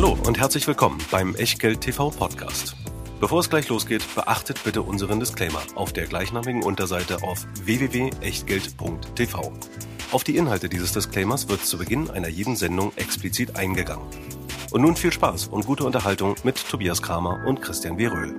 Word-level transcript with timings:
Hallo 0.00 0.16
und 0.28 0.38
herzlich 0.38 0.64
willkommen 0.68 0.98
beim 1.10 1.34
Echtgeld 1.34 1.80
TV 1.80 2.10
Podcast. 2.10 2.76
Bevor 3.18 3.40
es 3.40 3.50
gleich 3.50 3.68
losgeht, 3.68 4.04
beachtet 4.14 4.62
bitte 4.62 4.82
unseren 4.82 5.18
Disclaimer 5.18 5.60
auf 5.74 5.92
der 5.92 6.06
gleichnamigen 6.06 6.62
Unterseite 6.62 7.24
auf 7.24 7.44
www.echtgeld.tv. 7.64 9.52
Auf 10.12 10.22
die 10.22 10.36
Inhalte 10.36 10.68
dieses 10.68 10.92
Disclaimers 10.92 11.48
wird 11.48 11.66
zu 11.66 11.78
Beginn 11.78 12.10
einer 12.10 12.28
jeden 12.28 12.54
Sendung 12.54 12.92
explizit 12.94 13.56
eingegangen. 13.56 14.06
Und 14.70 14.82
nun 14.82 14.94
viel 14.94 15.12
Spaß 15.12 15.48
und 15.48 15.66
gute 15.66 15.82
Unterhaltung 15.82 16.36
mit 16.44 16.64
Tobias 16.68 17.02
Kramer 17.02 17.44
und 17.44 17.60
Christian 17.60 17.98
Weröhl. 17.98 18.36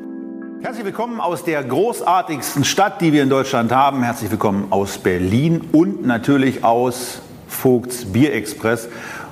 Herzlich 0.61 0.85
willkommen 0.85 1.19
aus 1.19 1.43
der 1.43 1.61
großartigsten 1.61 2.63
Stadt, 2.63 3.01
die 3.01 3.11
wir 3.11 3.21
in 3.21 3.29
Deutschland 3.29 3.73
haben. 3.73 4.01
Herzlich 4.01 4.31
willkommen 4.31 4.71
aus 4.71 4.97
Berlin 4.97 5.67
und 5.73 6.05
natürlich 6.05 6.63
aus 6.63 7.21
Vogts 7.49 8.05
Bierexpress, 8.05 8.87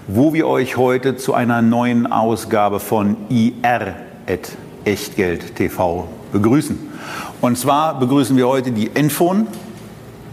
wo 0.07 0.33
wir 0.33 0.47
euch 0.47 0.77
heute 0.77 1.17
zu 1.17 1.33
einer 1.33 1.61
neuen 1.61 2.09
Ausgabe 2.09 2.79
von 2.79 3.17
IR 3.29 3.95
Echtgeld 4.85 5.55
TV 5.55 6.07
begrüßen. 6.31 6.79
Und 7.41 7.57
zwar 7.57 7.99
begrüßen 7.99 8.37
wir 8.37 8.47
heute 8.47 8.71
die 8.71 8.95
Enphone, 8.95 9.47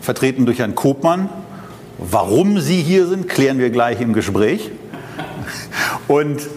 vertreten 0.00 0.46
durch 0.46 0.60
Herrn 0.60 0.76
Kopmann. 0.76 1.28
Warum 1.98 2.60
Sie 2.60 2.82
hier 2.82 3.06
sind, 3.06 3.28
klären 3.28 3.58
wir 3.58 3.70
gleich 3.70 4.00
im 4.00 4.12
Gespräch. 4.12 4.70
Und 6.06 6.48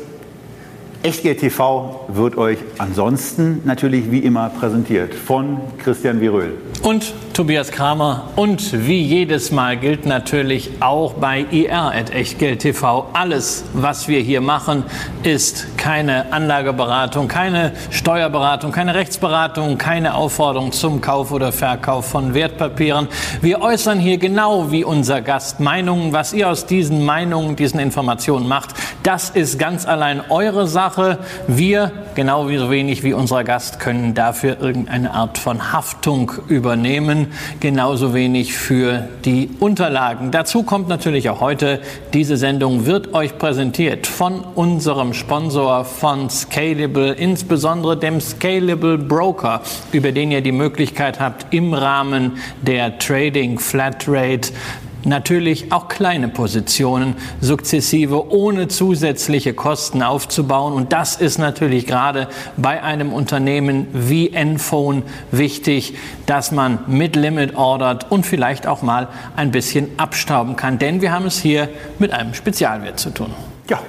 Echtgeld 1.02 1.40
TV 1.40 2.06
wird 2.10 2.38
euch 2.38 2.60
ansonsten 2.78 3.62
natürlich 3.66 4.12
wie 4.12 4.20
immer 4.20 4.50
präsentiert 4.50 5.16
von 5.16 5.60
Christian 5.80 6.22
Viröl. 6.22 6.54
Und 6.84 7.14
Tobias 7.38 7.70
Kramer. 7.70 8.24
Und 8.36 8.88
wie 8.88 9.00
jedes 9.00 9.52
Mal 9.52 9.78
gilt 9.78 10.08
natürlich 10.08 10.72
auch 10.80 11.14
bei 11.14 11.46
IR 11.52 11.92
at 11.94 12.10
Echtgeld 12.10 12.66
alles, 13.14 13.64
was 13.74 14.08
wir 14.08 14.22
hier 14.22 14.42
machen, 14.42 14.84
ist 15.22 15.78
keine 15.78 16.34
Anlageberatung, 16.34 17.28
keine 17.28 17.74
Steuerberatung, 17.92 18.72
keine 18.72 18.96
Rechtsberatung, 18.96 19.78
keine 19.78 20.16
Aufforderung 20.16 20.72
zum 20.72 21.00
Kauf 21.00 21.32
oder 21.32 21.52
Verkauf 21.52 22.08
von 22.08 22.34
Wertpapieren. 22.34 23.08
Wir 23.42 23.62
äußern 23.62 24.00
hier 24.00 24.18
genau 24.18 24.72
wie 24.72 24.84
unser 24.84 25.22
Gast 25.22 25.60
Meinungen. 25.60 26.14
Was 26.14 26.34
ihr 26.34 26.50
aus 26.50 26.66
diesen 26.66 27.06
Meinungen, 27.06 27.56
diesen 27.56 27.80
Informationen 27.80 28.48
macht, 28.48 28.72
das 29.04 29.30
ist 29.30 29.60
ganz 29.60 29.86
allein 29.86 30.24
eure 30.30 30.66
Sache. 30.66 31.20
Wir, 31.48 31.92
genau 32.16 32.50
wie 32.50 32.58
so 32.58 32.72
wenig 32.72 33.04
wie 33.04 33.14
unser 33.14 33.44
Gast, 33.44 33.80
können 33.80 34.16
dafür 34.16 34.60
irgendeine 34.60 35.14
Art 35.14 35.38
von 35.38 35.72
Haftung 35.72 36.32
übernehmen 36.48 37.27
genauso 37.60 38.14
wenig 38.14 38.54
für 38.54 39.08
die 39.26 39.50
Unterlagen. 39.60 40.32
Dazu 40.32 40.64
kommt 40.64 40.88
natürlich 40.88 41.30
auch 41.30 41.42
heute, 41.42 41.80
diese 42.14 42.38
Sendung 42.38 42.86
wird 42.86 43.14
euch 43.14 43.38
präsentiert 43.38 44.08
von 44.08 44.42
unserem 44.56 45.14
Sponsor 45.14 45.86
von 45.86 46.30
Scalable, 46.30 47.14
insbesondere 47.14 47.98
dem 47.98 48.22
Scalable 48.22 48.98
Broker, 48.98 49.62
über 49.92 50.12
den 50.12 50.32
ihr 50.32 50.42
die 50.42 50.52
Möglichkeit 50.52 51.20
habt, 51.20 51.54
im 51.54 51.74
Rahmen 51.74 52.38
der 52.62 52.98
Trading 53.00 53.60
Flatrate 53.60 54.52
natürlich 55.08 55.72
auch 55.72 55.88
kleine 55.88 56.28
Positionen 56.28 57.16
sukzessive 57.42 58.32
ohne 58.32 58.68
zusätzliche 58.68 59.54
Kosten 59.54 60.04
aufzubauen. 60.04 60.74
Und 60.74 60.94
das 60.94 61.16
ist 61.16 61.38
natürlich 61.38 61.88
gerade 61.88 62.28
bei 62.58 62.84
einem 62.84 63.14
Unternehmen 63.14 63.88
wie 63.94 64.34
Enphone 64.34 65.04
wichtig, 65.32 65.96
dass 66.26 66.52
man 66.52 66.80
mit 66.88 67.16
Limit 67.16 67.56
ordert 67.56 68.12
und 68.12 68.26
vielleicht 68.26 68.68
auch 68.68 68.82
mal 68.82 69.08
ein 69.36 69.52
bisschen 69.52 69.90
abstauben 69.98 70.56
kann. 70.56 70.78
Denn 70.78 71.02
wir 71.02 71.12
haben 71.12 71.26
es 71.26 71.40
hier 71.40 71.70
mit 72.00 72.12
einem 72.12 72.34
Spezialwert 72.34 73.00
zu 73.00 73.10
tun. 73.10 73.34
Ja, 73.70 73.80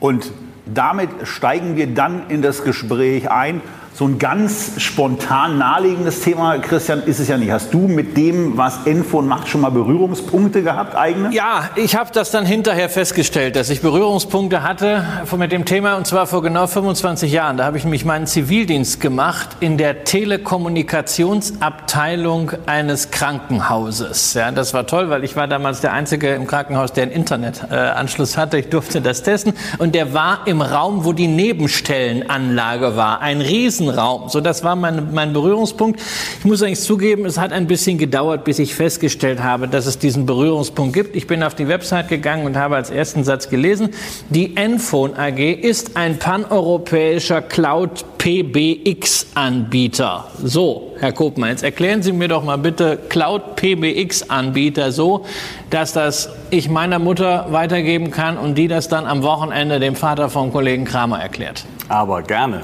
und 0.00 0.30
damit 0.66 1.10
steigen 1.24 1.76
wir 1.76 1.86
dann 1.86 2.30
in 2.30 2.40
das 2.40 2.64
Gespräch 2.64 3.30
ein 3.30 3.60
so 3.96 4.06
ein 4.06 4.18
ganz 4.18 4.72
spontan 4.78 5.58
naheliegendes 5.58 6.18
Thema, 6.20 6.58
Christian, 6.58 7.04
ist 7.04 7.20
es 7.20 7.28
ja 7.28 7.36
nicht. 7.36 7.52
Hast 7.52 7.72
du 7.72 7.78
mit 7.78 8.16
dem, 8.16 8.58
was 8.58 8.86
Enfon 8.86 9.28
macht, 9.28 9.46
schon 9.46 9.60
mal 9.60 9.70
Berührungspunkte 9.70 10.64
gehabt, 10.64 10.96
eigene? 10.96 11.32
Ja, 11.32 11.70
ich 11.76 11.94
habe 11.94 12.10
das 12.12 12.32
dann 12.32 12.44
hinterher 12.44 12.88
festgestellt, 12.88 13.54
dass 13.54 13.70
ich 13.70 13.82
Berührungspunkte 13.82 14.64
hatte 14.64 15.06
mit 15.38 15.52
dem 15.52 15.64
Thema 15.64 15.94
und 15.94 16.08
zwar 16.08 16.26
vor 16.26 16.42
genau 16.42 16.66
25 16.66 17.30
Jahren. 17.30 17.56
Da 17.56 17.66
habe 17.66 17.78
ich 17.78 17.84
nämlich 17.84 18.04
meinen 18.04 18.26
Zivildienst 18.26 19.00
gemacht 19.00 19.50
in 19.60 19.78
der 19.78 20.02
Telekommunikationsabteilung 20.02 22.50
eines 22.66 23.12
Krankenhauses. 23.12 24.34
Ja, 24.34 24.50
das 24.50 24.74
war 24.74 24.88
toll, 24.88 25.08
weil 25.08 25.22
ich 25.22 25.36
war 25.36 25.46
damals 25.46 25.82
der 25.82 25.92
Einzige 25.92 26.34
im 26.34 26.48
Krankenhaus, 26.48 26.92
der 26.92 27.04
einen 27.04 27.12
Internetanschluss 27.12 28.36
hatte. 28.36 28.58
Ich 28.58 28.70
durfte 28.70 29.00
das 29.00 29.22
testen 29.22 29.52
und 29.78 29.94
der 29.94 30.14
war 30.14 30.40
im 30.46 30.62
Raum, 30.62 31.04
wo 31.04 31.12
die 31.12 31.28
Nebenstellenanlage 31.28 32.96
war. 32.96 33.20
Ein 33.20 33.40
riesen 33.40 33.83
Raum. 33.88 34.28
So, 34.28 34.40
das 34.40 34.64
war 34.64 34.76
mein, 34.76 35.12
mein 35.12 35.32
Berührungspunkt. 35.32 36.00
Ich 36.38 36.44
muss 36.44 36.62
eigentlich 36.62 36.80
zugeben, 36.80 37.26
es 37.26 37.38
hat 37.38 37.52
ein 37.52 37.66
bisschen 37.66 37.98
gedauert, 37.98 38.44
bis 38.44 38.58
ich 38.58 38.74
festgestellt 38.74 39.42
habe, 39.42 39.68
dass 39.68 39.86
es 39.86 39.98
diesen 39.98 40.26
Berührungspunkt 40.26 40.94
gibt. 40.94 41.16
Ich 41.16 41.26
bin 41.26 41.42
auf 41.42 41.54
die 41.54 41.68
Website 41.68 42.08
gegangen 42.08 42.46
und 42.46 42.56
habe 42.56 42.76
als 42.76 42.90
ersten 42.90 43.24
Satz 43.24 43.48
gelesen, 43.48 43.90
die 44.30 44.56
Enphone 44.56 45.16
AG 45.16 45.38
ist 45.38 45.96
ein 45.96 46.18
paneuropäischer 46.18 47.42
Cloud 47.42 48.04
PBX-Anbieter. 48.18 50.24
So, 50.42 50.92
Herr 50.98 51.12
Kopmann, 51.12 51.50
jetzt 51.50 51.62
erklären 51.62 52.02
Sie 52.02 52.12
mir 52.12 52.28
doch 52.28 52.42
mal 52.42 52.56
bitte 52.56 52.98
Cloud 53.10 53.56
PBX-Anbieter 53.56 54.92
so, 54.92 55.26
dass 55.68 55.92
das 55.92 56.30
ich 56.50 56.70
meiner 56.70 56.98
Mutter 56.98 57.48
weitergeben 57.50 58.10
kann 58.10 58.38
und 58.38 58.56
die 58.56 58.68
das 58.68 58.88
dann 58.88 59.06
am 59.06 59.22
Wochenende 59.22 59.78
dem 59.78 59.94
Vater 59.94 60.30
vom 60.30 60.52
Kollegen 60.52 60.86
Kramer 60.86 61.20
erklärt. 61.20 61.66
Aber 61.88 62.22
gerne. 62.22 62.62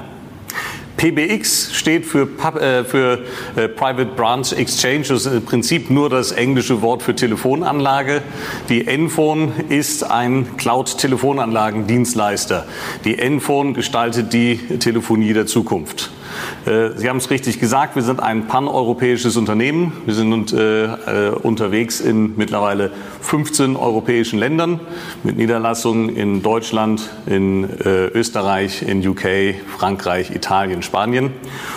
PBX 0.97 1.73
steht 1.73 2.05
für, 2.05 2.27
äh, 2.59 2.83
für 2.83 3.19
äh, 3.55 3.67
Private 3.67 4.11
Branch 4.15 4.51
Exchange, 4.51 5.05
das 5.07 5.25
ist 5.25 5.33
im 5.33 5.45
Prinzip 5.45 5.89
nur 5.89 6.09
das 6.09 6.31
englische 6.31 6.81
Wort 6.81 7.03
für 7.03 7.15
Telefonanlage. 7.15 8.21
Die 8.69 8.87
Enphone 8.87 9.53
ist 9.69 10.03
ein 10.03 10.57
Cloud-Telefonanlagendienstleister. 10.57 12.65
Die 13.05 13.17
Enphone 13.17 13.73
gestaltet 13.73 14.33
die 14.33 14.57
Telefonie 14.79 15.33
der 15.33 15.47
Zukunft. 15.47 16.11
Äh, 16.65 16.89
Sie 16.95 17.09
haben 17.09 17.17
es 17.17 17.29
richtig 17.29 17.59
gesagt, 17.59 17.95
wir 17.95 18.03
sind 18.03 18.19
ein 18.19 18.47
paneuropäisches 18.47 19.37
Unternehmen. 19.37 19.93
Wir 20.05 20.13
sind 20.13 20.53
äh, 20.53 20.85
äh, 20.85 21.29
unterwegs 21.31 21.99
in 21.99 22.35
mittlerweile 22.37 22.91
15 23.21 23.75
europäischen 23.75 24.39
Ländern 24.39 24.79
mit 25.23 25.37
Niederlassungen 25.37 26.09
in 26.15 26.41
Deutschland, 26.41 27.09
in 27.27 27.67
Österreich, 27.85 28.81
in 28.81 29.07
UK, 29.07 29.55
Frankreich, 29.77 30.31
Italien, 30.31 30.81
Spanien. 30.81 31.31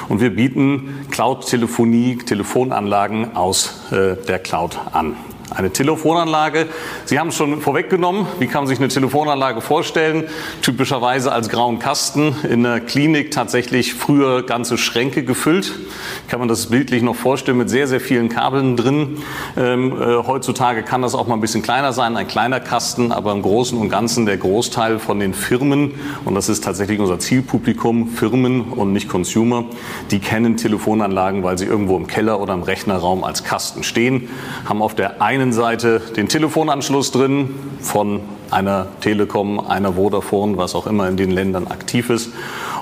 Und 0.08 0.20
wir 0.20 0.30
bieten 0.30 1.06
Cloud-Telefonie, 1.10 2.18
Telefonanlagen 2.18 3.36
aus 3.36 3.82
der 3.90 4.38
Cloud 4.38 4.78
an. 4.92 5.16
Eine 5.54 5.70
Telefonanlage, 5.70 6.66
Sie 7.04 7.20
haben 7.20 7.28
es 7.28 7.36
schon 7.36 7.60
vorweggenommen, 7.60 8.26
wie 8.40 8.48
kann 8.48 8.62
man 8.62 8.66
sich 8.66 8.78
eine 8.78 8.88
Telefonanlage 8.88 9.60
vorstellen? 9.60 10.24
Typischerweise 10.62 11.30
als 11.30 11.48
grauen 11.48 11.78
Kasten, 11.78 12.34
in 12.42 12.64
der 12.64 12.80
Klinik 12.80 13.30
tatsächlich 13.30 13.94
früher 13.94 14.42
ganze 14.42 14.76
Schränke 14.78 15.22
gefüllt. 15.22 15.72
Kann 16.26 16.40
man 16.40 16.48
das 16.48 16.66
bildlich 16.70 17.02
noch 17.02 17.14
vorstellen 17.14 17.58
mit 17.58 17.70
sehr, 17.70 17.86
sehr 17.86 18.00
vielen 18.00 18.30
Kabeln 18.30 18.76
drin. 18.76 19.18
Ähm, 19.56 19.92
äh, 19.92 20.16
heutzutage 20.26 20.82
kann 20.82 21.02
das 21.02 21.14
auch 21.14 21.28
mal 21.28 21.34
ein 21.34 21.40
bisschen 21.40 21.62
kleiner 21.62 21.92
sein, 21.92 22.16
ein 22.16 22.26
kleiner 22.26 22.58
Kasten, 22.58 23.12
aber 23.12 23.30
im 23.30 23.42
Großen 23.42 23.78
und 23.78 23.90
Ganzen 23.90 24.26
der 24.26 24.38
Großteil 24.38 24.98
von 24.98 25.20
den 25.20 25.34
Firmen, 25.34 25.94
und 26.24 26.34
das 26.34 26.48
ist 26.48 26.64
tatsächlich 26.64 26.98
unser 26.98 27.20
Zielpublikum, 27.20 28.08
Firmen 28.08 28.72
und 28.72 28.92
nicht 28.92 29.08
Consumer, 29.08 29.66
die 30.10 30.18
kennen 30.18 30.56
Telefonanlagen, 30.56 31.44
weil 31.44 31.58
sie 31.58 31.66
irgendwo 31.66 31.96
im 31.96 32.08
Keller 32.08 32.40
oder 32.40 32.54
im 32.54 32.64
Rechnerraum 32.64 33.22
als 33.22 33.44
Kasten 33.44 33.84
stehen, 33.84 34.28
haben 34.64 34.82
auf 34.82 34.96
der 34.96 35.22
einen 35.22 35.43
einen 35.44 35.52
Seite 35.52 36.00
den 36.16 36.26
Telefonanschluss 36.26 37.12
drin 37.12 37.54
von 37.78 38.22
einer 38.50 38.86
Telekom, 39.02 39.60
einer 39.60 39.92
Vodafone, 39.92 40.56
was 40.56 40.74
auch 40.74 40.86
immer 40.86 41.06
in 41.06 41.18
den 41.18 41.30
Ländern 41.30 41.66
aktiv 41.66 42.08
ist. 42.08 42.30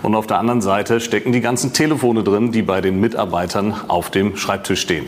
Und 0.02 0.14
auf 0.14 0.28
der 0.28 0.38
anderen 0.38 0.62
Seite 0.62 1.00
stecken 1.00 1.32
die 1.32 1.40
ganzen 1.40 1.72
Telefone 1.72 2.22
drin, 2.22 2.52
die 2.52 2.62
bei 2.62 2.80
den 2.80 3.00
Mitarbeitern 3.00 3.74
auf 3.88 4.10
dem 4.10 4.36
Schreibtisch 4.36 4.80
stehen. 4.80 5.06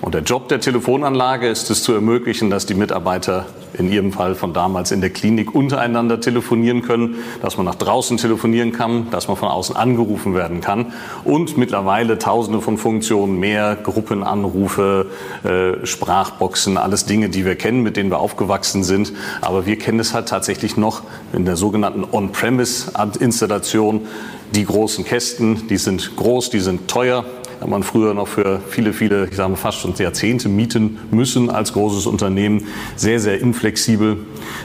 Und 0.00 0.14
der 0.14 0.22
Job 0.22 0.48
der 0.48 0.58
Telefonanlage 0.58 1.48
ist 1.48 1.70
es 1.70 1.84
zu 1.84 1.92
ermöglichen, 1.92 2.50
dass 2.50 2.66
die 2.66 2.74
Mitarbeiter 2.74 3.46
in 3.74 3.90
Ihrem 3.90 4.12
Fall 4.12 4.34
von 4.34 4.52
damals 4.52 4.90
in 4.90 5.00
der 5.00 5.10
Klinik 5.10 5.54
untereinander 5.54 6.20
telefonieren 6.20 6.82
können, 6.82 7.16
dass 7.40 7.56
man 7.56 7.66
nach 7.66 7.74
draußen 7.74 8.16
telefonieren 8.16 8.72
kann, 8.72 9.10
dass 9.10 9.28
man 9.28 9.36
von 9.36 9.48
außen 9.48 9.76
angerufen 9.76 10.34
werden 10.34 10.60
kann 10.60 10.92
und 11.24 11.56
mittlerweile 11.56 12.18
tausende 12.18 12.60
von 12.60 12.78
Funktionen 12.78 13.38
mehr, 13.38 13.76
Gruppenanrufe, 13.76 15.06
äh, 15.44 15.86
Sprachboxen, 15.86 16.76
alles 16.76 17.06
Dinge, 17.06 17.28
die 17.28 17.44
wir 17.44 17.56
kennen, 17.56 17.82
mit 17.82 17.96
denen 17.96 18.10
wir 18.10 18.18
aufgewachsen 18.18 18.84
sind. 18.84 19.12
Aber 19.40 19.66
wir 19.66 19.78
kennen 19.78 20.00
es 20.00 20.14
halt 20.14 20.28
tatsächlich 20.28 20.76
noch 20.76 21.02
in 21.32 21.44
der 21.44 21.56
sogenannten 21.56 22.04
On-Premise-Installation. 22.10 24.06
Die 24.54 24.66
großen 24.66 25.04
Kästen, 25.04 25.66
die 25.68 25.78
sind 25.78 26.14
groß, 26.16 26.50
die 26.50 26.60
sind 26.60 26.88
teuer, 26.88 27.24
hat 27.62 27.68
man 27.68 27.84
früher 27.84 28.12
noch 28.12 28.26
für 28.26 28.60
viele, 28.68 28.92
viele, 28.92 29.28
ich 29.28 29.36
sage 29.36 29.50
mal 29.50 29.56
fast 29.56 29.78
schon 29.78 29.94
Jahrzehnte 29.94 30.48
mieten 30.48 30.98
müssen 31.12 31.48
als 31.48 31.72
großes 31.72 32.06
Unternehmen. 32.06 32.64
Sehr, 32.96 33.20
sehr 33.20 33.40
inflexibel. 33.40 34.16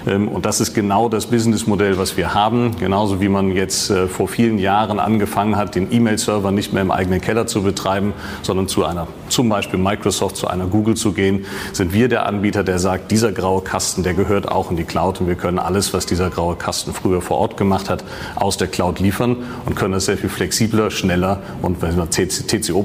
Ähm, 0.08 0.28
und 0.28 0.48
das 0.48 0.60
ist 0.60 0.74
genau 0.74 1.08
das 1.08 1.28
Businessmodell, 1.28 2.00
was 2.00 2.18
wir 2.18 2.34
haben. 2.34 2.76
Genauso 2.80 3.22
wie 3.22 3.30
man 3.30 3.52
jetzt 3.52 3.92
äh, 3.92 4.08
vor 4.08 4.28
vielen 4.28 4.58
Jahren 4.58 5.00
angefangen 5.00 5.58
hat, 5.58 5.76
den 5.76 5.94
E-Mail-Server 5.94 6.52
nicht 6.52 6.74
mehr 6.74 6.82
im 6.82 6.90
eigenen 6.90 7.22
Keller 7.22 7.46
zu 7.46 7.62
betreiben, 7.62 8.14
sondern 8.42 8.68
zu 8.68 8.84
einer, 8.84 9.08
zum 9.30 9.48
Beispiel 9.48 9.78
Microsoft, 9.78 10.36
zu 10.36 10.48
einer 10.48 10.66
Google 10.66 10.96
zu 10.96 11.12
gehen, 11.12 11.46
sind 11.74 11.94
wir 11.94 12.08
der 12.08 12.26
Anbieter, 12.26 12.64
der 12.64 12.80
sagt, 12.80 13.12
dieser 13.12 13.32
graue 13.32 13.62
Kasten, 13.62 14.02
der 14.02 14.16
gehört 14.16 14.48
auch 14.52 14.72
in 14.72 14.78
die 14.78 14.86
Cloud 14.86 15.22
und 15.22 15.28
wir 15.28 15.36
können 15.36 15.60
alles, 15.60 15.94
was 15.94 16.08
dieser 16.08 16.32
graue 16.32 16.56
Kasten 16.56 16.94
früher 16.94 17.22
vor 17.22 17.38
Ort 17.38 17.58
gemacht 17.58 17.92
hat, 17.92 18.04
aus 18.36 18.58
der 18.58 18.70
Cloud 18.70 19.00
liefern 19.00 19.36
und 19.68 19.76
können 19.76 19.94
das 19.94 20.06
sehr 20.06 20.18
viel 20.18 20.30
flexibler, 20.30 20.90
schneller 20.90 21.44
und 21.62 21.84
wenn 21.84 21.96
wir 21.96 22.10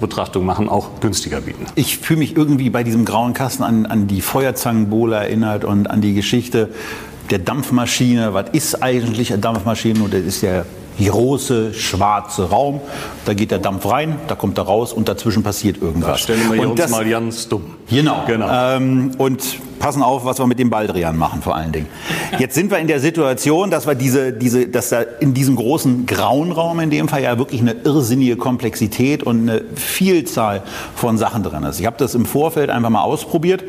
TCO-Betrachtung 0.02 0.44
machen, 0.44 0.69
auch 0.69 1.00
günstiger 1.00 1.40
bieten. 1.40 1.66
Ich 1.75 1.99
fühle 1.99 2.20
mich 2.20 2.37
irgendwie 2.37 2.70
bei 2.70 2.82
diesem 2.82 3.04
grauen 3.04 3.34
Kasten 3.34 3.62
an, 3.62 3.87
an 3.87 4.06
die 4.06 4.20
Feuerzangenbowle 4.20 5.16
erinnert 5.16 5.64
und 5.64 5.88
an 5.88 6.00
die 6.00 6.14
Geschichte 6.14 6.70
der 7.31 7.38
Dampfmaschine. 7.38 8.34
Was 8.34 8.50
ist 8.52 8.82
eigentlich 8.82 9.32
eine 9.32 9.40
Dampfmaschine? 9.40 10.02
Und 10.02 10.12
das 10.12 10.22
ist 10.22 10.43
der 10.43 10.66
große 10.99 11.75
schwarze 11.75 12.50
Raum. 12.50 12.81
Da 13.25 13.35
geht 13.35 13.50
der 13.50 13.59
Dampf 13.59 13.87
rein, 13.87 14.17
da 14.29 14.35
kommt 14.35 14.59
er 14.59 14.65
raus 14.65 14.93
und 14.93 15.09
dazwischen 15.09 15.43
passiert 15.43 15.81
irgendwas. 15.81 16.12
Da 16.12 16.19
stellen 16.19 16.53
wir 16.53 16.69
uns 16.69 16.81
das, 16.81 16.91
mal 16.91 17.09
ganz 17.09 17.49
dumm. 17.49 17.65
Genau. 17.89 18.25
genau. 18.27 18.49
Ähm, 18.50 19.12
und 19.19 19.43
passen 19.79 20.03
auf, 20.03 20.25
was 20.25 20.39
wir 20.39 20.47
mit 20.47 20.59
dem 20.59 20.71
Baldrian 20.71 21.17
machen 21.17 21.43
vor 21.43 21.56
allen 21.56 21.73
Dingen. 21.73 21.89
Jetzt 22.39 22.55
sind 22.55 22.71
wir 22.71 22.79
in 22.79 22.87
der 22.87 23.00
Situation, 23.00 23.71
dass 23.71 23.87
wir 23.87 23.97
diese, 23.97 24.33
diese, 24.33 24.69
dass 24.69 24.91
da 24.91 25.00
in 25.00 25.35
diesem 25.35 25.56
großen 25.56 26.06
grauen 26.06 26.53
Raum 26.53 26.79
in 26.81 26.91
dem 26.91 27.09
Fall 27.09 27.23
ja 27.23 27.37
wirklich 27.37 27.61
eine 27.61 27.73
irrsinnige 27.73 28.37
Komplexität 28.37 29.25
und 29.25 29.49
eine 29.49 29.62
Vielzahl 29.75 30.62
von 30.94 31.19
Sachen 31.19 31.43
drin 31.43 31.65
ist. 31.65 31.81
Ich 31.81 31.87
habe 31.87 31.97
das 31.99 32.15
im 32.15 32.27
Vorfeld 32.27 32.71
einfach 32.71 32.91
mal 32.91 33.03
ausprobiert 33.03 33.65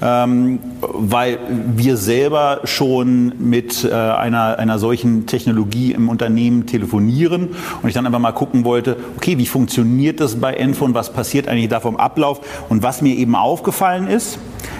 ähm, 0.00 0.60
weil 0.80 1.38
wir 1.76 1.96
selber 1.96 2.60
schon 2.64 3.32
mit 3.38 3.84
äh, 3.84 3.92
einer, 3.92 4.58
einer 4.58 4.78
solchen 4.78 5.26
Technologie 5.26 5.92
im 5.92 6.08
Unternehmen 6.08 6.66
telefonieren 6.66 7.48
und 7.82 7.88
ich 7.88 7.94
dann 7.94 8.06
einfach 8.06 8.18
mal 8.18 8.32
gucken 8.32 8.64
wollte, 8.64 8.96
okay, 9.16 9.38
wie 9.38 9.46
funktioniert 9.46 10.20
das 10.20 10.36
bei 10.36 10.54
Enphone, 10.54 10.94
was 10.94 11.12
passiert 11.12 11.48
eigentlich 11.48 11.68
da 11.68 11.80
vom 11.80 11.96
Ablauf 11.96 12.40
und 12.68 12.82
was 12.82 13.02
mir 13.02 13.16
eben 13.16 13.34
aufgefallen 13.34 14.06
ist, 14.06 14.38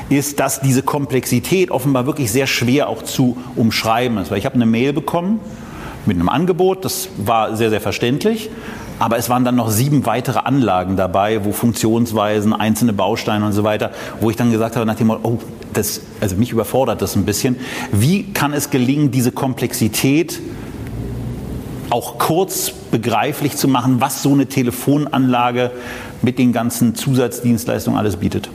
ist, 0.08 0.40
dass 0.40 0.60
diese 0.60 0.82
Komplexität 0.82 1.70
offenbar 1.70 2.06
wirklich 2.06 2.30
sehr 2.30 2.46
schwer 2.46 2.88
auch 2.88 3.02
zu 3.02 3.36
umschreiben 3.56 4.18
ist. 4.18 4.30
Weil 4.30 4.38
ich 4.38 4.46
habe 4.46 4.54
eine 4.54 4.66
Mail 4.66 4.92
bekommen 4.92 5.40
mit 6.06 6.16
einem 6.16 6.28
Angebot, 6.28 6.84
das 6.84 7.08
war 7.18 7.56
sehr, 7.56 7.70
sehr 7.70 7.80
verständlich. 7.80 8.50
Aber 8.98 9.16
es 9.16 9.30
waren 9.30 9.44
dann 9.44 9.56
noch 9.56 9.70
sieben 9.70 10.06
weitere 10.06 10.40
Anlagen 10.40 10.96
dabei, 10.96 11.44
wo 11.44 11.52
Funktionsweisen, 11.52 12.52
einzelne 12.52 12.92
Bausteine 12.92 13.46
und 13.46 13.52
so 13.52 13.64
weiter, 13.64 13.92
wo 14.20 14.30
ich 14.30 14.36
dann 14.36 14.50
gesagt 14.50 14.76
habe, 14.76 14.86
nach 14.86 14.96
dem 14.96 15.08
Motto, 15.08 15.20
oh, 15.22 15.38
das, 15.72 16.00
also 16.20 16.36
mich 16.36 16.50
überfordert 16.50 17.00
das 17.02 17.14
ein 17.14 17.24
bisschen. 17.24 17.56
Wie 17.92 18.32
kann 18.32 18.52
es 18.52 18.70
gelingen, 18.70 19.10
diese 19.10 19.32
Komplexität 19.32 20.40
auch 21.90 22.18
kurz 22.18 22.72
begreiflich 22.90 23.56
zu 23.56 23.68
machen, 23.68 24.00
was 24.00 24.22
so 24.22 24.32
eine 24.32 24.46
Telefonanlage 24.46 25.70
mit 26.22 26.38
den 26.38 26.52
ganzen 26.52 26.94
Zusatzdienstleistungen 26.94 27.98
alles 27.98 28.16
bietet? 28.16 28.50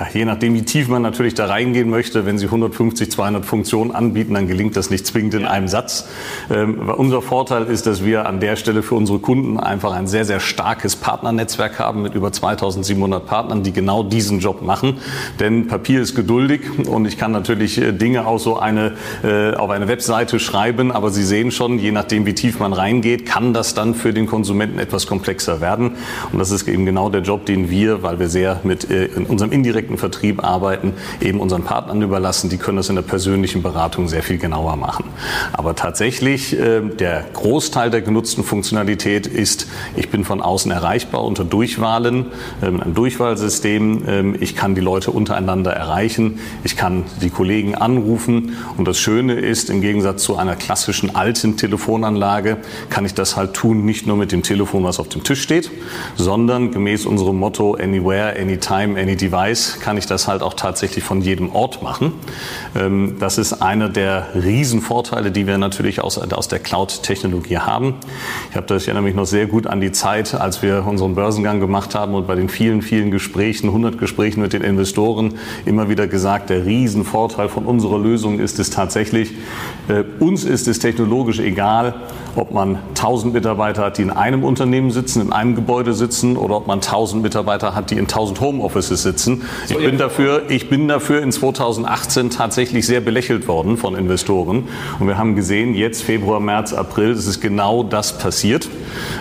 Ja, 0.00 0.06
je 0.14 0.24
nachdem, 0.24 0.54
wie 0.54 0.62
tief 0.62 0.88
man 0.88 1.02
natürlich 1.02 1.34
da 1.34 1.44
reingehen 1.44 1.90
möchte, 1.90 2.24
wenn 2.24 2.38
Sie 2.38 2.46
150, 2.46 3.10
200 3.10 3.44
Funktionen 3.44 3.90
anbieten, 3.90 4.32
dann 4.32 4.48
gelingt 4.48 4.74
das 4.74 4.88
nicht 4.88 5.06
zwingend 5.06 5.34
in 5.34 5.44
einem 5.44 5.68
Satz. 5.68 6.08
Ähm, 6.50 6.88
unser 6.96 7.20
Vorteil 7.20 7.64
ist, 7.66 7.86
dass 7.86 8.02
wir 8.02 8.24
an 8.26 8.40
der 8.40 8.56
Stelle 8.56 8.82
für 8.82 8.94
unsere 8.94 9.18
Kunden 9.18 9.60
einfach 9.60 9.92
ein 9.92 10.06
sehr, 10.06 10.24
sehr 10.24 10.40
starkes 10.40 10.96
Partnernetzwerk 10.96 11.78
haben 11.78 12.00
mit 12.00 12.14
über 12.14 12.32
2700 12.32 13.26
Partnern, 13.26 13.62
die 13.62 13.72
genau 13.72 14.02
diesen 14.02 14.40
Job 14.40 14.62
machen. 14.62 14.96
Denn 15.38 15.66
Papier 15.66 16.00
ist 16.00 16.14
geduldig 16.14 16.62
und 16.88 17.04
ich 17.04 17.18
kann 17.18 17.32
natürlich 17.32 17.76
äh, 17.76 17.92
Dinge 17.92 18.26
auch 18.26 18.38
so 18.38 18.58
eine, 18.58 18.92
äh, 19.22 19.52
auf 19.52 19.68
eine 19.68 19.86
Webseite 19.86 20.40
schreiben, 20.40 20.92
aber 20.92 21.10
Sie 21.10 21.24
sehen 21.24 21.50
schon, 21.50 21.78
je 21.78 21.92
nachdem, 21.92 22.24
wie 22.24 22.34
tief 22.34 22.58
man 22.58 22.72
reingeht, 22.72 23.26
kann 23.26 23.52
das 23.52 23.74
dann 23.74 23.94
für 23.94 24.14
den 24.14 24.24
Konsumenten 24.24 24.78
etwas 24.78 25.06
komplexer 25.06 25.60
werden. 25.60 25.92
Und 26.32 26.38
das 26.38 26.50
ist 26.52 26.66
eben 26.68 26.86
genau 26.86 27.10
der 27.10 27.20
Job, 27.20 27.44
den 27.44 27.68
wir, 27.68 28.02
weil 28.02 28.18
wir 28.18 28.30
sehr 28.30 28.60
mit 28.62 28.90
äh, 28.90 29.04
in 29.04 29.26
unserem 29.26 29.52
indirekten 29.52 29.89
direkten 29.90 29.98
Vertrieb 29.98 30.44
arbeiten, 30.44 30.94
eben 31.20 31.40
unseren 31.40 31.64
Partnern 31.64 32.02
überlassen. 32.02 32.50
Die 32.50 32.56
können 32.56 32.76
das 32.76 32.88
in 32.88 32.94
der 32.94 33.02
persönlichen 33.02 33.62
Beratung 33.62 34.08
sehr 34.08 34.22
viel 34.22 34.38
genauer 34.38 34.76
machen. 34.76 35.04
Aber 35.52 35.74
tatsächlich, 35.74 36.58
äh, 36.58 36.80
der 36.80 37.24
Großteil 37.32 37.90
der 37.90 38.02
genutzten 38.02 38.44
Funktionalität 38.44 39.26
ist, 39.26 39.66
ich 39.96 40.10
bin 40.10 40.24
von 40.24 40.40
außen 40.40 40.70
erreichbar 40.70 41.24
unter 41.24 41.44
Durchwahlen, 41.44 42.26
äh, 42.62 42.70
mit 42.70 42.82
einem 42.82 42.94
Durchwahlsystem. 42.94 44.34
Äh, 44.34 44.36
ich 44.38 44.56
kann 44.56 44.74
die 44.74 44.80
Leute 44.80 45.10
untereinander 45.10 45.72
erreichen. 45.72 46.38
Ich 46.64 46.76
kann 46.76 47.04
die 47.20 47.30
Kollegen 47.30 47.74
anrufen. 47.74 48.56
Und 48.76 48.86
das 48.86 48.98
Schöne 48.98 49.34
ist, 49.34 49.70
im 49.70 49.80
Gegensatz 49.80 50.22
zu 50.22 50.36
einer 50.36 50.56
klassischen 50.56 51.14
alten 51.14 51.56
Telefonanlage, 51.56 52.58
kann 52.90 53.04
ich 53.04 53.14
das 53.14 53.36
halt 53.36 53.54
tun, 53.54 53.84
nicht 53.84 54.06
nur 54.06 54.16
mit 54.16 54.32
dem 54.32 54.42
Telefon, 54.42 54.84
was 54.84 55.00
auf 55.00 55.08
dem 55.08 55.24
Tisch 55.24 55.42
steht, 55.42 55.70
sondern 56.16 56.70
gemäß 56.70 57.06
unserem 57.06 57.38
Motto 57.38 57.74
Anywhere, 57.74 58.38
Anytime, 58.38 59.00
Any 59.00 59.16
Device 59.16 59.79
kann 59.80 59.96
ich 59.96 60.06
das 60.06 60.28
halt 60.28 60.42
auch 60.42 60.54
tatsächlich 60.54 61.02
von 61.04 61.20
jedem 61.20 61.54
Ort 61.54 61.82
machen. 61.82 62.12
Ähm, 62.76 63.16
das 63.18 63.38
ist 63.38 63.54
einer 63.54 63.88
der 63.88 64.28
Riesenvorteile, 64.34 65.30
die 65.30 65.46
wir 65.46 65.58
natürlich 65.58 66.00
aus, 66.00 66.18
aus 66.18 66.48
der 66.48 66.58
Cloud-Technologie 66.58 67.58
haben. 67.58 67.94
Ich 68.50 68.56
habe 68.56 68.66
das, 68.66 68.82
ich 68.82 68.88
erinnere 68.88 69.04
mich 69.04 69.14
noch 69.14 69.26
sehr 69.26 69.46
gut 69.46 69.66
an 69.66 69.80
die 69.80 69.92
Zeit, 69.92 70.34
als 70.34 70.62
wir 70.62 70.86
unseren 70.86 71.14
Börsengang 71.14 71.60
gemacht 71.60 71.94
haben 71.94 72.14
und 72.14 72.26
bei 72.26 72.34
den 72.34 72.48
vielen, 72.48 72.82
vielen 72.82 73.10
Gesprächen, 73.10 73.68
100 73.68 73.98
Gesprächen 73.98 74.40
mit 74.40 74.52
den 74.52 74.62
Investoren 74.62 75.34
immer 75.64 75.88
wieder 75.88 76.06
gesagt, 76.06 76.50
der 76.50 76.64
Riesenvorteil 76.64 77.48
von 77.48 77.66
unserer 77.66 77.98
Lösung 77.98 78.38
ist 78.38 78.58
es 78.58 78.70
tatsächlich, 78.70 79.32
äh, 79.88 80.04
uns 80.18 80.44
ist 80.44 80.68
es 80.68 80.78
technologisch 80.78 81.40
egal, 81.40 81.94
ob 82.36 82.52
man 82.52 82.78
1000 82.94 83.34
Mitarbeiter 83.34 83.84
hat, 83.84 83.98
die 83.98 84.02
in 84.02 84.10
einem 84.10 84.44
Unternehmen 84.44 84.90
sitzen, 84.90 85.20
in 85.22 85.32
einem 85.32 85.54
Gebäude 85.54 85.94
sitzen 85.94 86.36
oder 86.36 86.56
ob 86.56 86.66
man 86.66 86.80
1000 86.80 87.22
Mitarbeiter 87.22 87.74
hat, 87.74 87.90
die 87.90 87.94
in 87.94 88.06
1000 88.06 88.40
Homeoffices 88.40 89.02
sitzen. 89.02 89.42
Ich 89.70 89.76
bin 89.76 89.98
dafür, 89.98 90.42
ich 90.48 90.68
bin 90.68 90.88
dafür 90.88 91.22
in 91.22 91.30
2018 91.30 92.30
tatsächlich 92.30 92.86
sehr 92.86 93.00
belächelt 93.00 93.46
worden 93.46 93.76
von 93.76 93.94
Investoren. 93.94 94.68
Und 94.98 95.06
wir 95.06 95.16
haben 95.16 95.36
gesehen, 95.36 95.74
jetzt 95.74 96.02
Februar, 96.02 96.40
März, 96.40 96.72
April, 96.72 97.10
es 97.10 97.26
ist 97.26 97.40
genau 97.40 97.84
das 97.84 98.18
passiert. 98.18 98.68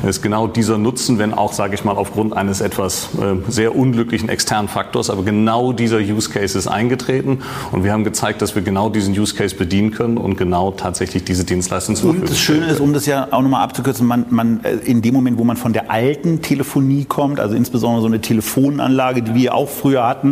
Es 0.01 0.17
ist 0.17 0.21
genau 0.21 0.47
dieser 0.47 0.77
Nutzen, 0.77 1.19
wenn 1.19 1.33
auch, 1.33 1.53
sage 1.53 1.75
ich 1.75 1.83
mal, 1.83 1.95
aufgrund 1.95 2.35
eines 2.35 2.61
etwas 2.61 3.09
äh, 3.21 3.35
sehr 3.51 3.75
unglücklichen 3.75 4.29
externen 4.29 4.67
Faktors, 4.67 5.09
aber 5.09 5.23
genau 5.23 5.71
dieser 5.71 5.99
Use 5.99 6.29
Case 6.29 6.57
ist 6.57 6.67
eingetreten. 6.67 7.39
Und 7.71 7.83
wir 7.83 7.93
haben 7.93 8.03
gezeigt, 8.03 8.41
dass 8.41 8.55
wir 8.55 8.61
genau 8.63 8.89
diesen 8.89 9.17
Use 9.17 9.35
Case 9.35 9.55
bedienen 9.55 9.91
können 9.91 10.17
und 10.17 10.37
genau 10.37 10.71
tatsächlich 10.71 11.23
diese 11.23 11.43
Dienstleistung 11.43 11.95
zur 11.95 12.11
Und 12.11 12.29
das 12.29 12.39
Schöne 12.39 12.67
ist, 12.67 12.79
um 12.79 12.93
das 12.93 13.05
ja 13.05 13.27
auch 13.31 13.41
nochmal 13.41 13.63
abzukürzen, 13.63 14.07
man, 14.07 14.25
man, 14.29 14.63
äh, 14.63 14.75
in 14.85 15.01
dem 15.01 15.13
Moment, 15.13 15.37
wo 15.37 15.43
man 15.43 15.57
von 15.57 15.73
der 15.73 15.91
alten 15.91 16.41
Telefonie 16.41 17.05
kommt, 17.05 17.39
also 17.39 17.55
insbesondere 17.55 18.01
so 18.01 18.07
eine 18.07 18.21
Telefonanlage, 18.21 19.21
die 19.21 19.35
wir 19.35 19.53
auch 19.53 19.69
früher 19.69 20.07
hatten, 20.07 20.28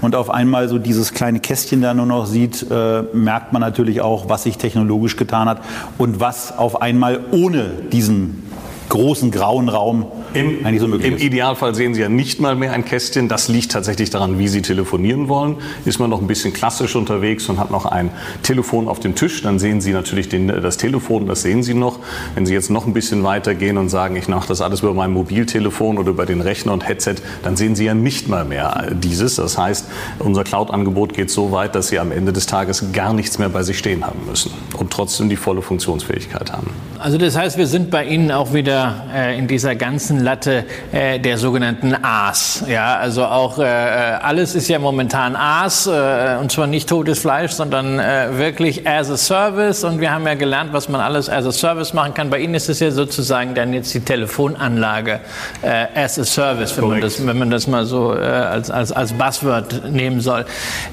und 0.00 0.14
auf 0.14 0.30
einmal 0.30 0.68
so 0.68 0.78
dieses 0.78 1.12
kleine 1.12 1.40
Kästchen 1.40 1.82
da 1.82 1.94
nur 1.94 2.06
noch 2.06 2.26
sieht, 2.26 2.66
äh, 2.70 3.02
merkt 3.12 3.52
man 3.52 3.60
natürlich 3.60 4.00
auch, 4.00 4.28
was 4.28 4.44
sich 4.44 4.58
technologisch 4.58 5.16
getan 5.16 5.48
hat 5.48 5.60
und 5.98 6.20
was 6.20 6.56
auf 6.56 6.82
einmal 6.82 7.20
ohne 7.30 7.70
diesen 7.92 8.42
großen 8.88 9.30
grauen 9.30 9.68
Raum 9.68 10.06
im, 10.34 10.64
eigentlich 10.64 10.80
so 10.80 10.88
möglich 10.88 11.08
Im 11.08 11.16
ist. 11.16 11.22
Idealfall 11.22 11.74
sehen 11.74 11.94
Sie 11.94 12.00
ja 12.00 12.08
nicht 12.08 12.40
mal 12.40 12.54
mehr 12.54 12.72
ein 12.72 12.84
Kästchen. 12.84 13.28
Das 13.28 13.48
liegt 13.48 13.72
tatsächlich 13.72 14.10
daran, 14.10 14.38
wie 14.38 14.48
Sie 14.48 14.62
telefonieren 14.62 15.28
wollen. 15.28 15.56
Ist 15.84 15.98
man 15.98 16.10
noch 16.10 16.20
ein 16.20 16.26
bisschen 16.26 16.52
klassisch 16.52 16.96
unterwegs 16.96 17.48
und 17.48 17.58
hat 17.58 17.70
noch 17.70 17.86
ein 17.86 18.10
Telefon 18.42 18.88
auf 18.88 19.00
dem 19.00 19.14
Tisch, 19.14 19.42
dann 19.42 19.58
sehen 19.58 19.80
Sie 19.80 19.92
natürlich 19.92 20.28
den, 20.28 20.48
das 20.48 20.76
Telefon, 20.76 21.26
das 21.26 21.42
sehen 21.42 21.62
Sie 21.62 21.74
noch. 21.74 21.98
Wenn 22.34 22.46
Sie 22.46 22.52
jetzt 22.52 22.70
noch 22.70 22.86
ein 22.86 22.92
bisschen 22.92 23.24
weiter 23.24 23.54
gehen 23.54 23.78
und 23.78 23.88
sagen, 23.88 24.16
ich 24.16 24.28
mache 24.28 24.48
das 24.48 24.60
alles 24.60 24.80
über 24.80 24.94
mein 24.94 25.12
Mobiltelefon 25.12 25.98
oder 25.98 26.10
über 26.10 26.26
den 26.26 26.40
Rechner 26.40 26.72
und 26.72 26.86
Headset, 26.86 27.16
dann 27.42 27.56
sehen 27.56 27.74
Sie 27.74 27.84
ja 27.84 27.94
nicht 27.94 28.28
mal 28.28 28.44
mehr 28.44 28.88
dieses. 28.92 29.36
Das 29.36 29.58
heißt, 29.58 29.86
unser 30.18 30.44
Cloud-Angebot 30.44 31.14
geht 31.14 31.30
so 31.30 31.52
weit, 31.52 31.74
dass 31.74 31.88
Sie 31.88 31.98
am 31.98 32.12
Ende 32.12 32.32
des 32.32 32.46
Tages 32.46 32.92
gar 32.92 33.12
nichts 33.12 33.38
mehr 33.38 33.48
bei 33.48 33.62
sich 33.62 33.78
stehen 33.78 34.06
haben 34.06 34.20
müssen 34.26 34.52
und 34.78 34.90
trotzdem 34.90 35.28
die 35.28 35.36
volle 35.36 35.62
Funktionsfähigkeit 35.62 36.52
haben. 36.52 36.68
Also 36.98 37.18
das 37.18 37.36
heißt, 37.36 37.58
wir 37.58 37.66
sind 37.66 37.90
bei 37.90 38.04
Ihnen 38.04 38.30
auch 38.30 38.52
wieder 38.52 38.77
äh, 39.14 39.38
in 39.38 39.46
dieser 39.46 39.74
ganzen 39.74 40.20
Latte 40.20 40.64
äh, 40.92 41.18
der 41.18 41.38
sogenannten 41.38 41.94
A's. 42.02 42.64
Ja, 42.68 42.96
also 42.96 43.24
auch 43.24 43.58
äh, 43.58 43.64
alles 43.64 44.54
ist 44.54 44.68
ja 44.68 44.78
momentan 44.78 45.36
A's 45.36 45.86
äh, 45.86 46.36
und 46.40 46.52
zwar 46.52 46.66
nicht 46.66 46.88
totes 46.88 47.18
Fleisch, 47.18 47.52
sondern 47.52 47.98
äh, 47.98 48.38
wirklich 48.38 48.86
as 48.86 49.10
a 49.10 49.16
Service. 49.16 49.84
Und 49.84 50.00
wir 50.00 50.12
haben 50.12 50.26
ja 50.26 50.34
gelernt, 50.34 50.72
was 50.72 50.88
man 50.88 51.00
alles 51.00 51.28
as 51.28 51.46
a 51.46 51.52
Service 51.52 51.92
machen 51.94 52.14
kann. 52.14 52.30
Bei 52.30 52.38
Ihnen 52.38 52.54
ist 52.54 52.68
es 52.68 52.80
ja 52.80 52.90
sozusagen 52.90 53.54
dann 53.54 53.72
jetzt 53.72 53.92
die 53.94 54.00
Telefonanlage 54.00 55.20
äh, 55.62 55.86
as 55.94 56.18
a 56.18 56.24
Service, 56.24 56.76
wenn 56.76 56.88
man 56.88 57.00
das, 57.00 57.26
wenn 57.26 57.38
man 57.38 57.50
das 57.50 57.66
mal 57.66 57.84
so 57.84 58.14
äh, 58.14 58.20
als, 58.20 58.70
als, 58.70 58.92
als 58.92 59.12
Buzzword 59.12 59.90
nehmen 59.90 60.20
soll. 60.20 60.44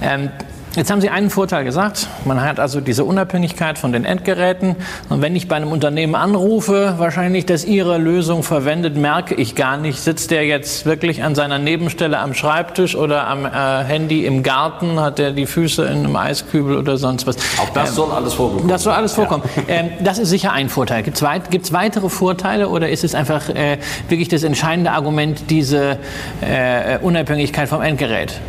Ähm, 0.01 0.29
Jetzt 0.75 0.91
haben 0.91 0.99
Sie 0.99 1.09
einen 1.09 1.29
Vorteil 1.29 1.63
gesagt. 1.63 2.09
Man 2.25 2.41
hat 2.41 2.59
also 2.59 2.81
diese 2.81 3.05
Unabhängigkeit 3.05 3.79
von 3.79 3.93
den 3.93 4.03
Endgeräten. 4.03 4.75
Und 5.07 5.21
wenn 5.21 5.33
ich 5.33 5.47
bei 5.47 5.55
einem 5.55 5.71
Unternehmen 5.71 6.15
anrufe, 6.15 6.95
wahrscheinlich, 6.97 7.45
dass 7.45 7.63
Ihre 7.63 7.97
Lösung 7.97 8.43
verwendet, 8.43 8.97
merke 8.97 9.35
ich 9.35 9.55
gar 9.55 9.77
nicht. 9.77 10.01
Sitzt 10.01 10.31
der 10.31 10.45
jetzt 10.45 10.85
wirklich 10.85 11.23
an 11.23 11.33
seiner 11.33 11.59
Nebenstelle 11.59 12.19
am 12.19 12.33
Schreibtisch 12.33 12.97
oder 12.97 13.25
am 13.27 13.45
äh, 13.45 13.49
Handy 13.85 14.25
im 14.25 14.43
Garten? 14.43 14.99
Hat 14.99 15.17
er 15.17 15.31
die 15.31 15.45
Füße 15.45 15.85
in 15.85 15.99
einem 15.99 16.15
Eiskübel 16.17 16.77
oder 16.77 16.97
sonst 16.97 17.25
was? 17.25 17.37
Auch 17.57 17.69
das 17.69 17.89
ähm, 17.89 17.95
soll 17.95 18.11
alles 18.11 18.33
vorkommen. 18.33 18.67
Das 18.67 18.83
soll 18.83 18.93
alles 18.93 19.13
vorkommen. 19.13 19.43
Ja. 19.55 19.75
Ähm, 19.75 19.91
das 20.01 20.19
ist 20.19 20.29
sicher 20.29 20.51
ein 20.51 20.67
Vorteil. 20.67 21.03
Gibt 21.03 21.15
es 21.15 21.23
weit, 21.23 21.43
weitere 21.71 22.09
Vorteile 22.09 22.67
oder 22.67 22.89
ist 22.89 23.05
es 23.05 23.15
einfach 23.15 23.47
äh, 23.47 23.77
wirklich 24.09 24.27
das 24.27 24.43
entscheidende 24.43 24.91
Argument, 24.91 25.49
diese 25.49 25.99
äh, 26.41 26.97
Unabhängigkeit 27.01 27.69
vom 27.69 27.81
Endgerät? 27.81 28.41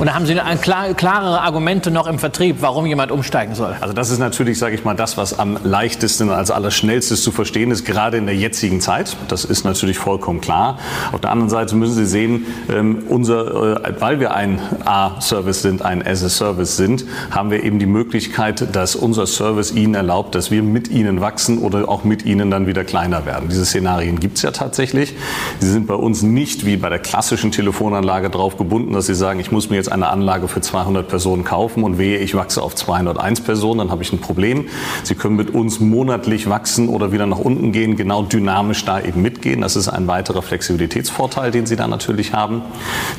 Oder 0.00 0.14
haben 0.14 0.26
Sie 0.26 0.34
klar, 0.60 0.94
klarere 0.94 1.40
Argumente 1.40 1.90
noch 1.90 2.06
im 2.06 2.20
Vertrieb, 2.20 2.58
warum 2.60 2.86
jemand 2.86 3.10
umsteigen 3.10 3.56
soll? 3.56 3.74
Also 3.80 3.92
das 3.92 4.10
ist 4.10 4.20
natürlich, 4.20 4.56
sage 4.56 4.76
ich 4.76 4.84
mal, 4.84 4.94
das, 4.94 5.16
was 5.16 5.36
am 5.36 5.58
leichtesten, 5.64 6.30
als 6.30 6.52
allerschnellstes 6.52 7.24
zu 7.24 7.32
verstehen 7.32 7.72
ist, 7.72 7.84
gerade 7.84 8.16
in 8.16 8.26
der 8.26 8.36
jetzigen 8.36 8.80
Zeit. 8.80 9.16
Das 9.26 9.44
ist 9.44 9.64
natürlich 9.64 9.98
vollkommen 9.98 10.40
klar. 10.40 10.78
Auf 11.10 11.20
der 11.20 11.32
anderen 11.32 11.50
Seite 11.50 11.74
müssen 11.74 11.94
Sie 11.94 12.06
sehen, 12.06 12.46
ähm, 12.70 13.02
unser, 13.08 13.84
äh, 13.84 14.00
weil 14.00 14.20
wir 14.20 14.34
ein 14.34 14.60
A-Service 14.84 15.62
sind, 15.62 15.82
ein 15.82 16.06
As-a-Service 16.06 16.76
sind, 16.76 17.04
haben 17.32 17.50
wir 17.50 17.64
eben 17.64 17.80
die 17.80 17.86
Möglichkeit, 17.86 18.76
dass 18.76 18.94
unser 18.94 19.26
Service 19.26 19.72
Ihnen 19.72 19.96
erlaubt, 19.96 20.36
dass 20.36 20.52
wir 20.52 20.62
mit 20.62 20.88
Ihnen 20.88 21.20
wachsen 21.20 21.58
oder 21.58 21.88
auch 21.88 22.04
mit 22.04 22.24
Ihnen 22.24 22.52
dann 22.52 22.68
wieder 22.68 22.84
kleiner 22.84 23.26
werden. 23.26 23.48
Diese 23.48 23.66
Szenarien 23.66 24.20
gibt 24.20 24.36
es 24.36 24.42
ja 24.42 24.52
tatsächlich. 24.52 25.16
Sie 25.58 25.70
sind 25.70 25.88
bei 25.88 25.94
uns 25.94 26.22
nicht 26.22 26.64
wie 26.64 26.76
bei 26.76 26.88
der 26.88 27.00
klassischen 27.00 27.50
Telefonanlage 27.50 28.30
drauf 28.30 28.56
gebunden, 28.56 28.92
dass 28.92 29.06
Sie 29.06 29.16
sagen, 29.16 29.40
ich 29.40 29.50
muss 29.50 29.70
mir 29.70 29.76
jetzt 29.76 29.87
jetzt 29.88 29.92
eine 29.92 30.08
Anlage 30.08 30.48
für 30.48 30.60
200 30.60 31.08
Personen 31.08 31.44
kaufen 31.44 31.82
und 31.82 31.98
wehe, 31.98 32.18
ich 32.18 32.34
wachse 32.34 32.62
auf 32.62 32.74
201 32.74 33.40
Personen, 33.42 33.78
dann 33.78 33.90
habe 33.90 34.02
ich 34.02 34.12
ein 34.12 34.20
Problem. 34.20 34.66
Sie 35.02 35.14
können 35.14 35.36
mit 35.36 35.54
uns 35.54 35.80
monatlich 35.80 36.48
wachsen 36.48 36.88
oder 36.88 37.12
wieder 37.12 37.26
nach 37.26 37.38
unten 37.38 37.72
gehen, 37.72 37.96
genau 37.96 38.22
dynamisch 38.22 38.84
da 38.84 39.00
eben 39.00 39.22
mitgehen. 39.22 39.62
Das 39.62 39.76
ist 39.76 39.88
ein 39.88 40.06
weiterer 40.06 40.42
Flexibilitätsvorteil, 40.42 41.50
den 41.50 41.66
Sie 41.66 41.76
da 41.76 41.88
natürlich 41.88 42.32
haben. 42.32 42.62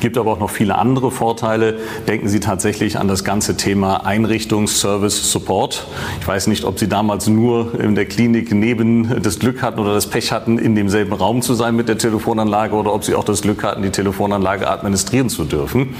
Gibt 0.00 0.16
aber 0.16 0.32
auch 0.32 0.38
noch 0.38 0.50
viele 0.50 0.76
andere 0.78 1.10
Vorteile. 1.10 1.78
Denken 2.06 2.28
Sie 2.28 2.40
tatsächlich 2.40 2.98
an 2.98 3.08
das 3.08 3.24
ganze 3.24 3.56
Thema 3.56 4.06
Einrichtung, 4.06 4.68
Service, 4.68 5.32
Support. 5.32 5.86
Ich 6.20 6.28
weiß 6.28 6.46
nicht, 6.46 6.64
ob 6.64 6.78
Sie 6.78 6.88
damals 6.88 7.26
nur 7.26 7.78
in 7.80 7.94
der 7.94 8.06
Klinik 8.06 8.52
neben 8.52 9.22
das 9.22 9.38
Glück 9.38 9.62
hatten 9.62 9.80
oder 9.80 9.94
das 9.94 10.06
Pech 10.06 10.32
hatten, 10.32 10.58
in 10.58 10.74
demselben 10.74 11.12
Raum 11.12 11.42
zu 11.42 11.54
sein 11.54 11.74
mit 11.74 11.88
der 11.88 11.98
Telefonanlage 11.98 12.74
oder 12.74 12.94
ob 12.94 13.04
Sie 13.04 13.14
auch 13.14 13.24
das 13.24 13.42
Glück 13.42 13.64
hatten, 13.64 13.82
die 13.82 13.90
Telefonanlage 13.90 14.70
administrieren 14.70 15.28
zu 15.28 15.44
dürfen. 15.44 15.94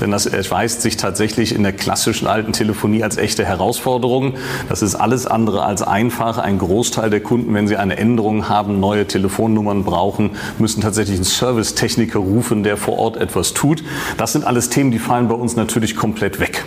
Denn 0.00 0.10
das 0.14 0.26
erweist 0.26 0.80
sich 0.80 0.96
tatsächlich 0.96 1.52
in 1.52 1.64
der 1.64 1.72
klassischen 1.72 2.28
alten 2.28 2.52
Telefonie 2.52 3.02
als 3.02 3.16
echte 3.16 3.44
Herausforderung. 3.44 4.34
Das 4.68 4.80
ist 4.80 4.94
alles 4.94 5.26
andere 5.26 5.64
als 5.64 5.82
einfach. 5.82 6.38
Ein 6.38 6.58
Großteil 6.58 7.10
der 7.10 7.18
Kunden, 7.18 7.52
wenn 7.52 7.66
sie 7.66 7.76
eine 7.76 7.96
Änderung 7.96 8.48
haben, 8.48 8.78
neue 8.78 9.08
Telefonnummern 9.08 9.82
brauchen, 9.82 10.30
müssen 10.56 10.80
tatsächlich 10.82 11.16
einen 11.16 11.24
Servicetechniker 11.24 12.20
rufen, 12.20 12.62
der 12.62 12.76
vor 12.76 12.96
Ort 12.96 13.16
etwas 13.16 13.54
tut. 13.54 13.82
Das 14.16 14.32
sind 14.32 14.44
alles 14.44 14.68
Themen, 14.68 14.92
die 14.92 15.00
fallen 15.00 15.26
bei 15.26 15.34
uns 15.34 15.56
natürlich 15.56 15.96
komplett 15.96 16.38
weg. 16.38 16.64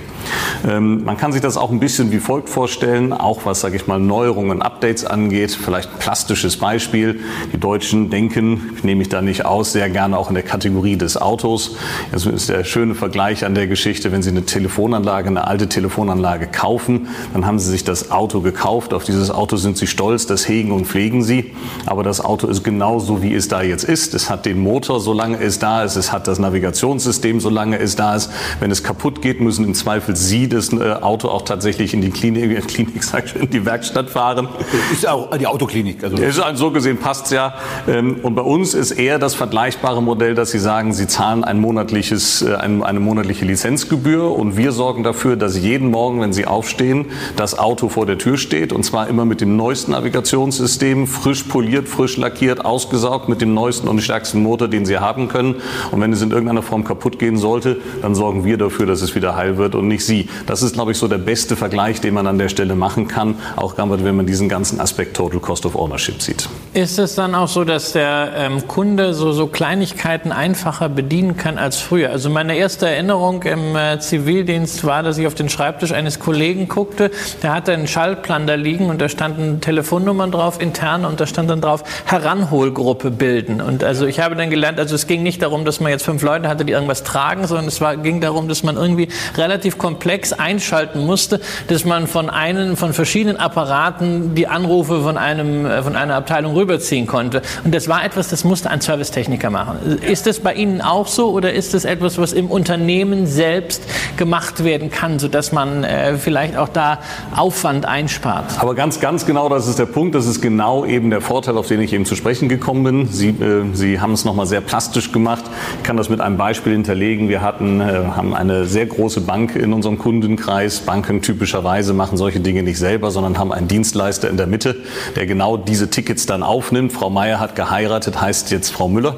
Ähm, 0.67 1.03
man 1.03 1.17
kann 1.17 1.31
sich 1.31 1.41
das 1.41 1.57
auch 1.57 1.71
ein 1.71 1.79
bisschen 1.79 2.11
wie 2.11 2.19
folgt 2.19 2.49
vorstellen, 2.49 3.13
auch 3.13 3.45
was, 3.45 3.61
sage 3.61 3.75
ich 3.75 3.87
mal, 3.87 3.99
Neuerungen, 3.99 4.61
Updates 4.61 5.05
angeht. 5.05 5.51
Vielleicht 5.51 5.91
ein 5.91 5.99
plastisches 5.99 6.57
Beispiel. 6.57 7.19
Die 7.53 7.59
Deutschen 7.59 8.09
denken, 8.09 8.77
nehme 8.83 9.01
ich 9.01 9.09
da 9.09 9.21
nicht 9.21 9.45
aus, 9.45 9.73
sehr 9.73 9.89
gerne 9.89 10.17
auch 10.17 10.29
in 10.29 10.35
der 10.35 10.43
Kategorie 10.43 10.97
des 10.97 11.17
Autos. 11.17 11.77
Das 12.11 12.25
ist 12.25 12.49
der 12.49 12.63
schöne 12.63 12.95
Vergleich 12.95 13.07
Vergleich 13.07 13.45
an 13.45 13.55
der 13.55 13.67
Geschichte, 13.67 14.11
wenn 14.11 14.21
Sie 14.21 14.31
eine 14.31 14.43
Telefonanlage, 14.43 15.29
eine 15.29 15.47
alte 15.47 15.69
Telefonanlage 15.69 16.47
kaufen, 16.47 17.07
dann 17.31 17.45
haben 17.45 17.57
Sie 17.57 17.71
sich 17.71 17.85
das 17.85 18.11
Auto 18.11 18.41
gekauft. 18.41 18.93
Auf 18.93 19.05
dieses 19.05 19.31
Auto 19.31 19.55
sind 19.55 19.77
Sie 19.77 19.87
stolz, 19.87 20.27
das 20.27 20.45
hegen 20.49 20.73
und 20.73 20.87
pflegen 20.87 21.23
Sie. 21.23 21.53
Aber 21.85 22.03
das 22.03 22.19
Auto 22.19 22.47
ist 22.47 22.65
genauso, 22.65 23.21
wie 23.21 23.33
es 23.33 23.47
da 23.47 23.61
jetzt 23.61 23.85
ist. 23.85 24.13
Es 24.13 24.29
hat 24.29 24.45
den 24.45 24.59
Motor, 24.59 24.99
solange 24.99 25.39
es 25.39 25.57
da 25.57 25.83
ist. 25.83 25.95
Es 25.95 26.11
hat 26.11 26.27
das 26.27 26.37
Navigationssystem, 26.37 27.39
solange 27.39 27.79
es 27.79 27.95
da 27.95 28.13
ist. 28.13 28.29
Wenn 28.59 28.71
es 28.71 28.83
kaputt 28.83 29.21
geht, 29.21 29.39
müssen 29.39 29.63
im 29.63 29.73
Zweifel 29.73 30.13
Sie 30.17 30.47
das 30.47 30.71
äh, 30.73 30.93
Auto 31.01 31.29
auch 31.29 31.43
tatsächlich 31.43 31.93
in 31.93 32.01
die 32.01 32.09
Klinik, 32.09 32.51
äh, 32.51 32.61
Klinik 32.61 33.01
in 33.39 33.49
die 33.49 33.65
Werkstatt 33.65 34.09
fahren. 34.09 34.47
Ist 34.91 35.07
auch 35.07 35.35
die 35.37 35.47
Autoklinik. 35.47 36.03
Also 36.03 36.17
ist 36.17 36.41
so 36.55 36.71
gesehen 36.71 36.97
passt's 36.97 37.31
ja. 37.31 37.55
Ähm, 37.87 38.17
und 38.23 38.35
bei 38.35 38.41
uns 38.41 38.73
ist 38.73 38.91
eher 38.91 39.19
das 39.19 39.35
vergleichbare 39.35 40.01
Modell, 40.01 40.35
dass 40.35 40.51
Sie 40.51 40.59
sagen, 40.59 40.93
Sie 40.93 41.07
zahlen 41.07 41.43
ein 41.43 41.59
monatliches, 41.59 42.41
äh, 42.41 42.55
eine, 42.55 42.99
monatliche 42.99 43.45
Lizenzgebühr 43.45 44.31
und 44.31 44.57
wir 44.57 44.71
sorgen 44.71 45.03
dafür, 45.03 45.35
dass 45.35 45.57
jeden 45.57 45.91
Morgen, 45.91 46.21
wenn 46.21 46.33
Sie 46.33 46.45
aufstehen, 46.45 47.05
das 47.35 47.57
Auto 47.57 47.89
vor 47.89 48.05
der 48.05 48.17
Tür 48.17 48.37
steht 48.37 48.73
und 48.73 48.83
zwar 48.83 49.07
immer 49.07 49.25
mit 49.25 49.41
dem 49.41 49.55
neuesten 49.55 49.91
Navigationssystem, 49.91 51.07
frisch 51.07 51.43
poliert, 51.43 51.87
frisch 51.87 52.17
lackiert, 52.17 52.65
ausgesaugt 52.65 53.29
mit 53.29 53.41
dem 53.41 53.53
neuesten 53.53 53.87
und 53.87 54.01
stärksten 54.01 54.41
Motor, 54.41 54.67
den 54.67 54.85
Sie 54.85 54.97
haben 54.97 55.27
können. 55.27 55.55
Und 55.91 56.01
wenn 56.01 56.11
es 56.13 56.21
in 56.21 56.31
irgendeiner 56.31 56.63
Form 56.63 56.83
kaputt 56.83 57.19
gehen 57.19 57.37
sollte, 57.37 57.77
dann 58.01 58.15
sorgen 58.15 58.43
wir 58.45 58.57
dafür, 58.57 58.85
dass 58.85 59.01
es 59.01 59.15
wieder 59.15 59.35
heil 59.35 59.57
wird 59.57 59.75
und 59.75 59.87
nicht 59.87 60.05
Sie. 60.07 60.29
Das 60.47 60.63
ist, 60.63 60.73
glaube 60.73 60.93
ich, 60.93 60.97
so 60.97 61.07
der 61.07 61.19
beste 61.19 61.55
Vergleich, 61.55 62.01
den 62.01 62.13
man 62.13 62.25
an 62.25 62.39
der 62.39 62.49
Stelle 62.49 62.75
machen 62.75 63.07
kann, 63.07 63.35
auch 63.55 63.75
wenn 63.77 64.15
man 64.15 64.25
diesen 64.25 64.49
ganzen 64.49 64.79
Aspekt 64.79 65.15
Total 65.15 65.39
Cost 65.39 65.65
of 65.65 65.75
Ownership 65.75 66.21
sieht. 66.21 66.49
Ist 66.73 66.97
es 66.97 67.15
dann 67.15 67.35
auch 67.35 67.47
so, 67.47 67.63
dass 67.63 67.91
der 67.91 68.31
ähm, 68.35 68.67
Kunde 68.67 69.13
so, 69.13 69.31
so 69.31 69.47
Kleinigkeiten 69.47 70.31
einfacher 70.31 70.89
bedienen 70.89 71.37
kann 71.37 71.57
als 71.57 71.77
früher? 71.77 72.09
Also 72.09 72.29
meine 72.29 72.55
erste 72.55 72.87
Erinnerung 72.87 73.43
im 73.43 73.75
äh, 73.75 73.99
Zivildienst 73.99 74.83
war, 74.85 75.03
dass 75.03 75.17
ich 75.17 75.27
auf 75.27 75.35
den 75.35 75.49
Schreibtisch 75.49 75.91
eines 75.91 76.19
Kollegen 76.19 76.67
guckte. 76.67 77.11
Der 77.43 77.53
hatte 77.53 77.73
einen 77.73 77.87
Schaltplan 77.87 78.47
da 78.47 78.55
liegen 78.55 78.89
und 78.89 79.01
da 79.01 79.09
standen 79.09 79.61
Telefonnummern 79.61 80.31
drauf, 80.31 80.61
interne, 80.61 81.07
und 81.07 81.19
da 81.19 81.27
stand 81.27 81.49
dann 81.49 81.61
drauf, 81.61 81.83
Heranholgruppe 82.05 83.11
bilden. 83.11 83.61
Und 83.61 83.83
also 83.83 84.05
ich 84.05 84.19
habe 84.19 84.35
dann 84.35 84.49
gelernt, 84.49 84.79
also 84.79 84.95
es 84.95 85.07
ging 85.07 85.23
nicht 85.23 85.41
darum, 85.41 85.65
dass 85.65 85.79
man 85.79 85.91
jetzt 85.91 86.05
fünf 86.05 86.21
Leute 86.21 86.47
hatte, 86.47 86.65
die 86.65 86.73
irgendwas 86.73 87.03
tragen, 87.03 87.45
sondern 87.45 87.67
es 87.67 87.81
war, 87.81 87.97
ging 87.97 88.21
darum, 88.21 88.47
dass 88.47 88.63
man 88.63 88.77
irgendwie 88.77 89.09
relativ 89.35 89.77
komplex 89.77 89.96
einschalten 90.33 91.05
musste, 91.05 91.39
dass 91.67 91.85
man 91.85 92.07
von 92.07 92.29
einen, 92.29 92.77
von 92.77 92.93
verschiedenen 92.93 93.37
Apparaten 93.37 94.35
die 94.35 94.47
Anrufe 94.47 95.01
von 95.01 95.17
einem, 95.17 95.65
äh, 95.65 95.83
von 95.83 95.95
einer 95.95 96.15
Abteilung 96.15 96.53
rüberziehen 96.53 97.07
konnte. 97.07 97.41
Und 97.63 97.73
das 97.73 97.87
war 97.87 98.03
etwas, 98.03 98.29
das 98.29 98.43
musste 98.43 98.69
ein 98.69 98.81
Servicetechniker 98.81 99.49
machen. 99.49 99.99
Ist 100.01 100.27
das 100.27 100.39
bei 100.39 100.53
Ihnen 100.53 100.81
auch 100.81 101.07
so 101.07 101.31
oder 101.31 101.53
ist 101.53 101.73
das 101.73 101.85
etwas, 101.85 102.17
was 102.17 102.33
im 102.33 102.49
Unternehmen 102.49 103.27
selbst 103.27 103.83
gemacht 104.17 104.63
werden 104.63 104.89
kann, 104.89 105.19
sodass 105.19 105.51
man 105.51 105.83
äh, 105.83 106.17
vielleicht 106.17 106.57
auch 106.57 106.69
da 106.69 106.99
Aufwand 107.35 107.85
einspart. 107.85 108.59
Aber 108.59 108.75
ganz, 108.75 108.99
ganz 108.99 109.25
genau, 109.25 109.49
das 109.49 109.67
ist 109.67 109.79
der 109.79 109.85
Punkt. 109.85 110.15
Das 110.15 110.25
ist 110.25 110.41
genau 110.41 110.85
eben 110.85 111.09
der 111.09 111.21
Vorteil, 111.21 111.57
auf 111.57 111.67
den 111.67 111.81
ich 111.81 111.93
eben 111.93 112.05
zu 112.05 112.15
sprechen 112.15 112.49
gekommen 112.49 112.83
bin. 112.83 113.07
Sie, 113.07 113.29
äh, 113.29 113.63
Sie 113.73 113.99
haben 113.99 114.13
es 114.13 114.25
nochmal 114.25 114.45
sehr 114.45 114.61
plastisch 114.61 115.11
gemacht. 115.11 115.43
Ich 115.77 115.83
kann 115.83 115.97
das 115.97 116.09
mit 116.09 116.21
einem 116.21 116.37
Beispiel 116.37 116.73
hinterlegen. 116.73 117.29
Wir 117.29 117.41
hatten, 117.41 117.81
äh, 117.81 117.83
haben 118.15 118.33
eine 118.33 118.65
sehr 118.65 118.85
große 118.85 119.21
Bank 119.21 119.55
in 119.55 119.73
unserem 119.87 119.97
Kundenkreis. 119.97 120.79
Banken 120.81 121.21
typischerweise 121.21 121.93
machen 121.93 122.17
solche 122.17 122.41
Dinge 122.41 122.61
nicht 122.61 122.77
selber, 122.77 123.09
sondern 123.09 123.37
haben 123.37 123.53
einen 123.53 123.67
Dienstleister 123.67 124.29
in 124.29 124.35
der 124.35 124.47
Mitte, 124.47 124.75
der 125.15 125.25
genau 125.25 125.55
diese 125.55 125.89
Tickets 125.89 126.25
dann 126.25 126.43
aufnimmt. 126.43 126.91
Frau 126.91 127.09
Meier 127.09 127.39
hat 127.39 127.55
geheiratet, 127.55 128.19
heißt 128.19 128.51
jetzt 128.51 128.69
Frau 128.69 128.89
Müller. 128.89 129.15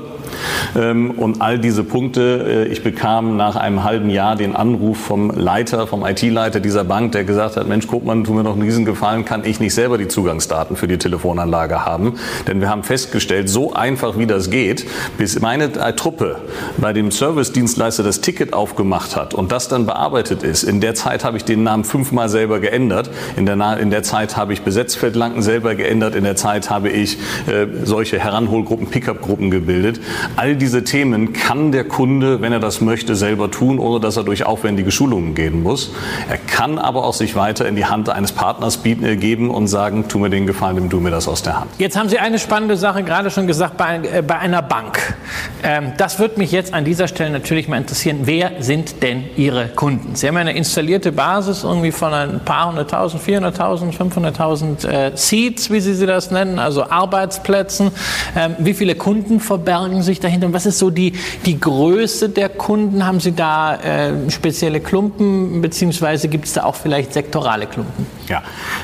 Ähm, 0.77 1.11
und 1.11 1.41
all 1.41 1.59
diese 1.59 1.83
Punkte, 1.83 2.65
äh, 2.67 2.71
ich 2.71 2.83
bekam 2.83 3.37
nach 3.37 3.55
einem 3.55 3.83
halben 3.83 4.09
Jahr 4.09 4.35
den 4.35 4.55
Anruf 4.55 4.97
vom 4.97 5.31
Leiter, 5.31 5.87
vom 5.87 6.05
IT-Leiter 6.05 6.59
dieser 6.59 6.83
Bank, 6.83 7.11
der 7.13 7.23
gesagt 7.23 7.57
hat, 7.57 7.67
Mensch, 7.67 7.87
guck 7.87 8.05
mal, 8.05 8.21
tu 8.23 8.33
mir 8.33 8.43
noch 8.43 8.53
einen 8.53 8.61
Riesengefallen, 8.61 9.25
kann 9.25 9.45
ich 9.45 9.59
nicht 9.59 9.73
selber 9.73 9.97
die 9.97 10.07
Zugangsdaten 10.07 10.75
für 10.75 10.87
die 10.87 10.97
Telefonanlage 10.97 11.85
haben? 11.85 12.15
Denn 12.47 12.61
wir 12.61 12.69
haben 12.69 12.83
festgestellt, 12.83 13.49
so 13.49 13.73
einfach 13.73 14.17
wie 14.17 14.27
das 14.27 14.49
geht, 14.49 14.85
bis 15.17 15.39
meine 15.39 15.71
Truppe 15.95 16.37
bei 16.77 16.93
dem 16.93 17.11
Service-Dienstleister 17.11 18.03
das 18.03 18.21
Ticket 18.21 18.53
aufgemacht 18.53 19.15
hat 19.15 19.33
und 19.33 19.51
das 19.51 19.67
dann 19.67 19.85
bearbeitet 19.85 20.43
ist. 20.43 20.63
In 20.63 20.81
der 20.81 20.95
Zeit 20.95 21.23
habe 21.23 21.37
ich 21.37 21.45
den 21.45 21.63
Namen 21.63 21.83
fünfmal 21.83 22.29
selber 22.29 22.59
geändert. 22.59 23.09
In 23.35 23.45
der, 23.45 23.77
in 23.77 23.89
der 23.89 24.03
Zeit 24.03 24.37
habe 24.37 24.53
ich 24.53 24.61
Besetzfeldlanken 24.61 25.41
selber 25.41 25.75
geändert. 25.75 26.15
In 26.15 26.23
der 26.23 26.35
Zeit 26.35 26.69
habe 26.69 26.89
ich 26.89 27.17
äh, 27.47 27.67
solche 27.83 28.19
Heranholgruppen, 28.19 28.87
Pickup-Gruppen 28.87 29.51
gebildet. 29.51 29.99
All 30.35 30.55
diese 30.55 30.83
Themen 30.83 31.33
kann 31.33 31.71
der 31.71 31.83
Kunde, 31.83 32.41
wenn 32.41 32.53
er 32.53 32.59
das 32.59 32.81
möchte, 32.81 33.15
selber 33.15 33.51
tun, 33.51 33.79
ohne 33.79 33.99
dass 33.99 34.17
er 34.17 34.23
durch 34.23 34.45
aufwendige 34.45 34.91
Schulungen 34.91 35.35
gehen 35.35 35.63
muss. 35.63 35.91
Er 36.29 36.37
kann 36.37 36.77
aber 36.77 37.03
auch 37.03 37.13
sich 37.13 37.35
weiter 37.35 37.67
in 37.67 37.75
die 37.75 37.85
Hand 37.85 38.09
eines 38.09 38.31
Partners 38.31 38.79
äh, 38.85 39.15
geben 39.15 39.49
und 39.49 39.67
sagen, 39.67 40.07
tu 40.07 40.19
mir 40.19 40.29
den 40.29 40.47
Gefallen, 40.47 40.75
nimm 40.75 40.89
du 40.89 40.99
mir 40.99 41.11
das 41.11 41.27
aus 41.27 41.43
der 41.43 41.59
Hand. 41.59 41.71
Jetzt 41.77 41.97
haben 41.97 42.09
Sie 42.09 42.19
eine 42.19 42.39
spannende 42.39 42.77
Sache 42.77 43.03
gerade 43.03 43.29
schon 43.31 43.47
gesagt 43.47 43.77
bei, 43.77 43.97
äh, 43.97 44.21
bei 44.21 44.39
einer 44.39 44.61
Bank. 44.61 45.15
Ähm, 45.63 45.93
das 45.97 46.19
wird 46.19 46.37
mich 46.37 46.51
jetzt 46.51 46.73
an 46.73 46.85
dieser 46.85 47.07
Stelle 47.07 47.31
natürlich 47.31 47.67
mal 47.67 47.77
interessieren. 47.77 48.19
Wer 48.23 48.51
sind 48.59 49.03
denn 49.03 49.25
Ihre 49.35 49.67
Kunden? 49.69 50.15
Sie 50.15 50.27
haben 50.27 50.37
eine 50.37 50.53
installierte 50.53 51.11
Basis 51.11 51.63
irgendwie 51.63 51.91
von 51.91 52.13
ein 52.13 52.39
paar 52.43 52.69
hunderttausend, 52.69 53.23
400.000, 53.23 53.95
500.000 53.97 54.87
äh, 54.87 55.11
Seats, 55.15 55.71
wie 55.71 55.79
Sie 55.79 55.93
sie 55.93 56.05
das 56.05 56.31
nennen, 56.31 56.59
also 56.59 56.89
Arbeitsplätzen. 56.89 57.91
Ähm, 58.35 58.55
wie 58.59 58.73
viele 58.73 58.95
Kunden 58.95 59.39
verbergen 59.39 60.01
Sie 60.01 60.08
sich 60.09 60.19
dahinter? 60.19 60.47
Und 60.47 60.53
was 60.53 60.65
ist 60.65 60.79
so 60.79 60.89
die, 60.89 61.13
die 61.45 61.59
Größe 61.59 62.29
der 62.29 62.49
Kunden? 62.49 63.05
Haben 63.05 63.19
Sie 63.19 63.31
da 63.31 63.75
äh, 63.75 64.29
spezielle 64.29 64.79
Klumpen, 64.79 65.61
beziehungsweise 65.61 66.27
gibt 66.27 66.45
es 66.45 66.53
da 66.53 66.63
auch 66.63 66.75
vielleicht 66.75 67.13
sektorale 67.13 67.65
Klumpen? 67.67 68.18
Ja, 68.29 68.43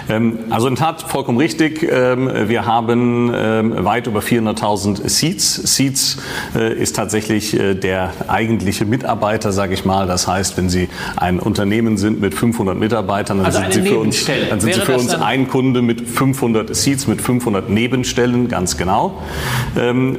ähm, 0.10 0.40
also 0.50 0.68
in 0.68 0.76
Tat 0.76 1.04
vollkommen 1.04 1.38
richtig. 1.38 1.84
Ähm, 1.84 2.30
wir 2.48 2.66
haben 2.66 3.32
ähm, 3.34 3.86
weit 3.86 4.08
über 4.08 4.22
400.000 4.22 5.08
Seats. 5.08 5.76
Seats 5.76 6.18
äh, 6.56 6.74
ist 6.74 6.96
tatsächlich 6.96 7.58
äh, 7.58 7.76
der 7.76 8.12
eigentliche 8.28 8.86
Mitarbeiter, 8.86 9.52
sage 9.52 9.76
ich 9.76 9.86
mal. 9.86 10.08
Das 10.08 10.28
heißt, 10.28 10.58
wenn 10.58 10.70
Sie 10.70 10.90
ein 11.16 11.40
Unternehmen 11.40 11.98
sind 11.98 12.20
mit 12.20 12.34
500 12.34 12.76
Mitarbeitern, 12.76 13.38
dann 13.38 13.46
Also 13.46 13.60
sind 13.60 13.74
Sie 13.74 13.82
für 13.84 14.00
uns, 14.00 14.26
dann 14.50 14.60
sind 14.60 14.74
Sie 14.74 14.82
für 14.82 14.98
uns 14.98 15.14
ein 15.14 15.48
Kunde 15.48 15.84
mit 15.84 16.02
500 16.02 16.76
Seats, 16.76 17.06
mit 17.06 17.22
500 17.22 17.70
Nebenstellen, 17.70 18.48
ganz 18.48 18.78
genau. 18.78 19.22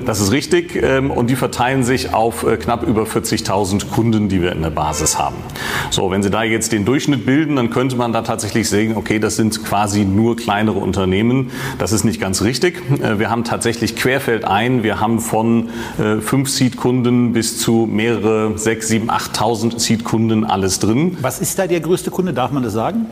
Das 0.05 0.21
ist 0.21 0.31
richtig. 0.31 0.83
Und 0.83 1.31
die 1.31 1.37
verteilen 1.37 1.83
sich 1.83 2.15
auf 2.15 2.45
äh, 2.45 2.57
knapp 2.57 2.83
über 2.83 3.05
40.000 3.05 3.89
Kunden, 3.89 4.29
die 4.29 4.43
wir 4.43 4.53
in 4.53 4.63
der 4.63 4.71
Basis 4.71 5.19
haben. 5.19 5.37
So, 5.91 6.11
wenn 6.11 6.23
Sie 6.23 6.31
da 6.31 6.43
jetzt 6.43 6.73
den 6.73 6.85
Durchschnitt 6.85 7.27
bilden, 7.27 7.57
dann 7.57 7.71
könnte 7.71 7.97
man 7.97 8.13
da 8.13 8.23
tatsächlich 8.23 8.69
sehen, 8.69 8.97
okay, 8.97 9.16
das 9.19 9.37
sind 9.37 9.65
quasi 9.65 10.05
nur 10.05 10.37
kleinere 10.37 10.79
Unternehmen. 10.79 11.51
Das 11.79 11.93
ist 11.93 12.05
nicht 12.05 12.21
ganz 12.21 12.43
richtig. 12.43 12.83
Äh, 13.03 13.19
Wir 13.19 13.31
haben 13.31 13.45
tatsächlich 13.45 13.97
querfeldein. 13.97 14.83
Wir 14.83 15.01
haben 15.01 15.21
von 15.21 15.69
äh, 15.99 16.21
fünf 16.21 16.49
Seed-Kunden 16.51 17.33
bis 17.33 17.59
zu 17.59 17.89
mehrere, 17.91 18.59
sechs, 18.59 18.89
sieben, 18.89 19.11
8.000 19.11 19.79
Seed-Kunden 19.79 20.45
alles 20.45 20.79
drin. 20.79 21.17
Was 21.21 21.41
ist 21.41 21.59
da 21.59 21.67
der 21.67 21.81
größte 21.81 22.11
Kunde? 22.11 22.33
Darf 22.33 22.51
man 22.51 22.63
das 22.63 22.73
sagen? 22.73 23.07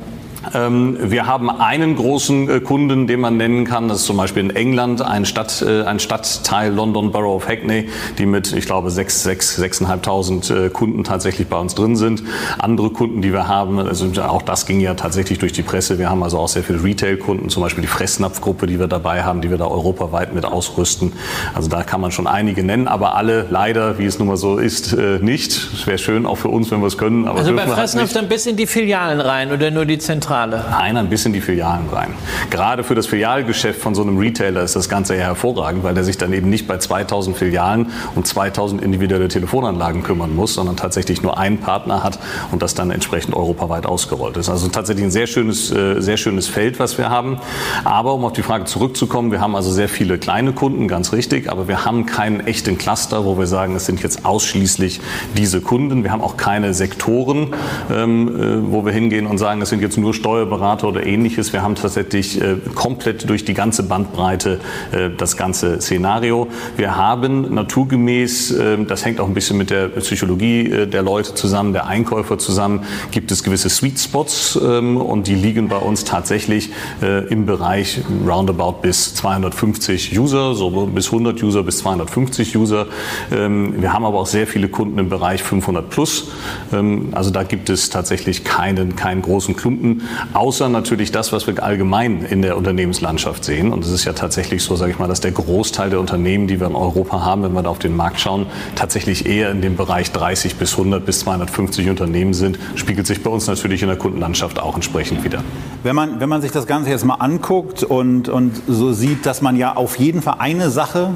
Ähm, 0.52 0.98
Wir 1.00 1.26
haben 1.26 1.48
einen 1.50 1.96
großen 1.96 2.48
äh, 2.50 2.60
Kunden, 2.60 3.06
den 3.06 3.20
man 3.20 3.36
nennen 3.36 3.64
kann. 3.64 3.88
Das 3.88 3.98
ist 4.00 4.06
zum 4.06 4.16
Beispiel 4.16 4.42
in 4.42 4.54
England 4.54 5.00
ein, 5.02 5.24
Stadt, 5.24 5.62
äh, 5.66 5.82
ein 5.84 5.98
Stadtteil 6.00 6.72
London 6.72 7.12
Borough 7.12 7.36
of 7.36 7.48
Hackney, 7.48 7.88
die 8.18 8.26
mit, 8.26 8.52
ich 8.52 8.66
glaube, 8.66 8.90
6, 8.90 9.22
6, 9.22 9.58
6.500 9.60 10.70
Kunden 10.70 11.04
tatsächlich 11.04 11.48
bei 11.48 11.56
uns 11.58 11.74
drin 11.74 11.96
sind. 11.96 12.22
Andere 12.58 12.90
Kunden, 12.90 13.22
die 13.22 13.32
wir 13.32 13.48
haben, 13.48 13.78
also 13.78 14.06
auch 14.22 14.42
das 14.42 14.66
ging 14.66 14.80
ja 14.80 14.94
tatsächlich 14.94 15.38
durch 15.38 15.52
die 15.52 15.62
Presse. 15.62 15.98
Wir 15.98 16.10
haben 16.10 16.22
also 16.22 16.38
auch 16.38 16.48
sehr 16.48 16.62
viele 16.62 16.82
Retail-Kunden, 16.82 17.48
zum 17.48 17.62
Beispiel 17.62 17.82
die 17.82 17.88
Fressnapfgruppe, 17.88 18.66
die 18.66 18.78
wir 18.78 18.86
dabei 18.88 19.22
haben, 19.22 19.40
die 19.40 19.50
wir 19.50 19.58
da 19.58 19.66
europaweit 19.66 20.34
mit 20.34 20.44
ausrüsten. 20.44 21.12
Also 21.54 21.68
da 21.68 21.82
kann 21.82 22.00
man 22.00 22.10
schon 22.10 22.26
einige 22.26 22.62
nennen, 22.64 22.88
aber 22.88 23.14
alle 23.16 23.46
leider, 23.50 23.98
wie 23.98 24.06
es 24.06 24.18
nun 24.18 24.28
mal 24.28 24.36
so 24.36 24.58
ist, 24.58 24.92
äh, 24.92 25.18
nicht. 25.20 25.52
Es 25.74 25.86
wäre 25.86 25.98
schön 25.98 26.26
auch 26.26 26.36
für 26.36 26.48
uns, 26.48 26.70
wenn 26.70 26.80
wir 26.80 26.86
es 26.86 26.98
können, 26.98 27.26
Also 27.26 27.54
bei 27.54 27.62
halt 27.62 27.70
Fressnapf 27.72 28.04
nicht. 28.04 28.16
dann 28.16 28.28
bis 28.28 28.46
in 28.46 28.56
die 28.56 28.66
Filialen 28.66 29.20
rein 29.20 29.52
oder 29.52 29.70
nur 29.70 29.84
die 29.86 29.98
Zentrale? 30.34 30.64
Nein, 30.68 30.96
ein 30.96 31.08
bisschen 31.08 31.32
die 31.32 31.40
Filialen 31.40 31.88
rein. 31.90 32.12
Gerade 32.50 32.82
für 32.82 32.96
das 32.96 33.06
Filialgeschäft 33.06 33.80
von 33.80 33.94
so 33.94 34.02
einem 34.02 34.18
Retailer 34.18 34.62
ist 34.62 34.74
das 34.74 34.88
Ganze 34.88 35.14
ja 35.14 35.22
hervorragend, 35.22 35.84
weil 35.84 35.94
der 35.94 36.02
sich 36.02 36.18
dann 36.18 36.32
eben 36.32 36.50
nicht 36.50 36.66
bei 36.66 36.76
2000 36.76 37.36
Filialen 37.36 37.92
um 38.16 38.24
2000 38.24 38.82
individuelle 38.82 39.28
Telefonanlagen 39.28 40.02
kümmern 40.02 40.34
muss, 40.34 40.54
sondern 40.54 40.76
tatsächlich 40.76 41.22
nur 41.22 41.38
einen 41.38 41.58
Partner 41.58 42.02
hat 42.02 42.18
und 42.50 42.62
das 42.62 42.74
dann 42.74 42.90
entsprechend 42.90 43.36
europaweit 43.36 43.86
ausgerollt 43.86 44.36
ist. 44.36 44.48
Also 44.48 44.66
tatsächlich 44.68 45.04
ein 45.04 45.12
sehr 45.12 45.28
schönes, 45.28 45.70
äh, 45.70 46.00
sehr 46.00 46.16
schönes 46.16 46.48
Feld, 46.48 46.80
was 46.80 46.98
wir 46.98 47.10
haben. 47.10 47.38
Aber 47.84 48.14
um 48.14 48.24
auf 48.24 48.32
die 48.32 48.42
Frage 48.42 48.64
zurückzukommen, 48.64 49.30
wir 49.30 49.40
haben 49.40 49.54
also 49.54 49.70
sehr 49.70 49.88
viele 49.88 50.18
kleine 50.18 50.52
Kunden, 50.52 50.88
ganz 50.88 51.12
richtig, 51.12 51.48
aber 51.48 51.68
wir 51.68 51.84
haben 51.84 52.06
keinen 52.06 52.40
echten 52.40 52.76
Cluster, 52.76 53.24
wo 53.24 53.38
wir 53.38 53.46
sagen, 53.46 53.76
es 53.76 53.86
sind 53.86 54.02
jetzt 54.02 54.24
ausschließlich 54.24 55.00
diese 55.36 55.60
Kunden. 55.60 56.02
Wir 56.02 56.10
haben 56.10 56.22
auch 56.22 56.36
keine 56.36 56.74
Sektoren, 56.74 57.54
ähm, 57.92 58.28
äh, 58.28 58.72
wo 58.72 58.84
wir 58.84 58.92
hingehen 58.92 59.26
und 59.26 59.38
sagen, 59.38 59.62
es 59.62 59.68
sind 59.68 59.80
jetzt 59.80 59.96
nur 59.96 60.12
Steuerberater 60.24 60.88
oder 60.88 61.04
ähnliches. 61.04 61.52
Wir 61.52 61.62
haben 61.62 61.74
tatsächlich 61.74 62.40
äh, 62.40 62.56
komplett 62.74 63.28
durch 63.28 63.44
die 63.44 63.52
ganze 63.52 63.82
Bandbreite 63.82 64.58
äh, 64.90 65.10
das 65.14 65.36
ganze 65.36 65.82
Szenario. 65.82 66.48
Wir 66.78 66.96
haben 66.96 67.52
naturgemäß, 67.54 68.52
äh, 68.52 68.84
das 68.86 69.04
hängt 69.04 69.20
auch 69.20 69.28
ein 69.28 69.34
bisschen 69.34 69.58
mit 69.58 69.68
der 69.68 69.88
Psychologie 69.88 70.70
äh, 70.70 70.86
der 70.86 71.02
Leute 71.02 71.34
zusammen, 71.34 71.74
der 71.74 71.88
Einkäufer 71.88 72.38
zusammen, 72.38 72.84
gibt 73.10 73.32
es 73.32 73.42
gewisse 73.42 73.68
Sweet 73.68 74.00
Spots 74.00 74.58
ähm, 74.64 74.96
und 74.96 75.26
die 75.26 75.34
liegen 75.34 75.68
bei 75.68 75.76
uns 75.76 76.04
tatsächlich 76.04 76.70
äh, 77.02 77.28
im 77.28 77.44
Bereich 77.44 78.00
roundabout 78.26 78.80
bis 78.80 79.14
250 79.16 80.18
User, 80.18 80.54
so 80.54 80.86
bis 80.86 81.08
100 81.08 81.42
User 81.42 81.62
bis 81.62 81.80
250 81.80 82.56
User. 82.56 82.86
Ähm, 83.30 83.74
wir 83.76 83.92
haben 83.92 84.06
aber 84.06 84.20
auch 84.20 84.26
sehr 84.26 84.46
viele 84.46 84.68
Kunden 84.70 84.98
im 84.98 85.10
Bereich 85.10 85.42
500 85.42 85.90
plus. 85.90 86.30
Ähm, 86.72 87.08
also 87.12 87.30
da 87.30 87.42
gibt 87.42 87.68
es 87.68 87.90
tatsächlich 87.90 88.42
keinen, 88.44 88.96
keinen 88.96 89.20
großen 89.20 89.54
Klumpen, 89.54 90.00
außer 90.32 90.68
natürlich 90.68 91.12
das, 91.12 91.32
was 91.32 91.46
wir 91.46 91.62
allgemein 91.62 92.24
in 92.24 92.42
der 92.42 92.56
Unternehmenslandschaft 92.56 93.44
sehen. 93.44 93.72
Und 93.72 93.84
es 93.84 93.90
ist 93.90 94.04
ja 94.04 94.12
tatsächlich 94.12 94.62
so, 94.62 94.76
sage 94.76 94.92
ich 94.92 94.98
mal, 94.98 95.08
dass 95.08 95.20
der 95.20 95.32
Großteil 95.32 95.90
der 95.90 96.00
Unternehmen, 96.00 96.46
die 96.46 96.60
wir 96.60 96.66
in 96.66 96.74
Europa 96.74 97.24
haben, 97.24 97.42
wenn 97.42 97.52
wir 97.52 97.62
da 97.62 97.70
auf 97.70 97.78
den 97.78 97.96
Markt 97.96 98.20
schauen, 98.20 98.46
tatsächlich 98.74 99.26
eher 99.26 99.50
in 99.50 99.60
dem 99.60 99.76
Bereich 99.76 100.12
30 100.12 100.56
bis 100.56 100.72
100 100.72 101.04
bis 101.04 101.20
250 101.20 101.88
Unternehmen 101.88 102.34
sind. 102.34 102.58
Spiegelt 102.74 103.06
sich 103.06 103.22
bei 103.22 103.30
uns 103.30 103.46
natürlich 103.46 103.82
in 103.82 103.88
der 103.88 103.98
Kundenlandschaft 103.98 104.60
auch 104.60 104.74
entsprechend 104.74 105.24
wieder. 105.24 105.42
Wenn 105.82 105.96
man, 105.96 106.20
wenn 106.20 106.28
man 106.28 106.42
sich 106.42 106.52
das 106.52 106.66
Ganze 106.66 106.90
jetzt 106.90 107.04
mal 107.04 107.14
anguckt 107.14 107.82
und, 107.82 108.28
und 108.28 108.62
so 108.66 108.92
sieht, 108.92 109.26
dass 109.26 109.42
man 109.42 109.56
ja 109.56 109.76
auf 109.76 109.98
jeden 109.98 110.22
Fall 110.22 110.36
eine 110.38 110.70
Sache 110.70 111.10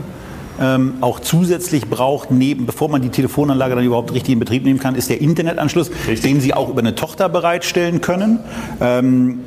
ähm, 0.60 0.94
auch 1.00 1.20
zusätzlich 1.20 1.88
braucht, 1.88 2.30
neben, 2.30 2.66
bevor 2.66 2.88
man 2.88 3.02
die 3.02 3.10
Telefonanlage 3.10 3.74
dann 3.74 3.84
überhaupt 3.84 4.12
richtig 4.12 4.34
in 4.34 4.38
Betrieb 4.38 4.64
nehmen 4.64 4.80
kann, 4.80 4.94
ist 4.94 5.10
der 5.10 5.20
Internetanschluss, 5.20 5.90
Richtig. 5.90 6.20
den 6.20 6.40
Sie 6.40 6.54
auch 6.54 6.68
über 6.68 6.80
eine 6.80 6.94
Tochter 6.94 7.28
bereitstellen 7.28 8.00
können. 8.00 8.40
Ähm, 8.80 9.40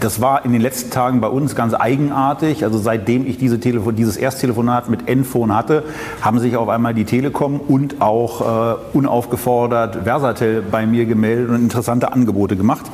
das 0.00 0.20
war 0.20 0.44
in 0.44 0.52
den 0.52 0.60
letzten 0.60 0.90
Tagen 0.90 1.22
bei 1.22 1.28
uns 1.28 1.54
ganz 1.54 1.72
eigenartig. 1.72 2.62
Also 2.62 2.78
seitdem 2.78 3.26
ich 3.26 3.38
diese 3.38 3.58
Telefon, 3.58 3.96
dieses 3.96 4.18
Ersttelefonat 4.18 4.90
mit 4.90 5.08
Enphone 5.08 5.56
hatte, 5.56 5.84
haben 6.20 6.40
sich 6.40 6.56
auf 6.56 6.68
einmal 6.68 6.92
die 6.92 7.04
Telekom 7.04 7.58
und 7.58 8.02
auch 8.02 8.74
äh, 8.74 8.74
unaufgefordert 8.92 10.04
Versatel 10.04 10.62
bei 10.62 10.86
mir 10.86 11.06
gemeldet 11.06 11.48
und 11.48 11.56
interessante 11.56 12.12
Angebote 12.12 12.56
gemacht. 12.56 12.84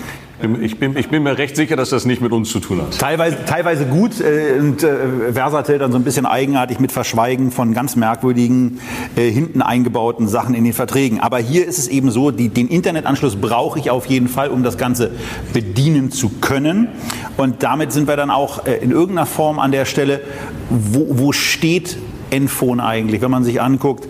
Ich 0.63 0.79
bin, 0.79 0.97
ich 0.97 1.09
bin 1.11 1.23
mir 1.23 1.37
recht 1.37 1.55
sicher, 1.55 1.77
dass 1.77 1.91
das 1.91 2.07
nicht 2.07 2.23
mit 2.23 2.33
uns 2.33 2.51
zu 2.51 2.61
tun 2.61 2.81
hat. 2.81 2.99
Teilweise, 2.99 3.45
teilweise 3.45 3.85
gut 3.85 4.21
äh, 4.21 4.59
und 4.59 4.83
äh, 4.83 5.33
Versatel 5.33 5.79
dann 5.79 5.93
so 5.93 5.99
ein 5.99 6.05
bisschen 6.05 6.25
eigenartig 6.25 6.81
mit 6.81 6.93
Verschweigen 6.93 7.51
von 7.51 7.75
ganz 7.75 7.95
merkwürdigen, 7.95 8.81
äh, 9.17 9.31
hinten 9.31 9.61
eingebauten 9.61 10.29
Sachen 10.29 10.55
in 10.55 10.65
den 10.65 10.73
Verträgen. 10.73 11.21
Aber 11.21 11.39
hier 11.39 11.67
ist 11.67 11.79
es 11.79 11.89
eben 11.89 12.11
so, 12.11 12.31
die, 12.31 12.49
den 12.49 12.69
Internetanschluss 12.69 13.37
brauche 13.37 13.79
ich 13.79 13.91
auf 13.91 14.07
jeden 14.07 14.29
Fall, 14.29 14.49
um 14.49 14.63
das 14.63 14.79
Ganze 14.79 15.11
bedienen 15.53 16.11
zu 16.11 16.31
können. 16.41 16.89
Und 17.37 17.63
damit 17.63 17.93
sind 17.93 18.09
wir 18.09 18.17
dann 18.17 18.31
auch 18.31 18.65
äh, 18.67 18.77
in 18.77 18.93
irgendeiner 18.93 19.27
Form 19.27 19.59
an 19.59 19.73
der 19.73 19.85
Stelle, 19.85 20.23
wo, 20.71 21.07
wo 21.11 21.33
steht 21.33 21.99
Enphone 22.31 22.81
eigentlich, 22.81 23.21
wenn 23.21 23.31
man 23.31 23.45
sich 23.45 23.61
anguckt, 23.61 24.09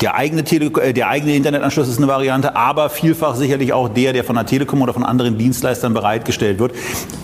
der 0.00 0.14
eigene, 0.14 0.44
Tele 0.44 0.66
äh, 0.82 0.92
der 0.92 1.08
eigene 1.08 1.34
Internetanschluss 1.34 1.88
ist 1.88 1.98
eine 1.98 2.08
Variante, 2.08 2.56
aber 2.56 2.90
vielfach 2.90 3.34
sicherlich 3.34 3.72
auch 3.72 3.88
der, 3.88 4.12
der 4.12 4.24
von 4.24 4.36
der 4.36 4.46
Telekom 4.46 4.82
oder 4.82 4.92
von 4.92 5.04
anderen 5.04 5.38
Dienstleistern 5.38 5.94
bereitgestellt 5.94 6.58
wird, 6.58 6.72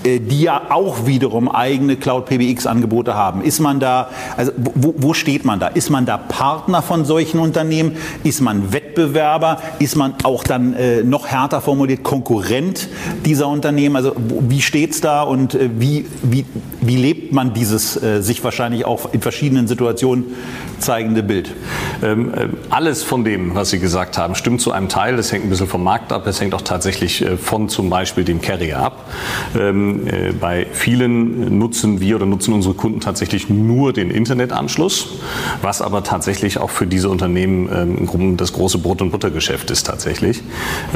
äh, 0.05 0.21
die 0.21 0.43
ja 0.43 0.63
auch 0.71 1.07
wiederum 1.07 1.49
eigene 1.49 1.97
Cloud-PBX-Angebote 1.97 3.15
haben. 3.15 3.43
Ist 3.43 3.61
man 3.61 3.81
da, 3.81 4.11
also 4.37 4.53
wo, 4.57 4.95
wo 4.97 5.15
steht 5.15 5.45
man 5.45 5.61
da? 5.61 5.69
Ist 5.69 5.91
man 5.91 6.07
da 6.07 6.17
Partner 6.17 6.83
von 6.83 7.05
solchen 7.05 7.41
Unternehmen? 7.41 7.97
Ist 8.25 8.41
man 8.41 8.73
Wettbewerber? 8.73 9.59
Ist 9.79 9.97
man 9.97 10.15
auch 10.23 10.45
dann 10.45 10.75
äh, 10.75 11.03
noch 11.03 11.27
härter 11.27 11.61
formuliert 11.61 12.03
Konkurrent 12.03 12.89
dieser 13.25 13.49
Unternehmen? 13.49 13.97
Also 13.97 14.15
wie 14.17 14.61
steht's 14.61 15.01
da 15.01 15.23
und 15.23 15.55
äh, 15.55 15.71
wie, 15.79 16.07
wie, 16.23 16.45
wie 16.81 16.97
lebt 16.97 17.33
man 17.33 17.53
dieses 17.53 18.01
äh, 18.03 18.23
sich 18.23 18.43
wahrscheinlich 18.45 18.85
auch 18.85 19.13
in 19.13 19.21
verschiedenen 19.21 19.67
Situationen 19.67 20.37
zeigende 20.81 21.23
Bild? 21.23 21.55
Ähm, 22.03 22.33
äh, 22.35 22.49
alles 22.71 23.03
von 23.03 23.25
dem, 23.25 23.55
was 23.55 23.71
Sie 23.71 23.79
gesagt 23.79 24.19
haben, 24.19 24.35
stimmt 24.35 24.61
zu 24.61 24.73
einem 24.73 24.89
Teil. 24.89 25.17
Das 25.17 25.33
hängt 25.33 25.45
ein 25.45 25.51
bisschen 25.51 25.67
vom 25.67 25.85
Markt 25.85 26.13
ab. 26.13 26.27
Es 26.27 26.41
hängt 26.41 26.55
auch 26.55 26.63
tatsächlich 26.63 27.23
äh, 27.23 27.37
von 27.37 27.69
zum 27.69 27.91
Beispiel 27.91 28.25
dem 28.25 28.41
Carrier 28.41 28.79
ab. 28.79 29.11
Ähm, 29.59 30.07
äh, 30.07 30.33
bei 30.33 30.67
vielen 30.73 31.59
nutzen 31.59 32.01
wir 32.01 32.17
oder 32.17 32.27
nutzen 32.27 32.55
unsere 32.55 32.75
Kunden 32.75 33.01
tatsächlich 33.01 33.49
nur 33.49 33.93
den 33.93 34.11
Internetanschluss, 34.11 35.19
was 35.63 35.83
aber 35.83 36.03
tatsächlich 36.03 36.59
auch 36.59 36.71
für 36.71 36.87
diese 36.87 37.09
Unternehmen 37.09 37.69
ähm, 37.73 38.37
das 38.37 38.53
große 38.53 38.79
Brot- 38.79 39.03
und 39.03 39.11
Buttergeschäft 39.11 39.71
ist 39.71 39.87
tatsächlich. 39.87 40.43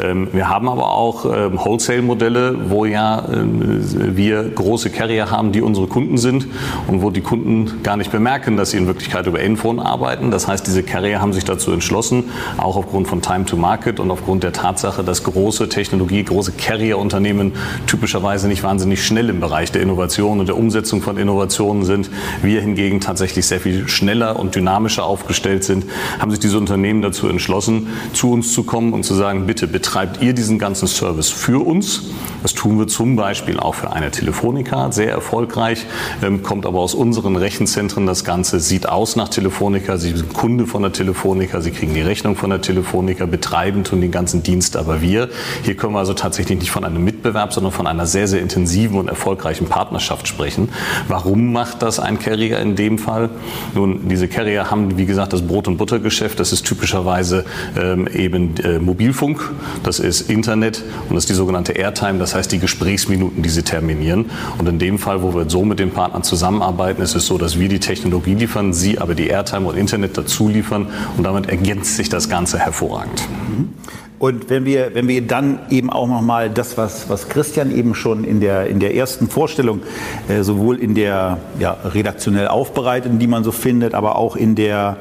Ähm, 0.01 0.27
wir 0.31 0.49
haben 0.49 0.67
aber 0.67 0.91
auch 0.91 1.25
ähm, 1.25 1.57
Wholesale-Modelle, 1.57 2.69
wo 2.69 2.85
ja 2.85 3.27
ähm, 3.31 4.15
wir 4.15 4.43
große 4.49 4.89
Carrier 4.89 5.31
haben, 5.31 5.51
die 5.51 5.61
unsere 5.61 5.87
Kunden 5.87 6.17
sind 6.17 6.47
und 6.87 7.01
wo 7.01 7.11
die 7.11 7.21
Kunden 7.21 7.83
gar 7.83 7.97
nicht 7.97 8.11
bemerken, 8.11 8.57
dass 8.57 8.71
sie 8.71 8.77
in 8.77 8.87
Wirklichkeit 8.87 9.27
über 9.27 9.39
Enphone 9.75 9.79
arbeiten. 9.79 10.31
Das 10.31 10.47
heißt, 10.47 10.65
diese 10.65 10.83
Carrier 10.83 11.21
haben 11.21 11.33
sich 11.33 11.43
dazu 11.43 11.55
dazu 11.55 11.71
entschlossen, 11.71 12.25
auch 12.57 12.75
aufgrund 12.75 13.07
von 13.07 13.21
Time 13.21 13.45
to 13.45 13.55
Market 13.55 13.99
und 13.99 14.11
aufgrund 14.11 14.43
der 14.43 14.53
Tatsache, 14.53 15.03
dass 15.03 15.23
große 15.23 15.69
Technologie, 15.69 16.23
große 16.23 16.51
Carrier-Unternehmen 16.51 17.53
typischerweise 17.87 18.47
nicht 18.47 18.61
wahnsinnig 18.61 19.05
schnell 19.05 19.29
im 19.29 19.39
Bereich 19.39 19.71
der 19.71 19.81
Innovation 19.81 20.39
und 20.39 20.47
der 20.47 20.57
Umsetzung 20.57 21.01
von 21.01 21.17
Innovationen 21.17 21.85
sind. 21.85 22.09
Wir 22.43 22.61
hingegen 22.61 22.99
tatsächlich 22.99 23.47
sehr 23.47 23.59
viel 23.59 23.87
schneller 23.87 24.37
und 24.37 24.55
dynamischer 24.55 25.05
aufgestellt 25.05 25.63
sind, 25.63 25.85
haben 26.19 26.29
sich 26.29 26.39
diese 26.39 26.57
Unternehmen 26.57 27.01
dazu 27.01 27.27
entschlossen, 27.27 27.87
zu 28.13 28.31
uns 28.31 28.53
zu 28.53 28.63
kommen 28.63 28.93
und 28.93 29.03
zu 29.03 29.13
sagen, 29.13 29.47
bitte 29.47 29.67
betreibt 29.67 30.21
ihr 30.21 30.33
diesen 30.33 30.59
ganzen 30.59 30.87
Service 30.87 31.29
für 31.29 31.65
uns. 31.65 32.03
Das 32.43 32.53
tun 32.53 32.77
wir 32.77 32.87
zum 32.87 33.15
Beispiel 33.15 33.59
auch 33.59 33.75
für 33.75 33.91
eine 33.91 34.11
Telefonica, 34.11 34.91
sehr 34.91 35.11
erfolgreich, 35.11 35.85
ähm, 36.21 36.43
kommt 36.43 36.65
aber 36.65 36.79
aus 36.79 36.93
unseren 36.93 37.35
Rechenzentren. 37.35 38.05
Das 38.05 38.23
Ganze 38.23 38.59
sieht 38.59 38.87
aus 38.87 39.15
nach 39.15 39.29
Telefonica. 39.29 39.64
Sie 39.73 40.15
sind 40.15 40.33
Kunde 40.33 40.67
von 40.67 40.83
der 40.83 40.91
Telefonica, 40.91 41.59
Sie 41.59 41.71
kriegen 41.71 41.95
die 41.95 42.01
Rechnung 42.01 42.35
von 42.35 42.51
der 42.51 42.61
Telefonica, 42.61 43.25
betreiben 43.25 43.83
tun 43.83 43.99
den 43.99 44.11
ganzen 44.11 44.43
Dienst 44.43 44.77
aber 44.77 45.01
wir. 45.01 45.29
Hier 45.63 45.75
können 45.75 45.93
wir 45.93 45.99
also 45.99 46.13
tatsächlich 46.13 46.59
nicht 46.59 46.69
von 46.69 46.83
einem 46.83 47.03
Mitbewerb, 47.03 47.51
sondern 47.51 47.71
von 47.71 47.87
einer 47.87 48.05
sehr, 48.05 48.27
sehr 48.27 48.41
intensiven 48.41 48.99
und 48.99 49.07
erfolgreichen 49.07 49.65
Partnerschaft 49.65 50.27
sprechen. 50.27 50.69
Warum 51.07 51.51
macht 51.51 51.81
das 51.81 51.99
ein 51.99 52.19
Carrier 52.19 52.59
in 52.59 52.75
dem 52.75 52.99
Fall? 52.99 53.29
Nun, 53.73 54.07
diese 54.07 54.27
Carrier 54.27 54.69
haben, 54.69 54.97
wie 54.97 55.05
gesagt, 55.07 55.33
das 55.33 55.41
Brot- 55.41 55.67
und 55.67 55.77
Buttergeschäft. 55.77 56.39
Das 56.39 56.51
ist 56.51 56.65
typischerweise 56.65 57.45
ähm, 57.75 58.07
eben 58.07 58.55
äh, 58.57 58.77
Mobilfunk, 58.77 59.51
das 59.83 59.99
ist 59.99 60.29
Internet 60.29 60.83
und 61.09 61.15
das 61.15 61.23
ist 61.23 61.29
die 61.29 61.33
sogenannte 61.33 61.71
Airtime, 61.71 62.19
das 62.19 62.35
heißt 62.35 62.51
die 62.51 62.59
Gesprächsminuten, 62.59 63.41
die 63.41 63.49
sie 63.49 63.63
terminieren. 63.63 64.29
Und 64.59 64.69
in 64.69 64.77
dem 64.77 64.99
Fall, 64.99 65.23
wo 65.23 65.33
wir 65.33 65.49
so 65.49 65.65
mit 65.65 65.79
den 65.79 65.89
Partnern 65.89 66.21
zusammenarbeiten, 66.21 67.01
ist 67.01 67.15
es 67.15 67.25
so, 67.25 67.39
dass 67.39 67.59
wir 67.59 67.67
die 67.67 67.79
Technologie 67.79 68.35
liefern, 68.35 68.73
sie 68.73 68.99
aber 68.99 69.15
die 69.15 69.27
Airtime 69.27 69.54
und 69.63 69.77
Internet 69.77 70.17
dazu 70.17 70.47
liefern 70.49 70.87
und 71.17 71.23
damit 71.23 71.47
ergänzt 71.49 71.95
sich 71.95 72.09
das 72.09 72.29
Ganze 72.29 72.59
hervorragend. 72.59 73.27
Mhm. 73.49 73.69
Und 74.17 74.49
wenn 74.49 74.65
wir, 74.65 74.91
wenn 74.93 75.07
wir 75.07 75.25
dann 75.27 75.59
eben 75.69 75.89
auch 75.89 76.07
nochmal 76.07 76.49
das, 76.49 76.77
was, 76.77 77.09
was 77.09 77.27
Christian 77.27 77.75
eben 77.75 77.95
schon 77.95 78.23
in 78.23 78.39
der, 78.39 78.67
in 78.67 78.79
der 78.79 78.95
ersten 78.95 79.27
Vorstellung, 79.29 79.81
äh, 80.29 80.41
sowohl 80.41 80.79
in 80.79 80.95
der 80.95 81.37
ja, 81.59 81.77
redaktionell 81.83 82.47
aufbereiteten, 82.47 83.19
die 83.19 83.27
man 83.27 83.43
so 83.43 83.51
findet, 83.51 83.93
aber 83.93 84.15
auch 84.15 84.35
in 84.35 84.55
der 84.55 84.97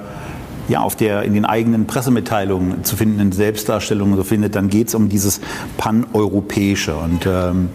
ja, 0.69 0.81
auf 0.81 0.97
der 0.97 1.23
in 1.23 1.35
den 1.35 1.45
eigenen 1.45 1.87
Pressemitteilungen 1.87 2.85
zu 2.85 2.97
findenden 2.97 3.33
Selbstdarstellungen 3.33 4.17
so 4.17 4.25
findet, 4.25 4.55
dann 4.55 4.69
geht 4.71 4.88
es 4.88 4.95
um 4.95 5.09
dieses 5.09 5.40
Paneuropäische. 5.77 6.97
Und 6.97 7.27
ähm, 7.27 7.69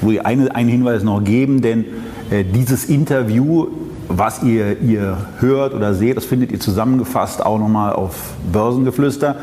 wo 0.00 0.10
ihr 0.10 0.26
eine, 0.26 0.54
einen 0.54 0.68
Hinweis 0.68 1.02
noch 1.02 1.24
geben, 1.24 1.62
denn 1.62 1.86
äh, 2.30 2.44
dieses 2.44 2.84
Interview, 2.84 3.68
was 4.08 4.42
ihr, 4.42 4.80
ihr 4.80 5.16
hört 5.38 5.74
oder 5.74 5.94
seht, 5.94 6.16
das 6.16 6.24
findet 6.24 6.52
ihr 6.52 6.60
zusammengefasst 6.60 7.44
auch 7.44 7.58
nochmal 7.58 7.92
auf 7.92 8.34
Börsengeflüster, 8.52 9.36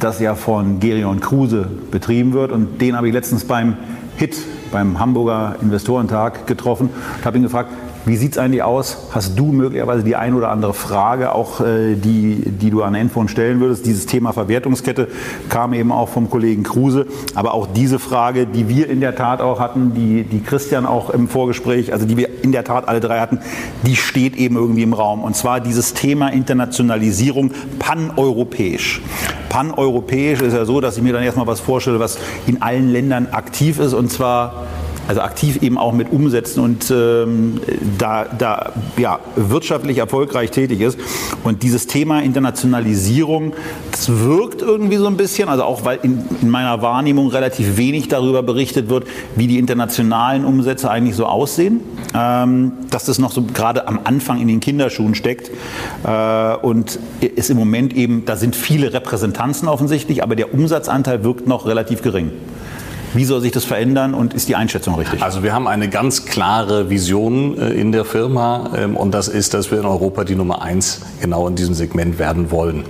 das 0.00 0.20
ja 0.20 0.34
von 0.34 0.80
Gerion 0.80 1.20
Kruse 1.20 1.66
betrieben 1.90 2.32
wird. 2.32 2.52
Und 2.52 2.80
den 2.80 2.96
habe 2.96 3.08
ich 3.08 3.14
letztens 3.14 3.44
beim 3.44 3.76
HIT, 4.16 4.36
beim 4.72 4.98
Hamburger 4.98 5.56
Investorentag 5.62 6.46
getroffen 6.46 6.90
und 7.18 7.24
habe 7.24 7.38
ihn 7.38 7.42
gefragt, 7.42 7.70
wie 8.08 8.16
sieht 8.16 8.32
es 8.32 8.38
eigentlich 8.38 8.62
aus? 8.62 8.96
Hast 9.10 9.38
du 9.38 9.52
möglicherweise 9.52 10.02
die 10.02 10.16
ein 10.16 10.34
oder 10.34 10.50
andere 10.50 10.72
Frage, 10.72 11.32
auch 11.34 11.60
äh, 11.60 11.94
die, 11.94 12.42
die 12.46 12.70
du 12.70 12.82
an 12.82 12.94
Enphone 12.94 13.28
stellen 13.28 13.60
würdest? 13.60 13.84
Dieses 13.84 14.06
Thema 14.06 14.32
Verwertungskette 14.32 15.08
kam 15.50 15.74
eben 15.74 15.92
auch 15.92 16.08
vom 16.08 16.30
Kollegen 16.30 16.62
Kruse. 16.62 17.06
Aber 17.34 17.52
auch 17.52 17.66
diese 17.66 17.98
Frage, 17.98 18.46
die 18.46 18.68
wir 18.68 18.88
in 18.88 19.00
der 19.00 19.14
Tat 19.14 19.42
auch 19.42 19.60
hatten, 19.60 19.92
die, 19.94 20.24
die 20.24 20.40
Christian 20.40 20.86
auch 20.86 21.10
im 21.10 21.28
Vorgespräch, 21.28 21.92
also 21.92 22.06
die 22.06 22.16
wir 22.16 22.42
in 22.42 22.50
der 22.50 22.64
Tat 22.64 22.88
alle 22.88 23.00
drei 23.00 23.20
hatten, 23.20 23.40
die 23.86 23.94
steht 23.94 24.36
eben 24.36 24.56
irgendwie 24.56 24.82
im 24.82 24.94
Raum. 24.94 25.22
Und 25.22 25.36
zwar 25.36 25.60
dieses 25.60 25.92
Thema 25.92 26.28
Internationalisierung 26.28 27.52
paneuropäisch. 27.78 29.02
Paneuropäisch 29.50 30.40
ist 30.40 30.54
ja 30.54 30.64
so, 30.64 30.80
dass 30.80 30.96
ich 30.96 31.02
mir 31.02 31.12
dann 31.12 31.22
erstmal 31.22 31.46
was 31.46 31.60
vorstelle, 31.60 32.00
was 32.00 32.18
in 32.46 32.62
allen 32.62 32.90
Ländern 32.90 33.28
aktiv 33.32 33.78
ist 33.78 33.92
und 33.92 34.10
zwar 34.10 34.66
also 35.08 35.22
aktiv 35.22 35.62
eben 35.62 35.78
auch 35.78 35.92
mit 35.92 36.12
umsetzen 36.12 36.60
und 36.60 36.90
ähm, 36.90 37.60
da, 37.96 38.26
da 38.26 38.72
ja, 38.98 39.18
wirtschaftlich 39.36 39.98
erfolgreich 39.98 40.50
tätig 40.50 40.82
ist. 40.82 40.98
Und 41.44 41.62
dieses 41.62 41.86
Thema 41.86 42.20
Internationalisierung, 42.20 43.54
das 43.90 44.10
wirkt 44.20 44.60
irgendwie 44.60 44.98
so 44.98 45.06
ein 45.06 45.16
bisschen, 45.16 45.48
also 45.48 45.64
auch 45.64 45.86
weil 45.86 45.98
in, 46.02 46.22
in 46.42 46.50
meiner 46.50 46.82
Wahrnehmung 46.82 47.28
relativ 47.28 47.78
wenig 47.78 48.08
darüber 48.08 48.42
berichtet 48.42 48.90
wird, 48.90 49.06
wie 49.34 49.46
die 49.46 49.58
internationalen 49.58 50.44
Umsätze 50.44 50.90
eigentlich 50.90 51.16
so 51.16 51.24
aussehen, 51.24 51.80
ähm, 52.14 52.72
dass 52.90 53.06
das 53.06 53.18
noch 53.18 53.32
so 53.32 53.42
gerade 53.42 53.88
am 53.88 54.00
Anfang 54.04 54.42
in 54.42 54.48
den 54.48 54.60
Kinderschuhen 54.60 55.14
steckt 55.14 55.50
äh, 56.04 56.54
und 56.56 56.98
ist 57.20 57.48
im 57.48 57.56
Moment 57.56 57.96
eben, 57.96 58.26
da 58.26 58.36
sind 58.36 58.54
viele 58.54 58.92
Repräsentanzen 58.92 59.68
offensichtlich, 59.68 60.22
aber 60.22 60.36
der 60.36 60.52
Umsatzanteil 60.52 61.24
wirkt 61.24 61.46
noch 61.46 61.66
relativ 61.66 62.02
gering. 62.02 62.30
Wie 63.14 63.24
soll 63.24 63.40
sich 63.40 63.52
das 63.52 63.64
verändern 63.64 64.14
und 64.14 64.34
ist 64.34 64.48
die 64.48 64.56
Einschätzung 64.56 64.94
richtig? 64.94 65.22
Also 65.22 65.42
wir 65.42 65.52
haben 65.52 65.66
eine 65.66 65.88
ganz 65.88 66.26
klare 66.26 66.90
Vision 66.90 67.58
äh, 67.58 67.70
in 67.70 67.92
der 67.92 68.04
Firma 68.04 68.70
ähm, 68.76 68.96
und 68.96 69.12
das 69.12 69.28
ist, 69.28 69.54
dass 69.54 69.70
wir 69.70 69.78
in 69.78 69.86
Europa 69.86 70.24
die 70.24 70.34
Nummer 70.34 70.62
eins 70.62 71.00
genau 71.20 71.48
in 71.48 71.56
diesem 71.56 71.74
Segment 71.74 72.18
werden 72.18 72.50
wollen. 72.50 72.84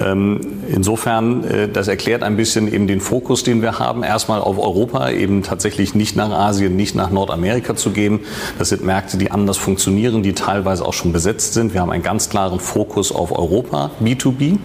Ähm, 0.00 0.40
insofern, 0.68 1.44
äh, 1.44 1.68
das 1.68 1.88
erklärt 1.88 2.22
ein 2.22 2.36
bisschen 2.36 2.72
eben 2.72 2.86
den 2.86 3.00
Fokus, 3.00 3.42
den 3.42 3.60
wir 3.62 3.78
haben, 3.78 4.02
erstmal 4.02 4.40
auf 4.40 4.58
Europa, 4.58 5.10
eben 5.10 5.42
tatsächlich 5.42 5.94
nicht 5.94 6.16
nach 6.16 6.30
Asien, 6.30 6.76
nicht 6.76 6.94
nach 6.94 7.10
Nordamerika 7.10 7.76
zu 7.76 7.90
gehen. 7.90 8.20
Das 8.58 8.70
sind 8.70 8.84
Märkte, 8.84 9.18
die 9.18 9.30
anders 9.30 9.58
funktionieren, 9.58 10.22
die 10.22 10.32
teilweise 10.32 10.84
auch 10.84 10.94
schon 10.94 11.12
besetzt 11.12 11.54
sind. 11.54 11.74
Wir 11.74 11.80
haben 11.82 11.90
einen 11.90 12.02
ganz 12.02 12.30
klaren 12.30 12.58
Fokus 12.58 13.12
auf 13.12 13.32
Europa, 13.32 13.90
B2B. 14.02 14.58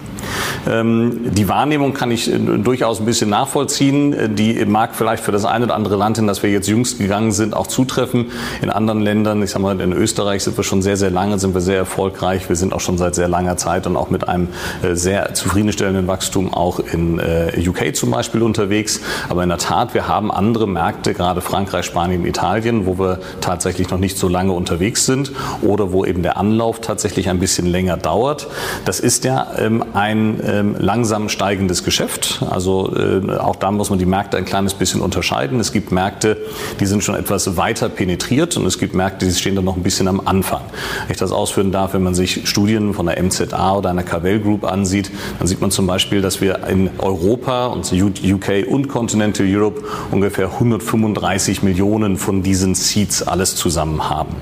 Ähm, 0.68 1.20
die 1.32 1.48
Wahrnehmung 1.48 1.94
kann 1.94 2.10
ich 2.10 2.32
äh, 2.32 2.38
durchaus 2.38 3.00
ein 3.00 3.06
bisschen 3.06 3.30
nachvollziehen. 3.30 4.12
Äh, 4.12 4.28
die 4.30 4.64
mag 4.64 4.94
vielleicht 4.94 5.22
für 5.22 5.32
das 5.32 5.44
eine 5.44 5.66
oder 5.66 5.74
andere 5.74 5.96
Land, 5.96 6.18
in 6.18 6.26
das 6.26 6.42
wir 6.42 6.50
jetzt 6.50 6.68
jüngst 6.68 6.98
gegangen 6.98 7.32
sind, 7.32 7.54
auch 7.54 7.66
zutreffen. 7.66 8.26
In 8.62 8.70
anderen 8.70 9.00
Ländern, 9.00 9.42
ich 9.42 9.50
sage 9.50 9.62
mal, 9.62 9.78
in 9.80 9.92
Österreich 9.92 10.42
sind 10.42 10.56
wir 10.56 10.64
schon 10.64 10.82
sehr, 10.82 10.96
sehr 10.96 11.10
lange, 11.10 11.38
sind 11.38 11.54
wir 11.54 11.60
sehr 11.60 11.76
erfolgreich. 11.76 12.48
Wir 12.48 12.56
sind 12.56 12.72
auch 12.72 12.80
schon 12.80 12.96
seit 12.98 13.14
sehr 13.14 13.28
langer 13.28 13.56
Zeit 13.56 13.86
und 13.86 13.96
auch 13.96 14.10
mit 14.10 14.28
einem 14.28 14.48
sehr 14.92 15.17
sehr 15.18 15.34
zufriedenstellenden 15.34 16.06
Wachstum 16.06 16.54
auch 16.54 16.78
in 16.78 17.18
äh, 17.18 17.52
UK 17.66 17.94
zum 17.96 18.10
Beispiel 18.10 18.42
unterwegs. 18.42 19.00
Aber 19.28 19.42
in 19.42 19.48
der 19.48 19.58
Tat, 19.58 19.94
wir 19.94 20.06
haben 20.06 20.30
andere 20.30 20.68
Märkte, 20.68 21.12
gerade 21.12 21.40
Frankreich, 21.40 21.86
Spanien, 21.86 22.24
Italien, 22.24 22.86
wo 22.86 22.98
wir 22.98 23.18
tatsächlich 23.40 23.90
noch 23.90 23.98
nicht 23.98 24.16
so 24.16 24.28
lange 24.28 24.52
unterwegs 24.52 25.06
sind 25.06 25.32
oder 25.62 25.92
wo 25.92 26.04
eben 26.04 26.22
der 26.22 26.36
Anlauf 26.36 26.80
tatsächlich 26.80 27.28
ein 27.28 27.40
bisschen 27.40 27.66
länger 27.66 27.96
dauert. 27.96 28.46
Das 28.84 29.00
ist 29.00 29.24
ja 29.24 29.48
ähm, 29.58 29.84
ein 29.94 30.40
ähm, 30.44 30.76
langsam 30.78 31.28
steigendes 31.28 31.82
Geschäft. 31.82 32.44
Also 32.48 32.94
äh, 32.94 33.38
auch 33.38 33.56
da 33.56 33.72
muss 33.72 33.90
man 33.90 33.98
die 33.98 34.06
Märkte 34.06 34.36
ein 34.36 34.44
kleines 34.44 34.74
bisschen 34.74 35.00
unterscheiden. 35.00 35.58
Es 35.58 35.72
gibt 35.72 35.90
Märkte, 35.90 36.36
die 36.78 36.86
sind 36.86 37.02
schon 37.02 37.16
etwas 37.16 37.56
weiter 37.56 37.88
penetriert 37.88 38.56
und 38.56 38.66
es 38.66 38.78
gibt 38.78 38.94
Märkte, 38.94 39.26
die 39.26 39.32
stehen 39.32 39.56
dann 39.56 39.64
noch 39.64 39.76
ein 39.76 39.82
bisschen 39.82 40.06
am 40.06 40.20
Anfang. 40.24 40.62
Wenn 41.06 41.12
ich 41.12 41.18
das 41.18 41.32
ausführen 41.32 41.72
darf, 41.72 41.94
wenn 41.94 42.02
man 42.04 42.14
sich 42.14 42.48
Studien 42.48 42.94
von 42.94 43.06
der 43.06 43.20
MZA 43.20 43.74
oder 43.74 43.90
einer 43.90 44.04
Cavell 44.04 44.38
Group 44.38 44.64
ansieht, 44.64 45.07
dann 45.38 45.46
sieht 45.46 45.60
man 45.60 45.70
zum 45.70 45.86
Beispiel, 45.86 46.20
dass 46.20 46.40
wir 46.40 46.66
in 46.68 46.90
Europa 46.98 47.66
und 47.66 47.92
UK 47.92 48.66
und 48.68 48.88
Continental 48.88 49.46
Europe 49.48 49.82
ungefähr 50.10 50.52
135 50.52 51.62
Millionen 51.62 52.16
von 52.16 52.42
diesen 52.42 52.74
Seeds 52.74 53.22
alles 53.22 53.56
zusammen 53.56 54.08
haben. 54.08 54.36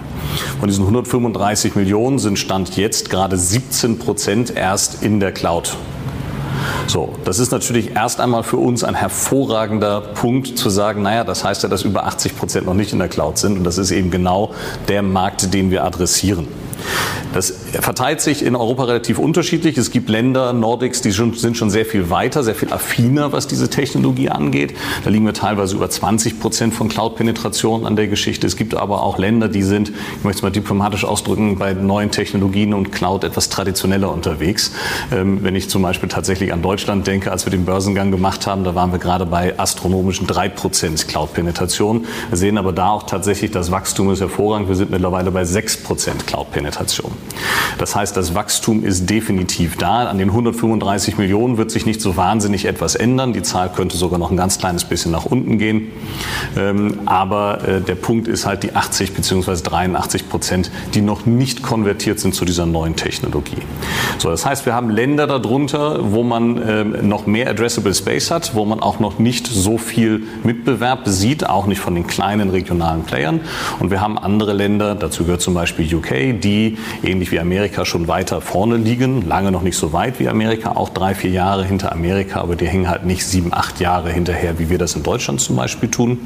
Von 0.61 0.68
diesen 0.68 0.85
135 0.85 1.74
Millionen 1.74 2.18
sind 2.18 2.38
Stand 2.38 2.76
jetzt 2.76 3.11
gerade 3.11 3.37
17 3.37 3.98
Prozent 3.98 4.55
erst 4.55 5.02
in 5.02 5.20
der 5.20 5.33
Cloud. 5.33 5.76
So, 6.87 7.14
das 7.24 7.38
ist 7.38 7.50
natürlich 7.50 7.94
erst 7.96 8.20
einmal 8.20 8.42
für 8.42 8.57
uns 8.59 8.85
ein 8.85 8.94
hervorragender 8.94 10.00
Punkt 10.00 10.57
zu 10.59 10.70
sagen, 10.70 11.02
naja, 11.02 11.24
das 11.24 11.44
heißt 11.44 11.62
ja, 11.62 11.68
dass 11.68 11.83
über 11.83 12.07
80 12.07 12.37
Prozent 12.37 12.66
noch 12.66 12.74
nicht 12.74 12.92
in 12.92 12.98
der 12.98 13.09
Cloud 13.09 13.38
sind 13.38 13.59
und 13.59 13.64
das 13.64 13.79
ist 13.79 13.90
eben 13.90 14.11
genau 14.11 14.55
der 14.88 15.02
Markt, 15.02 15.52
den 15.52 15.70
wir 15.70 15.85
adressieren. 15.85 16.46
Das 17.33 17.53
verteilt 17.81 18.20
sich 18.20 18.44
in 18.44 18.57
Europa 18.57 18.85
relativ 18.85 19.18
unterschiedlich. 19.18 19.77
Es 19.77 19.90
gibt 19.90 20.09
Länder, 20.09 20.53
Nordics, 20.53 21.03
die 21.03 21.11
sind 21.11 21.57
schon 21.57 21.70
sehr 21.70 21.85
viel 21.85 22.09
weiter, 22.09 22.42
sehr 22.42 22.55
viel 22.55 22.72
affiner, 22.72 23.33
was 23.33 23.46
diese 23.46 23.68
Technologie 23.68 24.31
angeht. 24.31 24.75
Da 25.05 25.11
liegen 25.11 25.27
wir 25.27 25.35
teilweise 25.35 25.77
über 25.77 25.90
20 25.90 26.40
Prozent 26.40 26.72
von 26.72 26.88
Cloud-Penetration 26.88 27.87
an 27.87 27.96
der 27.96 28.09
Geschichte. 28.09 28.46
Es 28.46 28.57
gibt 28.57 28.75
aber 28.75 29.03
auch 29.03 29.18
Länder, 29.18 29.49
die 29.49 29.62
sind, 29.62 29.90
ich 29.90 30.25
möchte 30.25 30.38
es 30.38 30.42
mal 30.42 30.51
diplomatisch 30.51 31.05
ausdrücken, 31.05 31.59
bei 31.59 31.75
neuen 31.75 32.11
Technologien 32.11 32.72
und 32.72 32.92
Cloud 32.92 33.25
etwas 33.25 33.49
traditioneller 33.49 34.11
unterwegs. 34.12 34.72
Ähm, 35.12 35.42
wenn 35.42 35.55
ich 35.55 35.68
zum 35.68 35.83
Beispiel 35.83 36.09
tatsächlich 36.09 36.53
an 36.53 36.62
Deutschland 36.62 37.07
denke, 37.07 37.33
als 37.33 37.44
wir 37.44 37.51
den 37.51 37.64
Börsengang 37.64 38.11
gemacht 38.11 38.46
haben, 38.46 38.64
da 38.64 38.75
waren 38.75 38.92
wir 38.92 38.99
gerade 38.99 39.27
bei 39.27 39.59
astronomischen 39.59 40.27
3 40.27 40.49
Prozent 40.49 41.07
Cloud-Penetration. 41.09 42.07
Wir 42.31 42.38
sehen 42.38 42.57
aber 42.57 42.72
da 42.72 42.90
auch 42.90 43.03
tatsächlich, 43.03 43.51
das 43.51 43.70
Wachstum 43.70 44.11
ist 44.11 44.20
hervorragend. 44.20 44.68
Wir 44.68 44.77
sind 44.77 44.90
mittlerweile 44.90 45.31
bei 45.31 45.44
6 45.44 45.83
Prozent 45.83 46.27
Cloud-Penetration. 46.27 46.76
Interpretation. 46.77 47.12
Das 47.79 47.95
heißt, 47.95 48.17
das 48.17 48.35
Wachstum 48.35 48.85
ist 48.85 49.09
definitiv 49.11 49.77
da. 49.77 50.07
An 50.07 50.19
den 50.19 50.31
135 50.31 51.19
Millionen 51.19 51.59
wird 51.59 51.71
sich 51.71 51.85
nicht 51.85 52.01
so 52.01 52.17
wahnsinnig 52.17 52.65
etwas 52.65 52.95
ändern. 52.95 53.33
Die 53.33 53.43
Zahl 53.43 53.71
könnte 53.71 53.97
sogar 53.97 54.19
noch 54.19 54.31
ein 54.31 54.37
ganz 54.37 54.59
kleines 54.59 54.85
bisschen 54.85 55.12
nach 55.12 55.27
unten 55.27 55.59
gehen. 55.59 55.89
Ähm, 56.57 57.01
aber 57.07 57.67
äh, 57.69 57.81
der 57.81 57.95
Punkt 57.95 58.29
ist 58.29 58.47
halt 58.47 58.62
die 58.62 58.75
80 58.75 59.12
bzw. 59.12 59.57
83 59.62 60.29
Prozent, 60.29 60.71
die 60.95 61.03
noch 61.03 61.27
nicht 61.27 61.62
konvertiert 61.62 62.19
sind 62.19 62.35
zu 62.35 62.45
dieser 62.45 62.67
neuen 62.67 62.97
Technologie. 62.97 63.59
So, 64.19 64.31
das 64.31 64.47
heißt, 64.47 64.65
wir 64.65 64.75
haben 64.75 64.91
Länder 64.91 65.27
darunter, 65.27 66.12
wo 66.12 66.23
man 66.23 66.62
ähm, 66.67 67.09
noch 67.09 67.27
mehr 67.27 67.51
Addressable 67.51 67.95
Space 67.95 68.31
hat, 68.31 68.55
wo 68.55 68.65
man 68.65 68.81
auch 68.81 69.01
noch 69.01 69.19
nicht 69.19 69.47
so 69.47 69.77
viel 69.77 70.23
Mitbewerb 70.45 71.03
sieht, 71.05 71.47
auch 71.47 71.67
nicht 71.67 71.81
von 71.81 71.95
den 71.95 72.07
kleinen 72.07 72.49
regionalen 72.51 73.03
Playern. 73.03 73.41
Und 73.81 73.91
wir 73.91 74.01
haben 74.01 74.19
andere 74.19 74.55
Länder, 74.55 74.95
dazu 74.95 75.25
gehört 75.25 75.43
zum 75.43 75.55
Beispiel 75.55 75.95
UK, 75.95 76.41
die 76.41 76.65
ähnlich 77.02 77.31
wie 77.33 77.40
Amerika 77.40 77.85
schon 77.85 78.09
weiter 78.09 78.40
vorne 78.40 78.76
liegen, 78.76 79.26
lange 79.26 79.52
noch 79.52 79.62
nicht 79.62 79.76
so 79.76 79.92
weit 79.92 80.18
wie 80.18 80.29
Amerika, 80.29 80.72
auch 80.72 80.88
drei, 80.88 81.14
vier 81.14 81.31
Jahre 81.31 81.64
hinter 81.64 81.92
Amerika, 81.92 82.40
aber 82.40 82.57
die 82.57 82.66
hängen 82.66 82.88
halt 82.88 83.05
nicht 83.05 83.24
sieben, 83.24 83.52
acht 83.52 83.81
Jahre 83.81 84.11
hinterher, 84.11 84.59
wie 84.59 84.70
wir 84.70 84.79
das 84.79 84.94
in 84.94 85.02
Deutschland 85.02 85.40
zum 85.40 85.57
Beispiel 85.57 85.90
tun. 85.90 86.18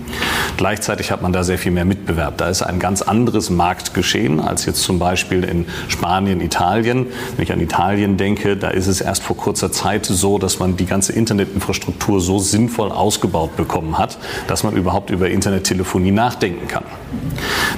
Gleichzeitig 0.57 1.11
hat 1.11 1.23
man 1.23 1.33
da 1.33 1.45
sehr 1.45 1.59
viel 1.59 1.73
mehr 1.73 1.85
Mitbewerb. 1.85 2.39
Da 2.39 2.49
ist 2.49 2.63
ein 2.63 2.79
ganz 2.79 3.03
anderes 3.03 3.51
Marktgeschehen 3.51 4.41
als 4.41 4.67
jetzt 4.67 4.83
zum 4.83 4.99
Beispiel 4.99 5.45
in 5.45 5.67
Spanien, 5.89 6.41
Italien. 6.41 7.07
Wenn 7.37 7.43
ich 7.43 7.53
an 7.53 7.61
Italien 7.61 8.17
denke, 8.17 8.57
da 8.57 8.69
ist 8.69 8.87
es 8.87 9.01
erst 9.01 9.23
vor 9.23 9.37
kurzer 9.37 9.73
Zeit 9.73 10.07
so, 10.07 10.39
dass 10.39 10.59
man 10.59 10.77
die 10.77 10.87
ganze 10.87 11.13
Internetinfrastruktur 11.13 12.21
so 12.21 12.39
sinnvoll 12.39 12.93
ausgebaut 12.93 13.57
bekommen 13.57 13.99
hat, 13.99 14.19
dass 14.47 14.63
man 14.63 14.75
überhaupt 14.77 15.11
über 15.11 15.31
Internettelefonie 15.31 16.11
nachdenken 16.11 16.69
kann. 16.69 16.85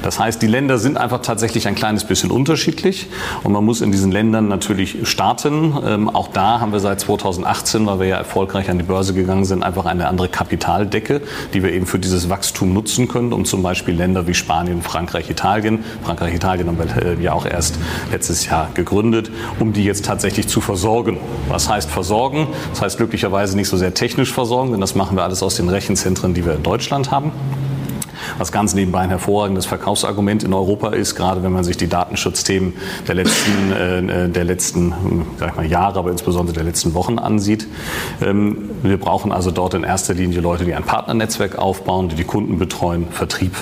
Das 0.03 0.19
heißt, 0.19 0.43
die 0.43 0.47
Länder 0.47 0.79
sind 0.79 0.97
einfach 0.99 1.23
tatsächlich 1.23 1.69
ein 1.69 1.75
kleines 1.75 2.05
bisschen 2.05 2.31
unterschiedlich 2.53 3.07
und 3.45 3.53
man 3.53 3.65
muss 3.65 3.81
in 3.81 3.93
diesen 3.93 4.13
Ländern 4.13 4.47
natürlich 4.47 5.09
starten. 5.09 5.75
Ähm, 5.87 6.11
auch 6.11 6.29
da 6.29 6.61
haben 6.61 6.71
wir 6.71 6.81
seit 6.81 7.01
2018, 7.01 7.87
weil 7.87 8.01
wir 8.01 8.07
ja 8.09 8.17
erfolgreich 8.17 8.69
an 8.69 8.77
die 8.77 8.85
Börse 8.85 9.15
gegangen 9.15 9.47
sind, 9.47 9.63
einfach 9.63 9.87
eine 9.87 10.07
andere 10.07 10.29
Kapitaldecke, 10.29 11.23
die 11.55 11.63
wir 11.63 11.73
eben 11.73 11.87
für 11.87 11.99
dieses 11.99 12.29
Wachstum 12.29 12.75
nutzen 12.75 13.09
können, 13.09 13.33
um 13.33 13.47
zum 13.47 13.63
Beispiel 13.63 13.95
Länder 13.95 14.27
wie 14.27 14.35
Spanien, 14.35 14.83
Frankreich, 14.83 15.31
Italien, 15.31 15.83
Frankreich, 16.05 16.35
Italien 16.35 16.69
haben 16.69 16.79
wir 16.79 17.03
äh, 17.03 17.23
ja 17.23 17.33
auch 17.33 17.47
erst 17.47 17.79
letztes 18.11 18.45
Jahr 18.45 18.69
gegründet, 18.75 19.31
um 19.59 19.73
die 19.73 19.85
jetzt 19.85 20.05
tatsächlich 20.05 20.47
zu 20.47 20.61
versorgen. 20.61 21.17
Was 21.49 21.71
heißt 21.71 21.89
versorgen? 21.89 22.49
Das 22.69 22.83
heißt 22.83 22.99
glücklicherweise 22.99 23.57
nicht 23.57 23.69
so 23.69 23.79
sehr 23.79 23.95
technisch 23.95 24.31
versorgen, 24.31 24.73
denn 24.73 24.81
das 24.83 24.95
machen 24.95 25.17
wir 25.17 25.23
alles 25.23 25.43
aus 25.43 25.57
den 25.57 25.71
Rechenzentren, 25.71 26.35
die 26.35 26.45
wir 26.45 26.57
in 26.57 26.63
Deutschland 26.63 27.11
haben 27.11 27.33
was 28.39 28.53
ganz 28.53 28.75
nebenbei 28.75 29.01
ein 29.01 29.11
hervorragendes 29.11 29.67
Verkaufsargument 29.67 30.45
in 30.45 30.53
Europa 30.53 30.91
ist, 30.91 31.15
gerade 31.15 31.43
wenn 31.43 31.53
man 31.53 31.65
sich 31.65 31.77
die 31.77 31.89
Datenschutzthemen 31.89 32.75
der 33.07 33.15
letzten, 33.15 33.73
äh, 33.73 34.29
der 34.29 34.45
letzten 34.45 34.93
sag 35.39 35.51
ich 35.51 35.57
mal, 35.57 35.67
Jahre, 35.67 35.99
aber 35.99 36.11
insbesondere 36.11 36.55
der 36.55 36.65
letzten 36.65 36.95
Wochen 36.95 37.19
ansieht. 37.19 37.67
Ähm, 38.21 38.71
wir 38.83 38.99
brauchen 38.99 39.33
also 39.33 39.51
dort 39.51 39.75
in 39.75 39.85
erster 39.85 40.15
Linie 40.15 40.41
Leute, 40.41 40.65
die 40.65 40.75
ein 40.75 40.85
Partnernetzwerk 40.85 41.57
aufbauen, 41.57 42.09
die 42.09 42.17
die 42.17 42.25
Kunden 42.25 42.59
betreuen, 42.59 43.07
Vertrieb. 43.11 43.53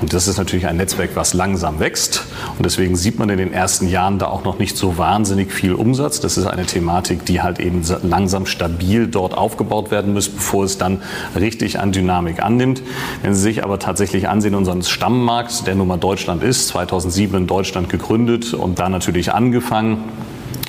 Und 0.00 0.12
das 0.12 0.28
ist 0.28 0.38
natürlich 0.38 0.66
ein 0.66 0.76
Netzwerk, 0.76 1.10
was 1.14 1.34
langsam 1.34 1.80
wächst. 1.80 2.24
Und 2.56 2.64
deswegen 2.64 2.96
sieht 2.96 3.18
man 3.18 3.28
in 3.30 3.38
den 3.38 3.52
ersten 3.52 3.88
Jahren 3.88 4.18
da 4.18 4.26
auch 4.26 4.44
noch 4.44 4.58
nicht 4.58 4.76
so 4.76 4.98
wahnsinnig 4.98 5.52
viel 5.52 5.74
Umsatz. 5.74 6.20
Das 6.20 6.36
ist 6.36 6.46
eine 6.46 6.66
Thematik, 6.66 7.24
die 7.24 7.42
halt 7.42 7.60
eben 7.60 7.82
langsam 8.02 8.46
stabil 8.46 9.06
dort 9.06 9.36
aufgebaut 9.36 9.90
werden 9.90 10.12
muss, 10.12 10.28
bevor 10.28 10.64
es 10.64 10.78
dann 10.78 11.02
richtig 11.38 11.78
an 11.78 11.92
Dynamik 11.92 12.42
annimmt. 12.42 12.82
Wenn 13.22 13.34
Sie 13.34 13.40
sich 13.40 13.64
aber 13.64 13.78
tatsächlich 13.78 13.99
tatsächlich 14.00 14.30
ansehen 14.30 14.54
unseres 14.54 14.88
Stammmarkts, 14.88 15.64
der 15.64 15.74
nun 15.74 15.86
mal 15.86 15.98
Deutschland 15.98 16.42
ist, 16.42 16.68
2007 16.68 17.36
in 17.36 17.46
Deutschland 17.46 17.90
gegründet 17.90 18.54
und 18.54 18.78
da 18.78 18.88
natürlich 18.88 19.34
angefangen 19.34 20.04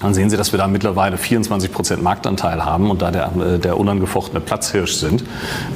dann 0.02 0.16
sehen 0.16 0.32
Sie, 0.32 0.36
dass 0.36 0.52
wir 0.52 0.58
da 0.58 0.68
mittlerweile 0.68 1.16
24 1.16 1.72
Prozent 1.72 2.02
Marktanteil 2.02 2.66
haben 2.66 2.90
und 2.90 3.04
da 3.04 3.12
der, 3.12 3.32
äh, 3.36 3.60
der 3.60 3.78
unangefochtene 3.78 4.42
Platzhirsch 4.42 4.96
sind. 4.96 5.24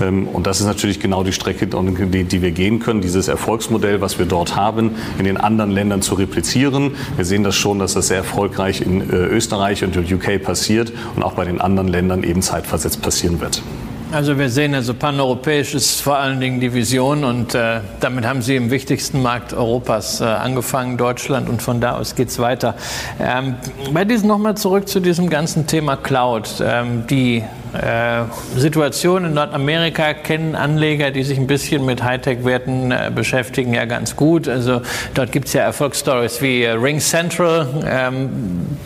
Ähm, 0.01 0.27
und 0.27 0.47
das 0.47 0.59
ist 0.59 0.65
natürlich 0.65 0.99
genau 0.99 1.23
die 1.23 1.31
Strecke, 1.31 1.67
die, 1.67 2.23
die 2.23 2.41
wir 2.41 2.49
gehen 2.49 2.79
können, 2.79 3.01
dieses 3.01 3.27
Erfolgsmodell, 3.27 4.01
was 4.01 4.17
wir 4.17 4.25
dort 4.25 4.55
haben, 4.55 4.95
in 5.19 5.25
den 5.25 5.37
anderen 5.37 5.69
Ländern 5.69 6.01
zu 6.01 6.15
replizieren. 6.15 6.95
Wir 7.15 7.23
sehen 7.23 7.43
das 7.43 7.55
schon, 7.55 7.77
dass 7.77 7.93
das 7.93 8.07
sehr 8.07 8.17
erfolgreich 8.17 8.81
in 8.81 9.01
äh, 9.01 9.13
Österreich 9.13 9.83
und 9.83 9.95
UK 9.95 10.41
passiert 10.41 10.91
und 11.15 11.21
auch 11.21 11.33
bei 11.33 11.45
den 11.45 11.61
anderen 11.61 11.87
Ländern 11.87 12.23
eben 12.23 12.41
zeitversetzt 12.41 13.03
passieren 13.03 13.39
wird. 13.41 13.61
Also 14.11 14.37
wir 14.37 14.49
sehen 14.49 14.75
also 14.75 14.93
paneuropäisch 14.93 15.73
ist 15.73 16.01
vor 16.01 16.17
allen 16.17 16.39
Dingen 16.39 16.59
die 16.59 16.73
Vision 16.73 17.23
und 17.23 17.55
äh, 17.55 17.81
damit 17.99 18.25
haben 18.25 18.41
Sie 18.41 18.55
im 18.55 18.71
wichtigsten 18.71 19.21
Markt 19.21 19.53
Europas 19.53 20.21
äh, 20.21 20.25
angefangen, 20.25 20.97
Deutschland 20.97 21.49
und 21.49 21.61
von 21.61 21.81
da 21.81 21.97
aus 21.97 22.15
geht 22.15 22.29
es 22.29 22.39
weiter. 22.39 22.75
Ähm, 23.19 23.55
bei 23.93 24.05
diesem 24.05 24.27
nochmal 24.27 24.55
zurück 24.55 24.87
zu 24.87 24.99
diesem 24.99 25.29
ganzen 25.29 25.67
Thema 25.67 25.97
Cloud. 25.97 26.63
Ähm, 26.63 27.07
die 27.07 27.43
Situation 28.56 29.25
in 29.25 29.34
Nordamerika 29.34 30.13
kennen 30.13 30.56
Anleger, 30.56 31.12
die 31.12 31.23
sich 31.23 31.38
ein 31.38 31.47
bisschen 31.47 31.86
mit 31.86 32.04
Hightech-Werten 32.04 32.91
äh, 32.91 33.12
beschäftigen, 33.13 33.73
ja 33.73 33.86
ganz 33.86 34.15
gut. 34.15 34.47
Also 34.47 34.82
dort 35.13 35.32
gibt 35.32 35.47
es 35.47 35.54
ja 35.54 35.62
Erfolgsstories 35.62 36.41
wie 36.41 36.63
äh, 36.63 36.71
Ring 36.71 36.99
Central, 36.99 37.67
ähm, 37.86 38.78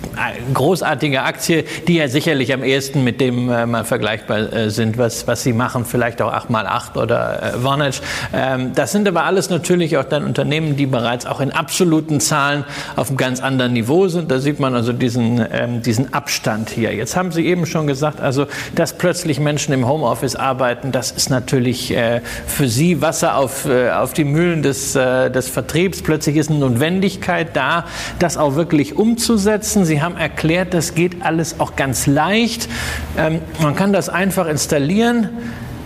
großartige 0.53 1.23
Aktie, 1.23 1.63
die 1.87 1.95
ja 1.95 2.07
sicherlich 2.07 2.53
am 2.53 2.63
ehesten 2.63 3.03
mit 3.03 3.21
dem 3.21 3.49
äh, 3.49 3.65
mal 3.65 3.83
vergleichbar 3.83 4.51
äh, 4.51 4.69
sind, 4.69 4.97
was, 4.97 5.27
was 5.27 5.43
sie 5.43 5.53
machen, 5.53 5.85
vielleicht 5.85 6.21
auch 6.21 6.33
8x8 6.33 6.97
oder 6.97 7.43
äh, 7.43 7.63
Vonage. 7.63 8.01
Ähm, 8.33 8.73
das 8.73 8.91
sind 8.91 9.07
aber 9.07 9.23
alles 9.25 9.49
natürlich 9.49 9.97
auch 9.97 10.03
dann 10.03 10.23
Unternehmen, 10.23 10.75
die 10.75 10.85
bereits 10.85 11.25
auch 11.25 11.39
in 11.39 11.51
absoluten 11.51 12.19
Zahlen 12.19 12.63
auf 12.95 13.09
einem 13.09 13.17
ganz 13.17 13.41
anderen 13.41 13.73
Niveau 13.73 14.07
sind. 14.07 14.31
Da 14.31 14.39
sieht 14.39 14.59
man 14.59 14.75
also 14.75 14.93
diesen, 14.93 15.45
ähm, 15.51 15.81
diesen 15.81 16.13
Abstand 16.13 16.69
hier. 16.69 16.93
Jetzt 16.93 17.15
haben 17.15 17.31
Sie 17.31 17.45
eben 17.45 17.65
schon 17.65 17.87
gesagt, 17.87 18.21
also 18.21 18.47
dass 18.75 18.97
plötzlich 18.97 19.39
Menschen 19.39 19.73
im 19.73 19.87
Homeoffice 19.87 20.35
arbeiten, 20.35 20.91
das 20.91 21.11
ist 21.11 21.29
natürlich 21.29 21.95
äh, 21.95 22.21
für 22.47 22.67
sie 22.67 23.01
Wasser 23.01 23.35
auf, 23.37 23.65
äh, 23.65 23.91
auf 23.91 24.13
die 24.13 24.23
Mühlen 24.23 24.61
des, 24.63 24.95
äh, 24.95 25.29
des 25.29 25.49
Vertriebs. 25.49 26.01
Plötzlich 26.01 26.37
ist 26.37 26.49
eine 26.49 26.59
Notwendigkeit 26.59 27.55
da, 27.55 27.85
das 28.19 28.37
auch 28.37 28.55
wirklich 28.55 28.95
umzusetzen. 28.95 29.85
Sie 29.85 30.01
haben 30.01 30.17
erklärt, 30.17 30.73
das 30.73 30.95
geht 30.95 31.23
alles 31.23 31.59
auch 31.59 31.75
ganz 31.75 32.07
leicht. 32.07 32.69
Ähm, 33.17 33.41
man 33.61 33.75
kann 33.75 33.93
das 33.93 34.09
einfach 34.09 34.47
installieren. 34.47 35.29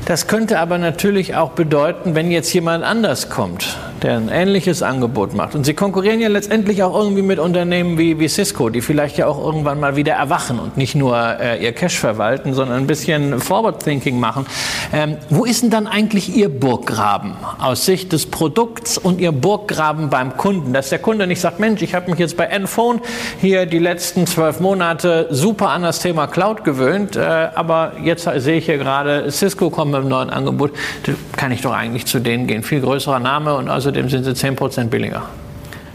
Das 0.06 0.28
könnte 0.28 0.60
aber 0.60 0.78
natürlich 0.78 1.36
auch 1.36 1.52
bedeuten, 1.52 2.14
wenn 2.14 2.30
jetzt 2.30 2.54
jemand 2.54 2.84
anders 2.84 3.30
kommt, 3.30 3.78
der 4.04 4.18
ein 4.18 4.30
ähnliches 4.30 4.84
Angebot 4.84 5.34
macht. 5.34 5.56
Und 5.56 5.66
sie 5.66 5.74
konkurrieren 5.74 6.20
ja 6.20 6.28
letztendlich 6.28 6.84
auch 6.84 6.96
irgendwie 6.98 7.22
mit 7.22 7.40
Unternehmen 7.40 7.98
wie, 7.98 8.20
wie 8.20 8.28
Cisco, 8.28 8.70
die 8.70 8.82
vielleicht 8.82 9.18
ja 9.18 9.28
auch 9.28 9.44
irgendwann 9.44 9.80
mal 9.80 9.96
wieder 9.96 10.14
erwachen 10.14 10.60
und 10.60 10.78
nicht 10.78 10.96
nur 10.96 11.18
äh, 11.18 11.64
ihr 11.64 11.72
Cash 11.72 11.98
verwalten, 12.00 12.54
sondern 12.54 12.78
ein 12.78 12.88
bisschen 12.88 13.40
Forward 13.40 13.84
Thinking 13.84 14.20
machen. 14.20 14.46
Ähm, 14.92 15.18
wo 15.30 15.46
ist 15.46 15.64
denn 15.64 15.70
dann 15.70 15.88
eigentlich 15.88 16.36
Ihr 16.36 16.50
Burggraben 16.50 17.36
aus 17.60 17.86
Sicht 17.86 18.12
des 18.12 18.26
Produkts 18.26 18.98
und 18.98 19.20
Ihr 19.20 19.32
Burggraben 19.32 20.10
beim 20.10 20.38
Kunden? 20.38 20.74
Dass 20.74 20.90
der 20.90 21.00
Kunde 21.00 21.26
nicht 21.26 21.40
sagt, 21.40 21.60
Mensch, 21.60 21.82
ich 21.82 21.96
habe 21.96 22.12
mich 22.12 22.20
jetzt 22.20 22.38
bei 22.38 22.46
Enphone 22.46 23.02
hier 23.40 23.66
die 23.66 23.80
letzten 23.80 24.28
zwölf 24.28 24.60
Monate 24.60 25.28
super 25.32 25.70
an 25.70 25.84
das 25.84 26.00
Thema 26.00 26.28
Cloud 26.28 26.64
gewöhnt, 26.64 27.16
äh, 27.16 27.22
aber 27.56 27.94
jetzt 28.04 28.30
sehe 28.38 28.58
ich 28.58 28.66
hier 28.66 28.78
gerade, 28.78 29.32
Cisco 29.32 29.70
kommt 29.70 29.92
mit 29.92 30.02
einem 30.02 30.10
neuen 30.10 30.30
Angebot, 30.30 30.72
da 31.06 31.14
kann 31.38 31.52
ich 31.52 31.62
doch 31.62 31.74
eigentlich 31.74 32.06
zu 32.06 32.20
denen 32.20 32.48
gehen. 32.48 32.64
Viel 32.64 32.82
größerer 32.82 33.20
Name 33.20 33.56
und 33.56 33.70
außerdem 33.94 34.10
sind 34.10 34.24
sie 34.24 34.34
10 34.34 34.56
Prozent 34.56 34.90
billiger. 34.90 35.24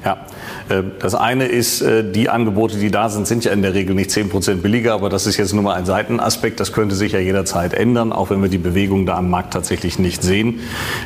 Ja, 0.05 0.13
äh, 0.13 0.17
das 0.99 1.15
eine 1.15 1.47
ist, 1.47 1.81
äh, 1.81 2.05
die 2.11 2.29
Angebote, 2.29 2.77
die 2.77 2.91
da 2.91 3.09
sind, 3.09 3.27
sind 3.27 3.45
ja 3.45 3.53
in 3.53 3.63
der 3.63 3.75
Regel 3.75 3.95
nicht 3.95 4.11
10 4.11 4.29
Prozent 4.29 4.63
billiger, 4.63 4.95
aber 4.95 5.09
das 5.09 5.27
ist 5.27 5.37
jetzt 5.37 5.55
nur 5.55 5.63
mal 5.63 5.75
ein 5.75 5.87
Seitenaspekt. 5.87 6.61
Das 6.61 6.73
könnte 6.73 6.95
sich 6.95 7.13
ja 7.13 7.19
jederzeit 7.19 7.75
ändern, 7.75 8.13
auch 8.13 8.31
wenn 8.31 8.43
wir 8.43 8.49
die 8.49 8.59
Bewegung 8.59 9.07
da 9.07 9.17
am 9.17 9.31
Markt 9.31 9.53
tatsächlich 9.53 9.99
nicht 9.99 10.23
sehen. 10.23 10.61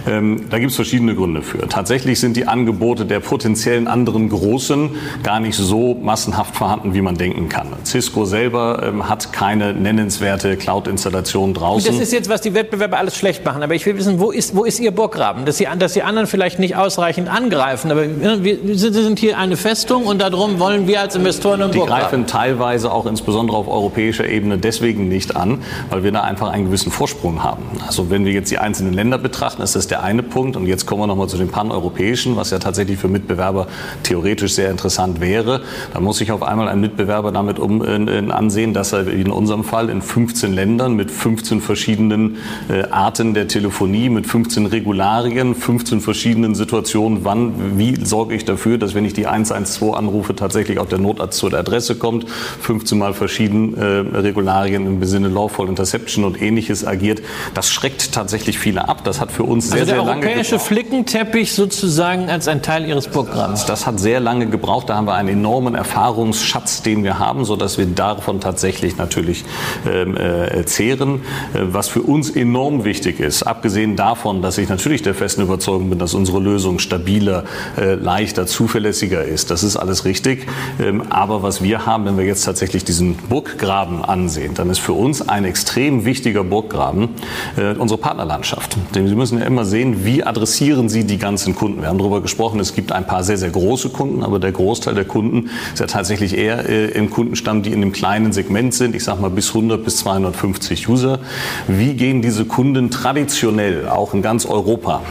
Ähm, 0.06 0.44
da 0.50 0.58
gibt 0.58 0.70
es 0.70 0.76
verschiedene 0.76 1.14
Gründe 1.14 1.42
für. 1.42 1.68
Tatsächlich 1.68 2.20
sind 2.20 2.36
die 2.36 2.46
Angebote 2.46 3.06
der 3.06 3.20
potenziellen 3.20 3.88
anderen 3.88 4.28
Großen 4.28 4.90
gar 5.22 5.40
nicht 5.40 5.56
so 5.56 5.94
massenhaft 5.94 6.56
vorhanden, 6.56 6.94
wie 6.94 7.02
man 7.02 7.16
denken 7.16 7.48
kann. 7.48 7.68
Cisco 7.84 8.24
selber 8.24 8.82
ähm, 8.84 9.08
hat 9.08 9.32
keine 9.32 9.74
nennenswerte 9.74 10.56
Cloud-Installation 10.56 11.54
draußen. 11.54 11.92
Das 11.92 12.00
ist 12.00 12.12
jetzt, 12.12 12.28
was 12.28 12.40
die 12.40 12.54
Wettbewerber 12.54 12.98
alles 12.98 13.16
schlecht 13.16 13.44
machen. 13.44 13.62
Aber 13.62 13.74
ich 13.74 13.86
will 13.86 13.96
wissen, 13.96 14.20
wo 14.20 14.30
ist, 14.30 14.56
wo 14.56 14.64
ist 14.64 14.80
Ihr 14.80 14.90
Burggraben? 14.90 15.44
Dass, 15.44 15.58
Sie, 15.58 15.66
dass 15.78 15.92
die 15.92 16.02
anderen 16.02 16.26
vielleicht 16.26 16.58
nicht 16.58 16.76
ausreichend 16.76 17.28
angreifen. 17.28 17.90
Aber 17.90 18.04
wir 18.04 18.58
sind 18.76 19.18
hier 19.18 19.31
eine 19.34 19.56
Festung 19.56 20.06
und 20.06 20.20
darum 20.20 20.58
wollen 20.58 20.86
wir 20.86 21.00
als 21.00 21.16
Investoren 21.16 21.60
im 21.60 21.70
Die 21.72 21.78
greifen 21.78 22.26
teilweise 22.26 22.92
auch 22.92 23.06
insbesondere 23.06 23.56
auf 23.56 23.68
europäischer 23.68 24.28
Ebene 24.28 24.58
deswegen 24.58 25.08
nicht 25.08 25.36
an, 25.36 25.58
weil 25.90 26.04
wir 26.04 26.12
da 26.12 26.22
einfach 26.22 26.50
einen 26.50 26.66
gewissen 26.66 26.92
Vorsprung 26.92 27.42
haben. 27.42 27.62
Also 27.86 28.10
wenn 28.10 28.24
wir 28.24 28.32
jetzt 28.32 28.50
die 28.50 28.58
einzelnen 28.58 28.92
Länder 28.92 29.18
betrachten, 29.18 29.62
ist 29.62 29.76
das 29.76 29.86
der 29.86 30.02
eine 30.02 30.22
Punkt. 30.22 30.56
Und 30.56 30.66
jetzt 30.66 30.86
kommen 30.86 31.02
wir 31.02 31.06
nochmal 31.06 31.28
zu 31.28 31.36
den 31.36 31.48
paneuropäischen, 31.48 32.36
was 32.36 32.50
ja 32.50 32.58
tatsächlich 32.58 32.98
für 32.98 33.08
Mitbewerber 33.08 33.66
theoretisch 34.02 34.54
sehr 34.54 34.70
interessant 34.70 35.20
wäre. 35.20 35.62
Da 35.92 36.00
muss 36.00 36.18
sich 36.18 36.32
auf 36.32 36.42
einmal 36.42 36.68
ein 36.68 36.80
Mitbewerber 36.80 37.32
damit 37.32 37.58
um, 37.58 37.84
in, 37.84 38.08
in 38.08 38.30
ansehen, 38.30 38.74
dass 38.74 38.92
er 38.92 39.06
in 39.06 39.30
unserem 39.30 39.64
Fall 39.64 39.88
in 39.88 40.02
15 40.02 40.52
Ländern 40.52 40.94
mit 40.94 41.10
15 41.10 41.60
verschiedenen 41.60 42.38
äh, 42.68 42.84
Arten 42.90 43.34
der 43.34 43.48
Telefonie, 43.48 44.08
mit 44.08 44.26
15 44.26 44.66
Regularien, 44.66 45.54
15 45.54 46.00
verschiedenen 46.00 46.54
Situationen, 46.54 47.24
wann, 47.24 47.78
wie 47.78 48.04
sorge 48.04 48.34
ich 48.34 48.44
dafür, 48.44 48.78
dass 48.78 48.94
wenn 48.94 49.04
ich 49.04 49.12
die 49.12 49.21
112 49.26 49.94
anrufe, 49.94 50.34
tatsächlich 50.34 50.78
auch 50.78 50.86
der 50.86 50.98
Notarzt 50.98 51.38
zur 51.38 51.52
Adresse 51.54 51.96
kommt, 51.96 52.28
15 52.28 52.98
Mal 52.98 53.14
verschiedene 53.14 53.76
äh, 53.76 54.18
Regularien 54.18 54.86
im 54.86 55.04
Sinne 55.04 55.28
Lawful 55.28 55.68
Interception 55.68 56.24
und 56.24 56.40
ähnliches 56.40 56.86
agiert. 56.86 57.22
Das 57.54 57.70
schreckt 57.70 58.12
tatsächlich 58.12 58.58
viele 58.58 58.88
ab. 58.88 59.04
Das 59.04 59.20
hat 59.20 59.32
für 59.32 59.44
uns 59.44 59.68
sehr, 59.68 59.80
also 59.80 59.86
sehr 59.86 60.04
lange 60.04 60.20
Der 60.20 60.30
europäische 60.30 60.58
Flickenteppich 60.58 61.52
sozusagen 61.52 62.30
als 62.30 62.48
ein 62.48 62.62
Teil 62.62 62.86
Ihres 62.86 63.08
Programms. 63.08 63.66
Das 63.66 63.86
hat 63.86 64.00
sehr 64.00 64.20
lange 64.20 64.46
gebraucht. 64.46 64.88
Da 64.88 64.96
haben 64.96 65.06
wir 65.06 65.14
einen 65.14 65.28
enormen 65.28 65.74
Erfahrungsschatz, 65.74 66.82
den 66.82 67.04
wir 67.04 67.18
haben, 67.18 67.44
sodass 67.44 67.78
wir 67.78 67.86
davon 67.86 68.40
tatsächlich 68.40 68.96
natürlich 68.96 69.44
ähm, 69.86 70.16
äh, 70.16 70.64
zehren. 70.64 71.22
Äh, 71.54 71.60
was 71.62 71.88
für 71.88 72.02
uns 72.02 72.30
enorm 72.30 72.84
wichtig 72.84 73.20
ist, 73.20 73.42
abgesehen 73.42 73.96
davon, 73.96 74.42
dass 74.42 74.58
ich 74.58 74.68
natürlich 74.68 75.02
der 75.02 75.14
festen 75.14 75.42
Überzeugung 75.42 75.90
bin, 75.90 75.98
dass 75.98 76.14
unsere 76.14 76.40
Lösung 76.40 76.78
stabiler, 76.78 77.44
äh, 77.78 77.94
leichter, 77.94 78.46
zuverlässiger 78.46 79.01
ist. 79.02 79.50
Das 79.50 79.62
ist 79.62 79.76
alles 79.76 80.04
richtig. 80.04 80.46
Ähm, 80.80 81.02
aber 81.10 81.42
was 81.42 81.62
wir 81.62 81.86
haben, 81.86 82.04
wenn 82.04 82.18
wir 82.18 82.24
jetzt 82.24 82.44
tatsächlich 82.44 82.84
diesen 82.84 83.16
Burggraben 83.16 84.04
ansehen, 84.04 84.54
dann 84.54 84.70
ist 84.70 84.78
für 84.78 84.92
uns 84.92 85.28
ein 85.28 85.44
extrem 85.44 86.04
wichtiger 86.04 86.44
Burggraben 86.44 87.10
äh, 87.56 87.74
unsere 87.74 87.98
Partnerlandschaft. 87.98 88.76
Denn 88.94 89.08
Sie 89.08 89.14
müssen 89.14 89.38
ja 89.38 89.44
immer 89.44 89.64
sehen, 89.64 90.04
wie 90.04 90.22
adressieren 90.24 90.88
Sie 90.88 91.04
die 91.04 91.18
ganzen 91.18 91.54
Kunden. 91.54 91.82
Wir 91.82 91.88
haben 91.88 91.98
darüber 91.98 92.20
gesprochen, 92.20 92.60
es 92.60 92.74
gibt 92.74 92.92
ein 92.92 93.06
paar 93.06 93.24
sehr, 93.24 93.38
sehr 93.38 93.50
große 93.50 93.90
Kunden, 93.90 94.22
aber 94.22 94.38
der 94.38 94.52
Großteil 94.52 94.94
der 94.94 95.04
Kunden 95.04 95.50
ist 95.72 95.80
ja 95.80 95.86
tatsächlich 95.86 96.36
eher 96.36 96.68
äh, 96.68 96.86
im 96.92 97.10
Kundenstamm, 97.10 97.62
die 97.62 97.72
in 97.72 97.80
dem 97.80 97.92
kleinen 97.92 98.32
Segment 98.32 98.74
sind. 98.74 98.94
Ich 98.94 99.04
sage 99.04 99.20
mal 99.20 99.30
bis 99.30 99.48
100 99.48 99.84
bis 99.84 99.98
250 99.98 100.88
User. 100.88 101.18
Wie 101.66 101.94
gehen 101.94 102.22
diese 102.22 102.44
Kunden 102.44 102.90
traditionell, 102.90 103.88
auch 103.88 104.14
in 104.14 104.22
ganz 104.22 104.46
Europa, 104.46 105.02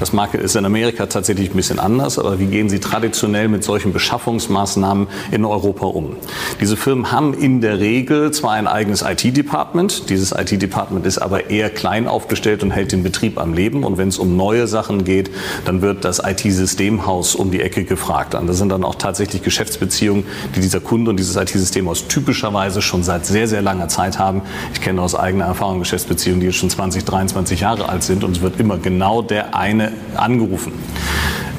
das 0.00 0.12
mag, 0.12 0.34
ist 0.34 0.56
in 0.56 0.64
Amerika 0.64 1.06
tatsächlich 1.06 1.50
ein 1.50 1.56
bisschen 1.56 1.78
anders, 1.78 2.18
aber 2.18 2.38
wie 2.38 2.46
gehen 2.46 2.68
sie 2.68 2.80
traditionell 2.80 3.35
mit 3.48 3.64
solchen 3.64 3.92
Beschaffungsmaßnahmen 3.92 5.06
in 5.30 5.44
Europa 5.44 5.86
um? 5.86 6.16
Diese 6.60 6.76
Firmen 6.76 7.12
haben 7.12 7.34
in 7.34 7.60
der 7.60 7.78
Regel 7.78 8.30
zwar 8.32 8.52
ein 8.52 8.66
eigenes 8.66 9.02
IT-Department, 9.02 10.08
dieses 10.10 10.32
IT-Department 10.32 11.06
ist 11.06 11.18
aber 11.18 11.50
eher 11.50 11.70
klein 11.70 12.08
aufgestellt 12.08 12.62
und 12.62 12.70
hält 12.70 12.92
den 12.92 13.02
Betrieb 13.02 13.38
am 13.38 13.54
Leben. 13.54 13.84
Und 13.84 13.98
wenn 13.98 14.08
es 14.08 14.18
um 14.18 14.36
neue 14.36 14.66
Sachen 14.66 15.04
geht, 15.04 15.30
dann 15.64 15.82
wird 15.82 16.04
das 16.04 16.20
IT-Systemhaus 16.24 17.34
um 17.34 17.50
die 17.50 17.60
Ecke 17.60 17.84
gefragt. 17.84 18.34
Und 18.34 18.46
das 18.46 18.58
sind 18.58 18.70
dann 18.70 18.84
auch 18.84 18.96
tatsächlich 18.96 19.42
Geschäftsbeziehungen, 19.42 20.24
die 20.54 20.60
dieser 20.60 20.80
Kunde 20.80 21.10
und 21.10 21.18
dieses 21.18 21.36
IT-Systemhaus 21.36 22.08
typischerweise 22.08 22.82
schon 22.82 23.02
seit 23.02 23.26
sehr, 23.26 23.48
sehr 23.48 23.62
langer 23.62 23.88
Zeit 23.88 24.18
haben. 24.18 24.42
Ich 24.72 24.80
kenne 24.80 25.02
aus 25.02 25.14
eigener 25.14 25.44
Erfahrung 25.44 25.78
Geschäftsbeziehungen, 25.78 26.40
die 26.40 26.46
jetzt 26.46 26.56
schon 26.56 26.70
20, 26.70 27.04
23 27.04 27.60
Jahre 27.60 27.88
alt 27.88 28.02
sind 28.02 28.24
und 28.24 28.36
es 28.36 28.42
wird 28.42 28.58
immer 28.60 28.78
genau 28.78 29.22
der 29.22 29.54
eine 29.54 29.92
angerufen. 30.14 30.72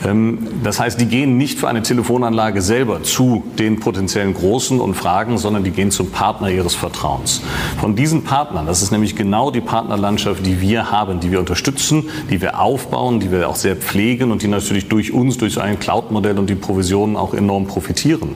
Ähm, 0.06 0.48
das 0.64 0.80
heißt, 0.80 1.00
die 1.00 1.06
gehen 1.06 1.38
nicht 1.38 1.60
für 1.60 1.67
eine 1.68 1.82
Telefonanlage 1.82 2.62
selber 2.62 3.04
zu 3.04 3.44
den 3.58 3.80
potenziellen 3.80 4.34
Großen 4.34 4.80
und 4.80 4.96
fragen, 4.96 5.38
sondern 5.38 5.64
die 5.64 5.72
gehen 5.72 5.92
zum 5.92 6.12
Partner 6.12 6.50
ihres 6.50 6.76
Vertrauens. 6.76 7.42
Von 7.80 7.96
diesen 7.96 8.24
Partnern, 8.24 8.66
das 8.66 8.82
ist 8.82 8.92
nämlich 8.92 9.16
genau 9.16 9.52
die 9.52 9.62
Partnerlandschaft, 9.62 10.46
die 10.46 10.62
wir 10.62 10.92
haben, 10.92 11.20
die 11.20 11.32
wir 11.32 11.40
unterstützen, 11.40 12.10
die 12.30 12.42
wir 12.42 12.60
aufbauen, 12.60 13.20
die 13.20 13.32
wir 13.32 13.48
auch 13.50 13.56
sehr 13.56 13.76
pflegen 13.76 14.32
und 14.32 14.42
die 14.42 14.48
natürlich 14.48 14.88
durch 14.88 15.14
uns, 15.14 15.38
durch 15.38 15.54
so 15.54 15.62
ein 15.62 15.80
Cloud-Modell 15.80 16.38
und 16.40 16.50
die 16.50 16.56
Provisionen 16.56 17.16
auch 17.16 17.34
enorm 17.34 17.68
profitieren. 17.68 18.36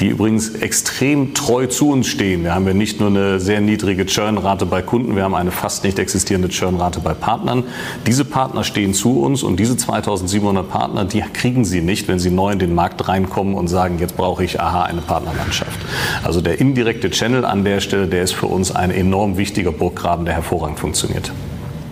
Die 0.00 0.08
übrigens 0.08 0.50
extrem 0.50 1.34
treu 1.34 1.66
zu 1.66 1.90
uns 1.90 2.06
stehen. 2.06 2.44
Wir 2.44 2.54
haben 2.54 2.66
ja 2.66 2.74
nicht 2.74 3.00
nur 3.00 3.10
eine 3.10 3.38
sehr 3.38 3.60
niedrige 3.60 4.06
Churn-Rate 4.06 4.66
bei 4.66 4.82
Kunden, 4.82 5.16
wir 5.16 5.24
haben 5.24 5.34
eine 5.34 5.50
fast 5.50 5.84
nicht 5.84 5.98
existierende 5.98 6.48
Churn-Rate 6.48 7.00
bei 7.00 7.14
Partnern. 7.14 7.64
Diese 8.06 8.24
Partner 8.24 8.64
stehen 8.64 8.94
zu 8.94 9.20
uns 9.20 9.42
und 9.42 9.58
diese 9.58 9.76
2700 9.76 10.68
Partner 10.68 11.04
die 11.04 11.22
kriegen 11.32 11.64
Sie 11.64 11.80
nicht, 11.80 12.08
wenn 12.08 12.18
Sie 12.18 12.30
neu 12.30 12.51
in 12.52 12.58
den 12.58 12.74
Markt 12.74 13.08
reinkommen 13.08 13.54
und 13.54 13.68
sagen, 13.68 13.98
jetzt 13.98 14.16
brauche 14.16 14.44
ich, 14.44 14.60
aha, 14.60 14.84
eine 14.84 15.00
Partnerlandschaft. 15.00 15.78
Also 16.22 16.40
der 16.40 16.60
indirekte 16.60 17.10
Channel 17.10 17.44
an 17.44 17.64
der 17.64 17.80
Stelle, 17.80 18.06
der 18.06 18.22
ist 18.22 18.32
für 18.32 18.46
uns 18.46 18.70
ein 18.74 18.90
enorm 18.90 19.36
wichtiger 19.36 19.72
Burggraben, 19.72 20.24
der 20.24 20.34
hervorragend 20.34 20.78
funktioniert. 20.78 21.32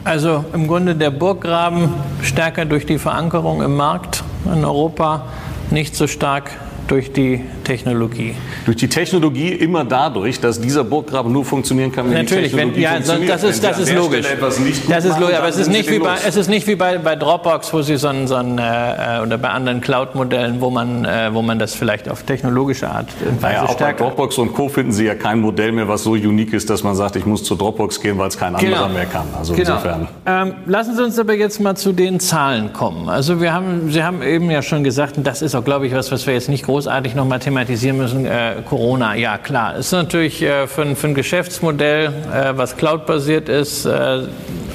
Also 0.04 0.44
im 0.54 0.66
Grunde 0.66 0.94
der 0.94 1.10
Burggraben 1.10 1.90
stärker 2.22 2.64
durch 2.64 2.86
die 2.86 2.98
Verankerung 2.98 3.62
im 3.62 3.76
Markt 3.76 4.24
in 4.46 4.64
Europa, 4.64 5.26
nicht 5.70 5.94
so 5.94 6.06
stark 6.06 6.50
durch 6.88 7.12
die 7.12 7.44
Technologie. 7.70 8.34
Durch 8.64 8.78
die 8.78 8.88
Technologie 8.88 9.50
immer 9.50 9.84
dadurch, 9.84 10.40
dass 10.40 10.60
dieser 10.60 10.82
Burggraben 10.82 11.32
nur 11.32 11.44
funktionieren 11.44 11.92
kann, 11.92 12.06
wenn 12.06 12.14
Natürlich, 12.14 12.50
die 12.50 12.56
Technologie 12.56 12.76
wenn, 12.78 12.82
ja, 12.82 12.90
funktioniert. 12.94 13.30
das 13.30 13.44
ist, 13.44 13.62
das 13.62 13.78
ist 13.78 13.94
logisch. 13.94 14.26
Das 14.88 15.04
ist 15.04 15.20
logisch, 15.20 15.36
aber 15.36 15.48
es 15.48 15.56
ist 15.56 15.68
nicht 15.70 15.88
wie 15.88 16.00
bei, 16.00 16.16
es 16.26 16.34
ist 16.34 16.48
nicht 16.48 16.66
wie 16.66 16.74
bei, 16.74 16.98
bei 16.98 17.14
Dropbox, 17.14 17.72
wo 17.72 17.82
sie 17.82 17.96
so 17.96 18.08
ein, 18.08 18.26
so 18.26 18.34
ein 18.34 18.58
äh, 18.58 19.20
oder 19.22 19.38
bei 19.38 19.50
anderen 19.50 19.80
Cloud-Modellen, 19.80 20.60
wo 20.60 20.70
man, 20.70 21.04
äh, 21.04 21.32
wo 21.32 21.42
man 21.42 21.60
das 21.60 21.76
vielleicht 21.76 22.08
auf 22.08 22.24
technologische 22.24 22.90
Art 22.90 23.06
naja, 23.40 23.62
auch 23.62 23.76
bei 23.76 23.92
Dropbox 23.92 24.38
und 24.38 24.52
Co. 24.52 24.68
finden 24.68 24.90
Sie 24.90 25.04
ja 25.04 25.14
kein 25.14 25.38
Modell 25.40 25.70
mehr, 25.70 25.86
was 25.86 26.02
so 26.02 26.12
unique 26.12 26.52
ist, 26.52 26.68
dass 26.70 26.82
man 26.82 26.96
sagt, 26.96 27.14
ich 27.14 27.24
muss 27.24 27.44
zu 27.44 27.54
Dropbox 27.54 28.00
gehen, 28.00 28.18
weil 28.18 28.26
es 28.28 28.36
kein 28.36 28.56
anderer 28.56 28.68
genau. 28.68 28.88
mehr 28.88 29.06
kann. 29.06 29.26
Also 29.38 29.54
genau. 29.54 29.76
insofern. 29.76 30.08
Ähm, 30.26 30.54
lassen 30.66 30.96
Sie 30.96 31.04
uns 31.04 31.16
aber 31.20 31.34
jetzt 31.34 31.60
mal 31.60 31.76
zu 31.76 31.92
den 31.92 32.18
Zahlen 32.18 32.72
kommen. 32.72 33.08
Also 33.08 33.40
wir 33.40 33.52
haben, 33.52 33.92
Sie 33.92 34.02
haben 34.02 34.22
eben 34.22 34.50
ja 34.50 34.60
schon 34.60 34.82
gesagt, 34.82 35.18
und 35.18 35.24
das 35.24 35.40
ist 35.40 35.54
auch, 35.54 35.64
glaube 35.64 35.86
ich, 35.86 35.94
was, 35.94 36.10
was 36.10 36.26
wir 36.26 36.34
jetzt 36.34 36.48
nicht 36.48 36.64
großartig 36.64 37.14
nochmal 37.14 37.38
thematisieren 37.38 37.59
müssen, 37.68 38.26
äh, 38.26 38.56
Corona. 38.68 39.14
Ja, 39.14 39.38
klar. 39.38 39.76
Ist 39.76 39.92
natürlich 39.92 40.42
äh, 40.42 40.66
für, 40.66 40.96
für, 40.96 41.06
ein 41.08 41.14
Geschäftsmodell, 41.14 42.06
äh, 42.06 42.52
was 42.56 42.76
Cloud-basiert 42.76 43.48
ist, 43.48 43.84
äh, 43.84 44.22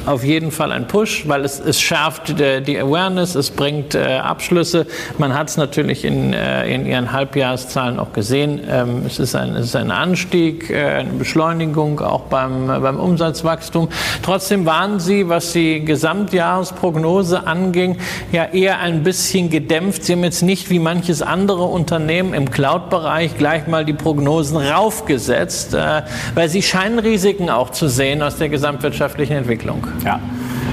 auf 0.05 0.23
jeden 0.23 0.51
Fall 0.51 0.71
ein 0.71 0.87
Push, 0.87 1.27
weil 1.27 1.43
es, 1.43 1.59
es 1.59 1.81
schärft 1.81 2.39
die, 2.39 2.61
die 2.61 2.79
Awareness, 2.79 3.33
es 3.35 3.49
bringt 3.49 3.95
äh, 3.95 4.17
Abschlüsse. 4.17 4.85
Man 5.17 5.33
hat 5.33 5.49
es 5.49 5.57
natürlich 5.57 6.05
in, 6.05 6.33
äh, 6.33 6.73
in 6.73 6.85
Ihren 6.85 7.11
Halbjahreszahlen 7.11 7.99
auch 7.99 8.13
gesehen. 8.13 8.61
Ähm, 8.69 9.03
es, 9.07 9.17
ist 9.19 9.35
ein, 9.35 9.55
es 9.55 9.67
ist 9.67 9.75
ein 9.75 9.91
Anstieg, 9.91 10.71
eine 10.71 11.09
Beschleunigung 11.13 11.99
auch 12.01 12.21
beim, 12.21 12.67
beim 12.67 12.99
Umsatzwachstum. 12.99 13.89
Trotzdem 14.21 14.65
waren 14.65 14.99
Sie, 14.99 15.27
was 15.27 15.53
die 15.53 15.83
Gesamtjahresprognose 15.83 17.47
anging, 17.47 17.97
ja 18.31 18.45
eher 18.45 18.79
ein 18.79 19.03
bisschen 19.03 19.49
gedämpft. 19.49 20.03
Sie 20.03 20.13
haben 20.13 20.23
jetzt 20.23 20.43
nicht 20.43 20.69
wie 20.69 20.79
manches 20.79 21.21
andere 21.21 21.63
Unternehmen 21.63 22.33
im 22.33 22.51
Cloud-Bereich 22.65 23.37
gleich 23.37 23.67
mal 23.67 23.85
die 23.85 23.93
Prognosen 23.93 24.57
raufgesetzt, 24.57 25.75
äh, 25.75 26.01
weil 26.33 26.49
sie 26.49 26.63
scheinen 26.63 26.97
Risiken 26.97 27.51
auch 27.51 27.69
zu 27.69 27.87
sehen 27.87 28.23
aus 28.23 28.37
der 28.37 28.49
gesamtwirtschaftlichen 28.49 29.37
Entwicklung. 29.37 29.85
Ja. 30.03 30.19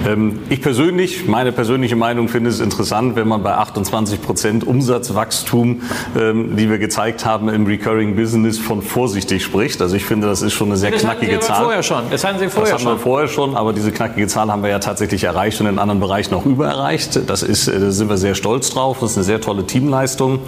Ähm, 0.07 0.41
ich 0.49 0.61
persönlich, 0.61 1.27
meine 1.27 1.53
persönliche 1.53 1.97
Meinung 1.97 2.29
finde 2.29 2.51
es 2.51 2.61
interessant, 2.61 3.15
wenn 3.17 3.29
man 3.29 3.43
bei 3.43 3.55
28 3.55 4.21
Prozent 4.21 4.67
Umsatzwachstum, 4.67 5.83
ähm, 6.19 6.57
die 6.57 6.69
wir 6.69 6.79
gezeigt 6.79 7.25
haben 7.25 7.49
im 7.49 7.67
Recurring 7.67 8.17
Business, 8.17 8.59
von 8.59 8.83
vorsichtig 8.83 9.45
spricht. 9.45 9.81
Also 9.81 9.97
ich 9.97 10.05
finde, 10.05 10.27
das 10.27 10.43
ist 10.43 10.55
schon 10.55 10.69
eine 10.69 10.77
sehr 10.77 10.91
das 10.91 11.03
knackige 11.03 11.33
hatten 11.33 11.43
Sie 11.43 11.49
Zahl. 11.49 11.62
Vorher 11.62 11.83
schon. 11.83 12.03
Das 12.11 12.25
hatten 12.25 12.38
Sie 12.38 12.49
vorher 12.49 12.73
das 12.73 12.85
haben 12.85 12.93
wir 12.93 12.99
vorher 12.99 13.29
schon, 13.29 13.57
aber 13.57 13.73
diese 13.73 13.93
knackige 13.93 14.27
Zahl 14.27 14.51
haben 14.51 14.62
wir 14.62 14.71
ja 14.71 14.81
tatsächlich 14.81 15.25
erreicht 15.25 15.61
und 15.61 15.67
in 15.67 15.79
anderen 15.79 16.01
Bereichen 16.01 16.35
auch 16.35 16.47
übererreicht. 16.47 17.21
Das 17.29 17.43
ist, 17.43 17.69
äh, 17.69 17.79
da 17.79 17.91
sind 17.91 18.09
wir 18.09 18.19
sehr 18.19 18.35
stolz 18.35 18.71
drauf. 18.71 18.99
Das 19.01 19.12
ist 19.12 19.17
eine 19.17 19.25
sehr 19.25 19.41
tolle 19.41 19.67
Teamleistung. 19.67 20.41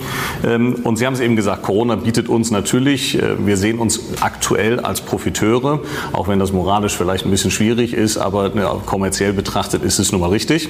Ähm, 0.44 0.76
und 0.82 0.96
Sie 0.96 1.06
haben 1.06 1.14
es 1.14 1.20
eben 1.20 1.36
gesagt, 1.36 1.62
Corona 1.62 1.94
bietet 1.96 2.28
uns 2.28 2.50
natürlich, 2.50 3.22
äh, 3.22 3.46
wir 3.46 3.56
sehen 3.56 3.78
uns 3.78 4.00
aktuell 4.20 4.80
als 4.80 5.00
Profiteure, 5.00 5.80
auch 6.12 6.28
wenn 6.28 6.38
das 6.40 6.52
moralisch 6.52 6.96
vielleicht 6.96 7.24
ein 7.24 7.30
bisschen 7.30 7.50
schwierig 7.50 7.94
ist, 7.94 8.16
aber 8.16 8.50
kommerziell 8.84 9.32
betrachtet 9.32 9.43
ist 9.84 9.98
es 9.98 10.12
nun 10.12 10.20
mal 10.20 10.30
richtig, 10.30 10.68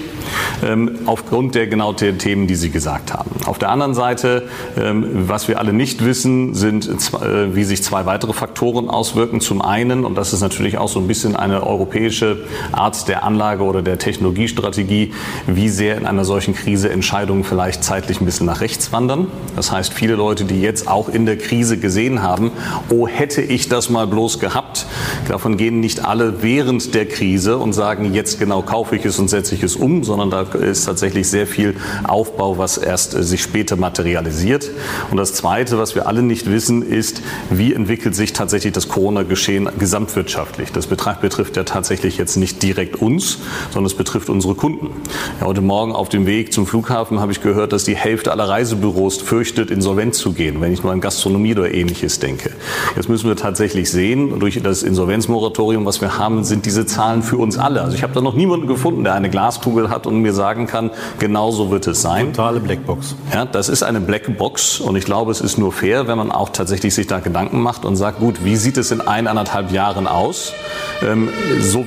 ähm, 0.65 0.99
aufgrund 1.07 1.55
der 1.55 1.67
genau 1.67 1.93
der 1.93 2.19
Themen, 2.19 2.47
die 2.47 2.55
Sie 2.55 2.71
gesagt 2.71 3.13
haben. 3.13 3.31
Auf 3.47 3.59
der 3.59 3.71
anderen 3.71 3.95
Seite, 3.95 4.45
ähm, 4.77 5.29
was 5.29 5.49
wir 5.49 5.59
alle 5.59 5.73
nicht 5.73 6.05
wissen, 6.05 6.55
sind, 6.55 6.87
äh, 6.89 7.55
wie 7.55 7.65
sich 7.65 7.83
zwei 7.83 8.07
weitere 8.07 8.33
Faktoren 8.33 8.89
auswirken. 8.89 9.41
Zum 9.41 9.63
einen, 9.63 10.05
und 10.05 10.17
das 10.17 10.33
ist 10.33 10.41
natürlich 10.41 10.79
auch 10.79 10.89
so 10.89 11.01
ein 11.01 11.07
bisschen 11.07 11.37
eine 11.37 11.67
europäische 11.67 12.45
Art 12.73 13.09
der 13.09 13.25
Anlage 13.25 13.63
oder 13.65 13.83
der 13.83 13.99
Technologiestrategie, 13.99 15.13
wie 15.47 15.69
sehr 15.69 15.97
in 15.97 16.07
einer 16.07 16.25
solchen 16.25 16.55
Krise 16.55 16.91
Entscheidungen 16.91 17.45
vielleicht 17.45 17.85
zeitlich 17.85 18.21
ein 18.21 18.25
bisschen 18.25 18.47
nach 18.47 18.61
rechts 18.61 18.93
wandern. 18.93 19.29
Das 19.57 19.73
heißt, 19.73 19.93
viele 19.93 20.15
Leute, 20.15 20.45
die 20.45 20.61
jetzt 20.61 20.89
auch 20.89 21.09
in 21.09 21.27
der 21.27 21.39
Krise 21.39 21.79
gesehen 21.79 22.23
haben, 22.23 22.53
oh, 22.91 23.07
hätte 23.07 23.43
ich 23.43 23.69
das 23.69 23.91
mal 23.91 24.07
bloß 24.07 24.41
gehabt, 24.41 24.87
davon 25.29 25.57
gehen 25.57 25.81
nicht 25.81 26.05
alle 26.05 26.43
während 26.43 26.95
der 26.95 27.07
Krise 27.07 27.59
und 27.59 27.73
sagen, 27.73 28.15
jetzt 28.15 28.39
genau 28.39 28.63
kaufe 28.65 28.97
ich 28.97 29.05
es 29.05 29.19
und 29.19 29.29
setze 29.29 29.55
ich 29.55 29.63
es 29.63 29.77
um, 29.77 30.05
sondern 30.05 30.31
da 30.31 30.43
ist 30.43 30.85
tatsächlich 30.85 31.29
sehr 31.29 31.47
viel 31.47 31.75
Aufbau, 32.05 32.59
was 32.59 32.79
erst 32.79 33.15
äh, 33.15 33.23
sich 33.23 33.43
später 33.43 33.77
materialisiert. 33.77 34.71
Und 35.11 35.17
das 35.17 35.35
Zweite, 35.35 35.79
was 35.79 35.95
wir 35.95 36.07
alle 36.07 36.23
nicht 36.23 36.51
wissen, 36.51 36.83
ist, 36.83 37.23
wie 37.51 37.73
entwickelt 37.73 38.15
sich 38.15 38.33
tatsächlich 38.33 38.73
das 38.73 38.89
Corona-Geschehen 38.89 39.69
gesamtwirtschaftlich. 39.79 40.73
Das 40.73 40.87
betrifft 40.87 41.57
ja 41.57 41.65
tatsächlich 41.65 42.19
jetzt 42.19 42.37
nicht 42.37 42.63
direkt 42.63 42.97
uns, 43.01 43.39
sondern 43.71 43.87
es 43.87 43.95
betrifft 43.95 44.29
unsere 44.29 44.55
Kunden. 44.55 44.91
Ja, 45.41 45.47
heute 45.47 45.61
Morgen 45.61 45.93
auf 45.93 46.09
dem 46.09 46.27
Weg 46.27 46.53
zum 46.53 46.67
Flughafen 46.67 47.21
habe 47.21 47.33
ich 47.33 47.41
gehört, 47.41 47.73
dass 47.73 47.85
die 47.85 47.97
Hälfte 47.97 48.31
aller 48.33 48.49
Reisebüros 48.49 49.19
fürchtet, 49.19 49.71
insolvent 49.71 50.15
zu 50.15 50.33
gehen, 50.33 50.61
wenn 50.61 50.73
ich 50.73 50.83
nur 50.83 50.93
an 50.93 51.01
Gastronomie 51.01 51.53
oder 51.53 51.73
ähnliches 51.73 52.19
denke. 52.19 52.51
Jetzt 52.95 53.09
müssen 53.09 53.29
wir 53.29 53.37
tatsächlich 53.37 53.91
sehen, 53.91 54.39
durch 54.39 54.61
das 54.63 54.83
Insolvenzmoratorium, 54.83 55.85
was 55.85 56.01
wir 56.01 56.19
haben, 56.19 56.45
sind 56.45 56.67
diese 56.67 56.87
Zahlen 56.87 57.23
für 57.23 57.37
uns 57.37 57.59
alle. 57.59 57.83
Also 57.83 57.97
ich 57.97 58.03
habe 58.03 58.13
da 58.13 58.21
noch 58.21 58.35
niemand 58.35 58.54
niemanden 58.55 58.69
gefunden, 58.69 59.05
der 59.05 59.15
eine 59.15 59.31
Glaskugel 59.31 59.91
hat 59.91 60.07
und 60.07 60.21
mir 60.21 60.33
sagen 60.33 60.67
kann, 60.67 60.91
genau 61.19 61.51
so 61.51 61.71
wird 61.71 61.87
es 61.89 62.03
sein. 62.03 62.33
Totale 62.33 62.61
Blackbox. 62.61 63.17
Ja, 63.33 63.45
das 63.45 63.69
ist 63.69 63.83
eine 63.83 64.01
Blackbox 64.01 64.81
und 64.81 64.95
ich 64.97 65.05
glaube, 65.05 65.33
es 65.33 65.41
ist 65.41 65.59
nur 65.59 65.73
fair, 65.73 66.07
wenn 66.07 66.19
man 66.19 66.31
auch 66.31 66.51
tatsächlich 66.51 66.95
sich 66.95 67.09
da 67.09 67.19
Gedanken 67.19 67.61
macht 67.61 67.85
und 67.85 67.97
sagt, 67.97 68.21
gut, 68.21 68.45
wie 68.45 68.57
sieht 68.57 68.77
es 68.77 68.93
in 68.93 69.01
eineinhalb 69.01 69.73
Jahren 69.73 70.07
aus? 70.07 70.53
Ähm, 71.03 71.31
so 71.61 71.85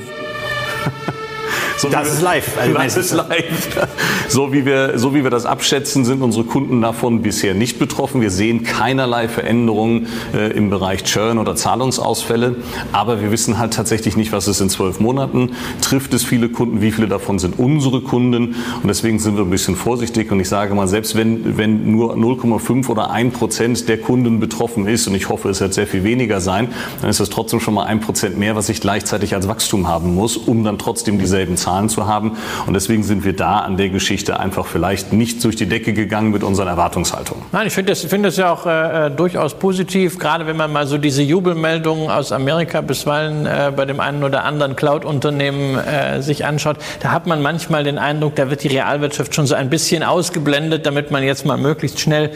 so 1.78 1.88
das 1.88 2.12
ist 2.12 2.22
live. 2.22 2.58
Also 2.58 2.74
das 2.74 2.96
ist 2.96 3.12
live. 3.12 3.78
So 4.28 4.52
wie, 4.52 4.66
wir, 4.66 4.98
so 4.98 5.14
wie 5.14 5.22
wir 5.22 5.30
das 5.30 5.46
abschätzen, 5.46 6.04
sind 6.04 6.20
unsere 6.20 6.44
Kunden 6.44 6.82
davon 6.82 7.22
bisher 7.22 7.54
nicht 7.54 7.78
betroffen. 7.78 8.20
Wir 8.20 8.30
sehen 8.30 8.62
keinerlei 8.62 9.26
Veränderungen 9.26 10.06
äh, 10.34 10.52
im 10.52 10.68
Bereich 10.68 11.04
Churn 11.04 11.38
oder 11.38 11.56
Zahlungsausfälle. 11.56 12.56
Aber 12.92 13.22
wir 13.22 13.30
wissen 13.30 13.58
halt 13.58 13.72
tatsächlich 13.72 14.18
nicht, 14.18 14.32
was 14.32 14.46
es 14.46 14.60
in 14.60 14.68
zwölf 14.68 15.00
Monaten 15.00 15.52
trifft 15.80 16.12
es 16.12 16.24
viele 16.24 16.50
Kunden, 16.50 16.82
wie 16.82 16.92
viele 16.92 17.08
davon 17.08 17.38
sind 17.38 17.58
unsere 17.58 18.02
Kunden. 18.02 18.54
Und 18.82 18.86
deswegen 18.86 19.18
sind 19.18 19.36
wir 19.36 19.44
ein 19.44 19.50
bisschen 19.50 19.76
vorsichtig. 19.76 20.30
Und 20.30 20.40
ich 20.40 20.48
sage 20.48 20.74
mal, 20.74 20.88
selbst 20.88 21.16
wenn, 21.16 21.56
wenn 21.56 21.90
nur 21.90 22.14
0,5 22.14 22.88
oder 22.90 23.10
1 23.10 23.32
Prozent 23.32 23.88
der 23.88 23.98
Kunden 23.98 24.40
betroffen 24.40 24.86
ist, 24.86 25.08
und 25.08 25.14
ich 25.14 25.30
hoffe, 25.30 25.48
es 25.48 25.60
wird 25.60 25.72
sehr 25.72 25.86
viel 25.86 26.04
weniger 26.04 26.42
sein, 26.42 26.68
dann 27.00 27.08
ist 27.08 27.20
das 27.20 27.30
trotzdem 27.30 27.60
schon 27.60 27.72
mal 27.72 27.84
ein 27.84 28.00
Prozent 28.00 28.38
mehr, 28.38 28.56
was 28.56 28.68
ich 28.68 28.82
gleichzeitig 28.82 29.34
als 29.34 29.48
Wachstum 29.48 29.88
haben 29.88 30.14
muss, 30.14 30.36
um 30.36 30.64
dann 30.64 30.78
trotzdem 30.78 31.18
dieselben 31.18 31.56
Zahlen 31.56 31.67
Zahlen 31.68 31.88
zu 31.88 32.06
haben. 32.06 32.32
Und 32.66 32.74
deswegen 32.74 33.02
sind 33.02 33.24
wir 33.24 33.34
da 33.34 33.58
an 33.58 33.76
der 33.76 33.90
Geschichte 33.90 34.40
einfach 34.40 34.66
vielleicht 34.66 35.12
nicht 35.12 35.44
durch 35.44 35.56
die 35.56 35.66
Decke 35.66 35.92
gegangen 35.92 36.30
mit 36.30 36.42
unseren 36.42 36.68
Erwartungshaltungen. 36.68 37.44
Nein, 37.52 37.66
ich 37.66 37.74
finde 37.74 37.92
das, 37.92 38.04
find 38.04 38.24
das 38.24 38.38
ja 38.38 38.52
auch 38.52 38.64
äh, 38.64 39.06
äh, 39.06 39.10
durchaus 39.10 39.54
positiv, 39.54 40.18
gerade 40.18 40.46
wenn 40.46 40.56
man 40.56 40.72
mal 40.72 40.86
so 40.86 40.96
diese 40.96 41.22
Jubelmeldungen 41.22 42.10
aus 42.10 42.32
Amerika 42.32 42.80
bisweilen 42.80 43.44
äh, 43.44 43.70
bei 43.76 43.84
dem 43.84 44.00
einen 44.00 44.24
oder 44.24 44.44
anderen 44.44 44.76
Cloud-Unternehmen 44.76 45.76
äh, 45.78 46.22
sich 46.22 46.46
anschaut. 46.46 46.78
Da 47.00 47.10
hat 47.12 47.26
man 47.26 47.42
manchmal 47.42 47.84
den 47.84 47.98
Eindruck, 47.98 48.34
da 48.36 48.48
wird 48.48 48.64
die 48.64 48.68
Realwirtschaft 48.68 49.34
schon 49.34 49.46
so 49.46 49.54
ein 49.54 49.68
bisschen 49.68 50.02
ausgeblendet, 50.02 50.86
damit 50.86 51.10
man 51.10 51.22
jetzt 51.22 51.44
mal 51.44 51.58
möglichst 51.58 52.00
schnell 52.00 52.30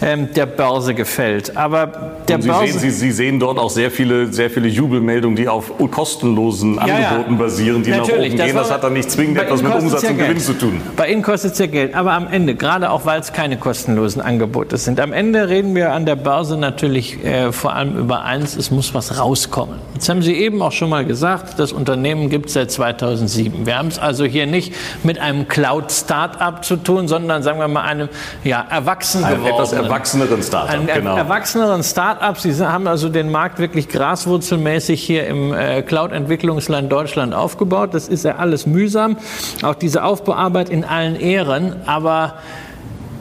ähm, 0.00 0.28
der 0.34 0.46
Börse 0.46 0.94
gefällt. 0.94 1.56
Aber 1.56 1.86
der 2.28 2.40
Sie, 2.40 2.48
Börse 2.48 2.78
sehen, 2.78 2.78
Sie, 2.78 2.90
Sie, 2.90 3.10
sehen 3.10 3.40
dort 3.40 3.58
auch 3.58 3.70
sehr 3.70 3.90
viele, 3.90 4.32
sehr 4.32 4.48
viele 4.48 4.68
Jubelmeldungen, 4.68 5.36
die 5.36 5.48
auf 5.48 5.72
kostenlosen 5.90 6.78
Angeboten 6.78 7.32
ja, 7.32 7.38
basieren, 7.38 7.82
die 7.82 7.90
Natürlich, 7.90 8.10
nach 8.10 8.16
oben 8.16 8.36
gehen. 8.36 8.38
Das 8.38 8.54
hat 8.76 8.84
dann 8.84 8.92
nicht 8.92 9.10
zwingend 9.10 9.38
etwas 9.38 9.62
mit 9.62 9.74
Umsatz 9.74 10.02
ja 10.02 10.10
und 10.10 10.18
Gewinn 10.18 10.38
zu 10.38 10.52
tun. 10.52 10.80
Bei 10.96 11.10
Ihnen 11.10 11.22
kostet 11.22 11.52
es 11.52 11.58
ja 11.58 11.66
Geld, 11.66 11.94
aber 11.94 12.12
am 12.12 12.28
Ende, 12.28 12.54
gerade 12.54 12.90
auch 12.90 13.04
weil 13.06 13.20
es 13.20 13.32
keine 13.32 13.56
kostenlosen 13.56 14.22
Angebote 14.22 14.76
sind, 14.76 15.00
am 15.00 15.12
Ende 15.12 15.48
reden 15.48 15.74
wir 15.74 15.92
an 15.92 16.06
der 16.06 16.16
Börse 16.16 16.56
natürlich 16.56 17.24
äh, 17.24 17.52
vor 17.52 17.74
allem 17.74 17.96
über 17.96 18.22
eins, 18.22 18.56
es 18.56 18.70
muss 18.70 18.94
was 18.94 19.18
rauskommen. 19.18 19.76
Jetzt 19.94 20.08
haben 20.08 20.22
Sie 20.22 20.34
eben 20.34 20.60
auch 20.62 20.72
schon 20.72 20.90
mal 20.90 21.04
gesagt, 21.04 21.58
das 21.58 21.72
Unternehmen 21.72 22.28
gibt 22.28 22.46
es 22.46 22.52
seit 22.52 22.70
2007. 22.70 23.66
Wir 23.66 23.78
haben 23.78 23.88
es 23.88 23.98
also 23.98 24.24
hier 24.24 24.46
nicht 24.46 24.74
mit 25.02 25.18
einem 25.18 25.48
Cloud-Startup 25.48 26.64
zu 26.64 26.76
tun, 26.76 27.08
sondern 27.08 27.42
sagen 27.42 27.58
wir 27.58 27.68
mal 27.68 27.82
einem 27.82 28.08
ja, 28.44 28.64
erwachsen 28.68 29.24
ein 29.24 29.44
etwas 29.44 29.72
erwachseneren 29.72 30.42
Startup. 30.42 30.86
Genau. 30.86 31.16
erwachseneren 31.16 31.82
Startup. 31.82 32.38
Sie 32.38 32.54
haben 32.66 32.86
also 32.86 33.08
den 33.08 33.30
Markt 33.30 33.58
wirklich 33.58 33.88
graswurzelmäßig 33.88 35.02
hier 35.02 35.26
im 35.26 35.54
äh, 35.54 35.82
Cloud-Entwicklungsland 35.82 36.90
Deutschland 36.92 37.34
aufgebaut. 37.34 37.94
Das 37.94 38.08
ist 38.08 38.24
ja 38.24 38.36
alles 38.36 38.65
mühsam. 38.66 39.16
Auch 39.62 39.74
diese 39.74 40.04
Aufbauarbeit 40.04 40.68
in 40.68 40.84
allen 40.84 41.16
Ehren. 41.16 41.76
Aber 41.86 42.34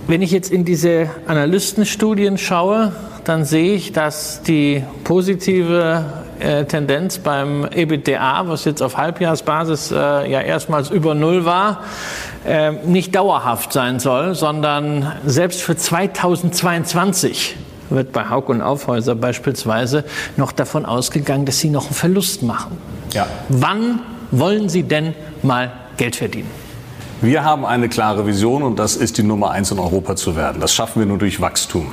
wenn 0.07 0.21
ich 0.21 0.31
jetzt 0.31 0.51
in 0.51 0.65
diese 0.65 1.09
Analystenstudien 1.27 2.37
schaue, 2.37 2.91
dann 3.23 3.43
sehe 3.43 3.73
ich, 3.73 3.91
dass 3.91 4.43
die 4.43 4.83
positive 5.03 6.05
äh, 6.39 6.65
Tendenz 6.65 7.17
beim 7.17 7.65
EBITDA, 7.65 8.47
was 8.47 8.65
jetzt 8.65 8.81
auf 8.81 8.97
Halbjahresbasis 8.97 9.91
äh, 9.91 9.95
ja 9.95 10.41
erstmals 10.41 10.89
über 10.91 11.15
Null 11.15 11.45
war, 11.45 11.83
äh, 12.45 12.71
nicht 12.71 13.15
dauerhaft 13.15 13.73
sein 13.73 13.99
soll, 13.99 14.35
sondern 14.35 15.11
selbst 15.25 15.61
für 15.61 15.75
2022 15.75 17.55
wird 17.89 18.11
bei 18.11 18.29
Haug 18.29 18.49
und 18.49 18.61
Aufhäuser 18.61 19.15
beispielsweise 19.15 20.03
noch 20.37 20.51
davon 20.51 20.85
ausgegangen, 20.85 21.45
dass 21.45 21.59
sie 21.59 21.69
noch 21.69 21.85
einen 21.85 21.93
Verlust 21.95 22.43
machen. 22.43 22.77
Ja. 23.13 23.27
Wann 23.49 24.01
wollen 24.39 24.69
Sie 24.69 24.83
denn 24.83 25.13
mal 25.43 25.71
Geld 25.97 26.15
verdienen? 26.15 26.49
Wir 27.21 27.43
haben 27.43 27.65
eine 27.65 27.89
klare 27.89 28.27
Vision 28.27 28.61
und 28.61 28.77
das 28.77 28.95
ist 28.95 29.17
die 29.17 29.23
Nummer 29.23 29.51
eins 29.51 29.71
in 29.71 29.79
Europa 29.79 30.15
zu 30.15 30.35
werden. 30.35 30.59
Das 30.61 30.73
schaffen 30.73 30.99
wir 30.99 31.05
nur 31.05 31.17
durch 31.17 31.39
Wachstum. 31.39 31.91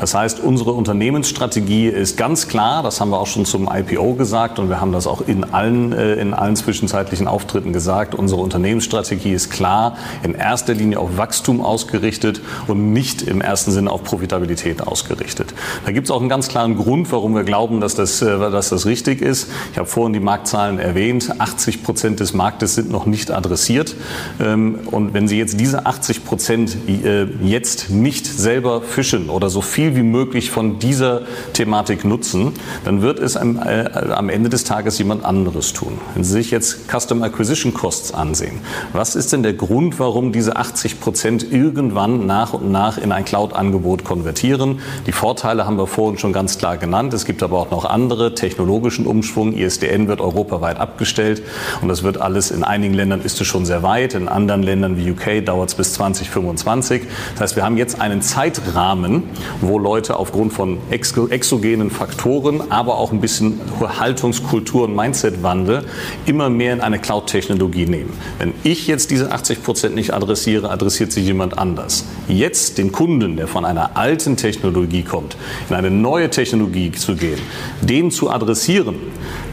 Das 0.00 0.14
heißt, 0.14 0.40
unsere 0.40 0.72
Unternehmensstrategie 0.72 1.88
ist 1.88 2.16
ganz 2.16 2.48
klar, 2.48 2.82
das 2.82 3.00
haben 3.00 3.10
wir 3.10 3.18
auch 3.18 3.26
schon 3.26 3.44
zum 3.44 3.68
IPO 3.72 4.14
gesagt 4.14 4.58
und 4.58 4.68
wir 4.68 4.80
haben 4.80 4.92
das 4.92 5.06
auch 5.06 5.22
in 5.26 5.44
allen, 5.44 5.92
äh, 5.92 6.14
in 6.14 6.34
allen 6.34 6.56
zwischenzeitlichen 6.56 7.28
Auftritten 7.28 7.72
gesagt. 7.72 8.14
Unsere 8.14 8.40
Unternehmensstrategie 8.40 9.32
ist 9.32 9.50
klar, 9.50 9.96
in 10.22 10.34
erster 10.34 10.74
Linie 10.74 10.98
auf 10.98 11.16
Wachstum 11.16 11.60
ausgerichtet 11.60 12.40
und 12.66 12.92
nicht 12.92 13.22
im 13.22 13.40
ersten 13.40 13.70
Sinne 13.70 13.90
auf 13.90 14.04
Profitabilität 14.04 14.86
ausgerichtet. 14.86 15.54
Da 15.84 15.92
gibt 15.92 16.06
es 16.06 16.10
auch 16.10 16.20
einen 16.20 16.28
ganz 16.28 16.48
klaren 16.48 16.76
Grund, 16.76 17.10
warum 17.12 17.34
wir 17.34 17.44
glauben, 17.44 17.80
dass 17.80 17.94
das, 17.94 18.22
äh, 18.22 18.38
dass 18.38 18.68
das 18.68 18.86
richtig 18.86 19.22
ist. 19.22 19.48
Ich 19.72 19.78
habe 19.78 19.88
vorhin 19.88 20.12
die 20.12 20.20
Marktzahlen 20.20 20.78
erwähnt. 20.78 21.32
80 21.38 21.82
Prozent 21.82 22.20
des 22.20 22.34
Marktes 22.34 22.74
sind 22.74 22.90
noch 22.90 23.06
nicht 23.06 23.30
adressiert. 23.30 23.94
Ähm, 24.40 24.80
und 24.90 25.14
wenn 25.14 25.28
Sie 25.28 25.38
jetzt 25.38 25.60
diese 25.60 25.86
80 25.86 26.24
Prozent 26.24 26.76
äh, 26.88 27.24
jetzt 27.42 27.90
nicht 27.90 28.26
selber 28.26 28.82
fischen 28.82 29.30
oder 29.30 29.45
so 29.50 29.56
so 29.56 29.62
viel 29.62 29.96
wie 29.96 30.02
möglich 30.02 30.50
von 30.50 30.78
dieser 30.78 31.22
Thematik 31.54 32.04
nutzen, 32.04 32.52
dann 32.84 33.00
wird 33.00 33.18
es 33.18 33.38
am, 33.38 33.56
äh, 33.56 33.88
am 34.10 34.28
Ende 34.28 34.50
des 34.50 34.64
Tages 34.64 34.98
jemand 34.98 35.24
anderes 35.24 35.72
tun. 35.72 35.96
Wenn 36.12 36.24
Sie 36.24 36.32
sich 36.32 36.50
jetzt 36.50 36.90
Custom 36.90 37.22
Acquisition 37.22 37.72
Costs 37.72 38.12
ansehen, 38.12 38.58
was 38.92 39.16
ist 39.16 39.32
denn 39.32 39.42
der 39.42 39.54
Grund, 39.54 39.98
warum 39.98 40.30
diese 40.30 40.56
80 40.56 41.00
Prozent 41.00 41.50
irgendwann 41.50 42.26
nach 42.26 42.52
und 42.52 42.70
nach 42.70 42.98
in 42.98 43.12
ein 43.12 43.24
Cloud-Angebot 43.24 44.04
konvertieren? 44.04 44.80
Die 45.06 45.12
Vorteile 45.12 45.64
haben 45.64 45.78
wir 45.78 45.86
vorhin 45.86 46.18
schon 46.18 46.34
ganz 46.34 46.58
klar 46.58 46.76
genannt. 46.76 47.14
Es 47.14 47.24
gibt 47.24 47.42
aber 47.42 47.58
auch 47.58 47.70
noch 47.70 47.86
andere 47.86 48.34
technologischen 48.34 49.06
Umschwung. 49.06 49.54
ISDN 49.54 50.06
wird 50.06 50.20
europaweit 50.20 50.76
abgestellt 50.76 51.42
und 51.80 51.88
das 51.88 52.02
wird 52.02 52.20
alles 52.20 52.50
in 52.50 52.62
einigen 52.62 52.92
Ländern 52.92 53.22
ist 53.22 53.40
es 53.40 53.46
schon 53.46 53.64
sehr 53.64 53.82
weit. 53.82 54.12
In 54.12 54.28
anderen 54.28 54.62
Ländern 54.62 54.98
wie 54.98 55.12
UK 55.12 55.42
dauert 55.46 55.70
es 55.70 55.76
bis 55.76 55.94
2025. 55.94 57.04
Das 57.32 57.40
heißt, 57.40 57.56
wir 57.56 57.64
haben 57.64 57.78
jetzt 57.78 58.02
einen 58.02 58.20
Zeitrahmen, 58.20 59.22
wo 59.60 59.78
Leute 59.78 60.16
aufgrund 60.16 60.52
von 60.52 60.78
exogenen 60.90 61.90
Faktoren, 61.90 62.70
aber 62.70 62.96
auch 62.98 63.12
ein 63.12 63.20
bisschen 63.20 63.60
Haltungskultur 63.80 64.84
und 64.84 64.96
Mindset-Wandel 64.96 65.84
immer 66.26 66.50
mehr 66.50 66.72
in 66.72 66.80
eine 66.80 66.98
Cloud-Technologie 66.98 67.86
nehmen. 67.86 68.12
Wenn 68.38 68.54
ich 68.62 68.86
jetzt 68.86 69.10
diese 69.10 69.32
80 69.32 69.62
Prozent 69.62 69.94
nicht 69.94 70.12
adressiere, 70.12 70.70
adressiert 70.70 71.12
sich 71.12 71.24
jemand 71.24 71.58
anders. 71.58 72.04
Jetzt 72.28 72.78
den 72.78 72.92
Kunden, 72.92 73.36
der 73.36 73.48
von 73.48 73.64
einer 73.64 73.96
alten 73.96 74.36
Technologie 74.36 75.02
kommt, 75.02 75.36
in 75.68 75.76
eine 75.76 75.90
neue 75.90 76.30
Technologie 76.30 76.92
zu 76.92 77.14
gehen, 77.16 77.38
den 77.80 78.10
zu 78.10 78.30
adressieren, 78.30 78.96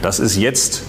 das 0.02 0.20
ist 0.20 0.36
jetzt 0.36 0.82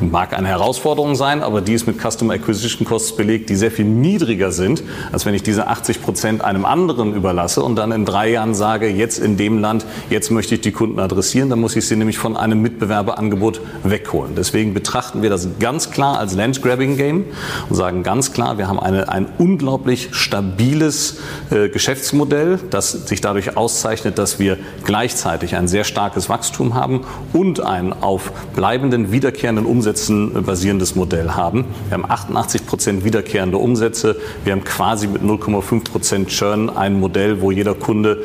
mag 0.00 0.36
eine 0.36 0.48
Herausforderung 0.48 1.14
sein, 1.14 1.42
aber 1.42 1.60
die 1.60 1.72
ist 1.72 1.86
mit 1.86 1.98
Customer 2.00 2.34
Acquisition 2.34 2.86
Costs 2.86 3.16
belegt, 3.16 3.48
die 3.48 3.56
sehr 3.56 3.70
viel 3.70 3.84
niedriger 3.84 4.52
sind, 4.52 4.82
als 5.12 5.26
wenn 5.26 5.34
ich 5.34 5.42
diese 5.42 5.68
80 5.68 6.02
Prozent 6.02 6.44
einem 6.44 6.64
anderen 6.64 7.14
überlasse 7.14 7.62
und 7.62 7.76
dann 7.76 7.92
in 7.92 8.04
drei 8.04 8.30
Jahren 8.30 8.54
sage, 8.54 8.88
jetzt 8.88 9.18
in 9.18 9.36
dem 9.36 9.58
Land, 9.58 9.86
jetzt 10.10 10.30
möchte 10.30 10.54
ich 10.54 10.60
die 10.60 10.72
Kunden 10.72 10.98
adressieren, 10.98 11.48
dann 11.50 11.60
muss 11.60 11.76
ich 11.76 11.86
sie 11.86 11.96
nämlich 11.96 12.18
von 12.18 12.36
einem 12.36 12.60
Mitbewerberangebot 12.60 13.60
wegholen. 13.84 14.34
Deswegen 14.36 14.74
betrachten 14.74 15.22
wir 15.22 15.30
das 15.30 15.48
ganz 15.60 15.90
klar 15.90 16.18
als 16.18 16.34
Land-Grabbing-Game 16.34 17.24
und 17.68 17.76
sagen 17.76 18.02
ganz 18.02 18.32
klar, 18.32 18.58
wir 18.58 18.68
haben 18.68 18.80
eine, 18.80 19.08
ein 19.08 19.26
unglaublich 19.38 20.10
stabiles 20.12 21.18
äh, 21.50 21.68
Geschäftsmodell, 21.68 22.58
das 22.70 22.92
sich 22.92 23.20
dadurch 23.20 23.56
auszeichnet, 23.56 24.18
dass 24.18 24.38
wir 24.38 24.58
gleichzeitig 24.84 25.56
ein 25.56 25.68
sehr 25.68 25.84
starkes 25.84 26.28
Wachstum 26.28 26.74
haben 26.74 27.02
und 27.32 27.60
einen 27.60 27.92
auf 27.92 28.32
bleibenden, 28.54 29.12
wiederkehrenden 29.12 29.64
Umsatz 29.64 29.85
Umsätzen 29.86 30.42
basierendes 30.42 30.96
Modell 30.96 31.30
haben. 31.30 31.64
Wir 31.88 31.94
haben 31.94 32.10
88 32.10 32.66
Prozent 32.66 33.04
wiederkehrende 33.04 33.56
Umsätze. 33.56 34.16
Wir 34.42 34.52
haben 34.52 34.64
quasi 34.64 35.06
mit 35.06 35.22
0,5 35.22 35.84
Prozent 35.84 36.28
Churn 36.28 36.68
ein 36.70 36.98
Modell, 36.98 37.40
wo 37.40 37.52
jeder 37.52 37.74
Kunde 37.74 38.24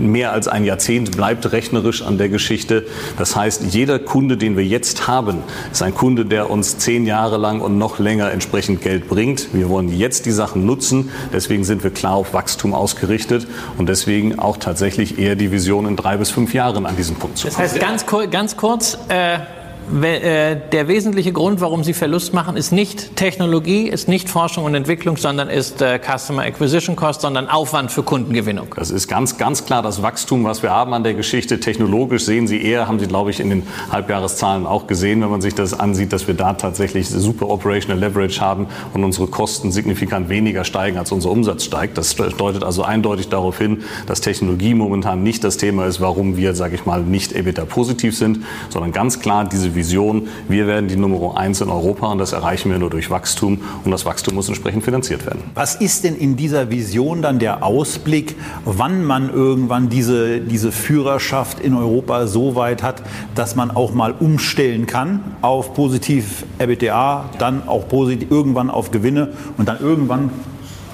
mehr 0.00 0.32
als 0.32 0.48
ein 0.48 0.64
Jahrzehnt 0.64 1.16
bleibt 1.16 1.50
rechnerisch 1.50 2.02
an 2.02 2.18
der 2.18 2.28
Geschichte. 2.28 2.84
Das 3.16 3.34
heißt, 3.34 3.72
jeder 3.72 3.98
Kunde, 3.98 4.36
den 4.36 4.58
wir 4.58 4.66
jetzt 4.66 5.08
haben, 5.08 5.38
ist 5.72 5.82
ein 5.82 5.94
Kunde, 5.94 6.26
der 6.26 6.50
uns 6.50 6.76
zehn 6.76 7.06
Jahre 7.06 7.38
lang 7.38 7.62
und 7.62 7.78
noch 7.78 7.98
länger 7.98 8.30
entsprechend 8.30 8.82
Geld 8.82 9.08
bringt. 9.08 9.54
Wir 9.54 9.70
wollen 9.70 9.88
jetzt 9.88 10.26
die 10.26 10.30
Sachen 10.30 10.66
nutzen. 10.66 11.10
Deswegen 11.32 11.64
sind 11.64 11.84
wir 11.84 11.90
klar 11.90 12.16
auf 12.16 12.34
Wachstum 12.34 12.74
ausgerichtet 12.74 13.46
und 13.78 13.88
deswegen 13.88 14.38
auch 14.38 14.58
tatsächlich 14.58 15.18
eher 15.18 15.36
die 15.36 15.50
Vision 15.50 15.86
in 15.86 15.96
drei 15.96 16.18
bis 16.18 16.30
fünf 16.30 16.52
Jahren 16.52 16.84
an 16.84 16.96
diesem 16.96 17.16
Punkt 17.16 17.38
zu 17.38 17.48
kommen. 17.48 17.56
Das 17.56 17.72
heißt, 17.72 17.80
ganz, 17.80 18.04
ganz 18.30 18.56
kurz, 18.58 18.98
äh 19.08 19.38
der 19.88 20.88
wesentliche 20.88 21.32
Grund, 21.32 21.60
warum 21.60 21.84
Sie 21.84 21.92
Verlust 21.92 22.34
machen, 22.34 22.56
ist 22.56 22.72
nicht 22.72 23.16
Technologie, 23.16 23.88
ist 23.88 24.08
nicht 24.08 24.28
Forschung 24.28 24.64
und 24.64 24.74
Entwicklung, 24.74 25.16
sondern 25.16 25.48
ist 25.48 25.80
äh, 25.80 26.00
Customer 26.00 26.42
Acquisition 26.42 26.96
Cost, 26.96 27.20
sondern 27.20 27.48
Aufwand 27.48 27.92
für 27.92 28.02
Kundengewinnung. 28.02 28.74
Das 28.76 28.90
ist 28.90 29.06
ganz, 29.06 29.38
ganz 29.38 29.64
klar 29.64 29.82
das 29.82 30.02
Wachstum, 30.02 30.42
was 30.44 30.62
wir 30.62 30.70
haben 30.70 30.92
an 30.92 31.04
der 31.04 31.14
Geschichte. 31.14 31.60
Technologisch 31.60 32.24
sehen 32.24 32.48
Sie 32.48 32.62
eher, 32.62 32.88
haben 32.88 32.98
Sie, 32.98 33.06
glaube 33.06 33.30
ich, 33.30 33.38
in 33.38 33.48
den 33.48 33.62
Halbjahreszahlen 33.92 34.66
auch 34.66 34.88
gesehen, 34.88 35.22
wenn 35.22 35.30
man 35.30 35.40
sich 35.40 35.54
das 35.54 35.78
ansieht, 35.78 36.12
dass 36.12 36.26
wir 36.26 36.34
da 36.34 36.54
tatsächlich 36.54 37.08
super 37.08 37.48
Operational 37.48 38.00
Leverage 38.00 38.40
haben 38.40 38.66
und 38.92 39.04
unsere 39.04 39.28
Kosten 39.28 39.70
signifikant 39.70 40.28
weniger 40.28 40.64
steigen, 40.64 40.98
als 40.98 41.12
unser 41.12 41.30
Umsatz 41.30 41.64
steigt. 41.64 41.96
Das 41.96 42.16
deutet 42.16 42.64
also 42.64 42.82
eindeutig 42.82 43.28
darauf 43.28 43.58
hin, 43.58 43.84
dass 44.06 44.20
Technologie 44.20 44.74
momentan 44.74 45.22
nicht 45.22 45.44
das 45.44 45.58
Thema 45.58 45.86
ist, 45.86 46.00
warum 46.00 46.36
wir, 46.36 46.54
sage 46.54 46.74
ich 46.74 46.86
mal, 46.86 47.02
nicht 47.02 47.32
EBITDA 47.32 47.66
positiv 47.66 48.16
sind, 48.16 48.40
sondern 48.70 48.90
ganz 48.90 49.20
klar 49.20 49.44
diese 49.44 49.75
Vision, 49.76 50.28
wir 50.48 50.66
werden 50.66 50.88
die 50.88 50.96
Nummer 50.96 51.36
eins 51.36 51.60
in 51.60 51.68
Europa 51.68 52.08
und 52.08 52.18
das 52.18 52.32
erreichen 52.32 52.70
wir 52.70 52.78
nur 52.78 52.90
durch 52.90 53.10
Wachstum 53.10 53.60
und 53.84 53.90
das 53.90 54.04
Wachstum 54.04 54.34
muss 54.34 54.48
entsprechend 54.48 54.84
finanziert 54.84 55.26
werden. 55.26 55.42
Was 55.54 55.76
ist 55.76 56.04
denn 56.04 56.16
in 56.16 56.36
dieser 56.36 56.70
Vision 56.70 57.22
dann 57.22 57.38
der 57.38 57.62
Ausblick, 57.62 58.34
wann 58.64 59.04
man 59.04 59.32
irgendwann 59.32 59.88
diese, 59.88 60.40
diese 60.40 60.72
Führerschaft 60.72 61.60
in 61.60 61.74
Europa 61.74 62.26
so 62.26 62.56
weit 62.56 62.82
hat, 62.82 63.02
dass 63.34 63.54
man 63.54 63.70
auch 63.70 63.94
mal 63.94 64.14
umstellen 64.18 64.86
kann 64.86 65.20
auf 65.42 65.74
positiv 65.74 66.44
EBITDA, 66.58 67.30
dann 67.38 67.68
auch 67.68 67.88
positiv, 67.88 68.30
irgendwann 68.30 68.70
auf 68.70 68.90
Gewinne 68.90 69.28
und 69.56 69.68
dann 69.68 69.80
irgendwann 69.80 70.30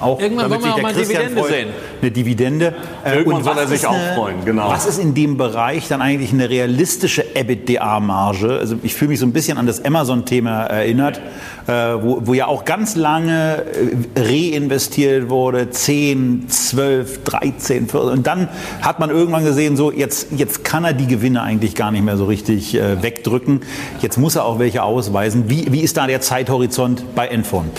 auch, 0.03 0.19
Irgendwann 0.19 0.49
wollen 0.49 0.63
wir 0.63 0.73
auch 0.73 0.81
mal 0.81 0.93
Christian 0.93 1.23
Dividende 1.23 1.41
freut, 1.41 1.51
sehen. 1.51 1.69
Eine 2.01 2.11
Dividende. 2.11 2.73
Äh, 3.03 3.17
Irgendwann 3.17 3.43
soll 3.43 3.57
er 3.57 3.67
sich 3.67 3.85
auch 3.85 3.95
freuen, 4.15 4.45
genau. 4.45 4.69
Was 4.69 4.85
ist 4.85 4.99
in 4.99 5.13
dem 5.13 5.37
Bereich 5.37 5.87
dann 5.87 6.01
eigentlich 6.01 6.31
eine 6.31 6.49
realistische 6.49 7.35
EBITDA-Marge? 7.35 8.59
Also 8.59 8.75
ich 8.83 8.93
fühle 8.93 9.09
mich 9.09 9.19
so 9.19 9.25
ein 9.25 9.33
bisschen 9.33 9.57
an 9.57 9.65
das 9.65 9.83
Amazon-Thema 9.83 10.63
erinnert, 10.65 11.21
äh, 11.67 11.71
wo, 11.71 12.21
wo 12.25 12.33
ja 12.33 12.47
auch 12.47 12.65
ganz 12.65 12.95
lange 12.95 13.63
äh, 14.15 14.19
reinvestiert 14.19 15.29
wurde, 15.29 15.69
10, 15.69 16.49
12, 16.49 17.23
13, 17.23 17.87
14. 17.87 18.11
Und 18.11 18.27
dann 18.27 18.49
hat 18.81 18.99
man 18.99 19.09
irgendwann 19.09 19.45
gesehen, 19.45 19.77
so 19.77 19.91
jetzt, 19.91 20.27
jetzt 20.35 20.63
kann 20.63 20.83
er 20.83 20.93
die 20.93 21.07
Gewinne 21.07 21.41
eigentlich 21.41 21.75
gar 21.75 21.91
nicht 21.91 22.03
mehr 22.03 22.17
so 22.17 22.25
richtig 22.25 22.73
wegdrücken. 22.73 23.61
Jetzt 24.01 24.17
muss 24.17 24.35
er 24.35 24.45
auch 24.45 24.59
welche 24.59 24.83
ausweisen. 24.83 25.49
Wie, 25.49 25.71
wie 25.71 25.81
ist 25.81 25.97
da 25.97 26.07
der 26.07 26.21
Zeithorizont 26.21 27.15
bei 27.15 27.27
Enphone? 27.27 27.69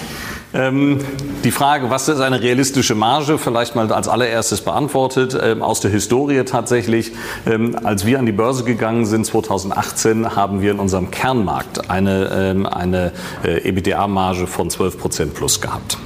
Ähm, 0.55 1.01
die 1.43 1.51
Frage, 1.51 1.91
was 1.91 2.09
ist 2.09 2.21
eine 2.21 2.41
realistische 2.41 2.95
Marge, 2.95 3.39
vielleicht 3.39 3.75
mal 3.75 3.93
als 3.93 4.07
allererstes 4.07 4.61
beantwortet. 4.61 5.37
Ähm, 5.41 5.63
aus 5.63 5.81
der 5.81 5.91
Historie 5.91 6.45
tatsächlich, 6.45 7.13
ähm, 7.45 7.77
als 7.83 8.07
wir 8.07 8.21
an 8.21 8.27
die 8.27 8.33
Börse 8.33 8.63
gegangen 8.63 9.05
sind 9.05 9.27
2018, 9.27 10.37
haben 10.37 10.63
wir 10.63 10.71
in 10.71 10.79
unserem 10.79 11.11
Kernmarkt 11.11 11.91
eine, 11.91 12.31
ähm, 12.33 12.67
eine 12.67 13.13
äh, 13.43 13.69
EBITDA-Marge 13.69 14.47
von 14.47 14.71
12 14.71 14.99
Prozent 14.99 15.35
plus 15.35 15.61
gehabt. 15.61 15.99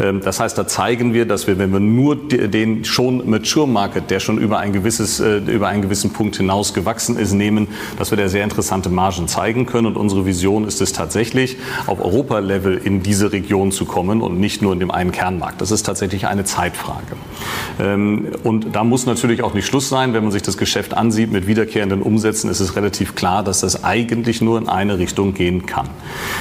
Ähm, 0.00 0.20
das 0.22 0.40
heißt, 0.40 0.56
da 0.56 0.66
zeigen 0.66 1.14
wir, 1.14 1.26
dass 1.26 1.46
wir, 1.46 1.58
wenn 1.58 1.72
wir 1.72 1.80
nur 1.80 2.16
den 2.16 2.84
schon 2.84 3.28
Mature 3.28 3.68
Market, 3.68 4.10
der 4.10 4.20
schon 4.20 4.38
über, 4.38 4.58
ein 4.58 4.72
gewisses, 4.72 5.20
äh, 5.20 5.38
über 5.38 5.68
einen 5.68 5.82
gewissen 5.82 6.12
Punkt 6.12 6.36
hinaus 6.36 6.74
gewachsen 6.74 7.18
ist, 7.18 7.32
nehmen, 7.32 7.68
dass 7.98 8.10
wir 8.10 8.18
da 8.18 8.28
sehr 8.28 8.44
interessante 8.44 8.88
Margen 8.88 9.28
zeigen 9.28 9.66
können. 9.66 9.86
Und 9.86 9.96
unsere 9.96 10.26
Vision 10.26 10.66
ist 10.66 10.80
es 10.80 10.92
tatsächlich, 10.92 11.56
auf 11.86 12.00
Europa-Level 12.00 12.80
in 12.82 13.02
diese 13.02 13.32
Region 13.32 13.72
zu 13.72 13.84
kommen 13.84 14.22
und 14.22 14.38
nicht 14.38 14.62
nur 14.62 14.72
in 14.72 14.80
dem 14.80 14.90
einen 14.90 15.12
Kernmarkt. 15.12 15.60
Das 15.60 15.70
ist 15.70 15.84
tatsächlich 15.84 16.26
eine 16.26 16.44
Zeitfrage. 16.44 17.16
Ähm, 17.80 18.28
und 18.42 18.74
da 18.74 18.84
muss 18.84 19.06
natürlich 19.06 19.42
auch 19.42 19.54
nicht 19.54 19.66
Schluss 19.66 19.88
sein. 19.88 20.12
Wenn 20.12 20.22
man 20.22 20.32
sich 20.32 20.42
das 20.42 20.56
Geschäft 20.56 20.94
ansieht 20.94 21.32
mit 21.32 21.46
wiederkehrenden 21.46 22.02
Umsätzen, 22.02 22.50
ist 22.50 22.60
es 22.60 22.76
relativ 22.76 23.14
klar, 23.14 23.42
dass 23.42 23.60
das 23.60 23.84
eigentlich 23.84 24.40
nur 24.40 24.58
in 24.58 24.68
eine 24.68 24.98
Richtung 24.98 25.34
gehen 25.34 25.66
kann. 25.66 25.88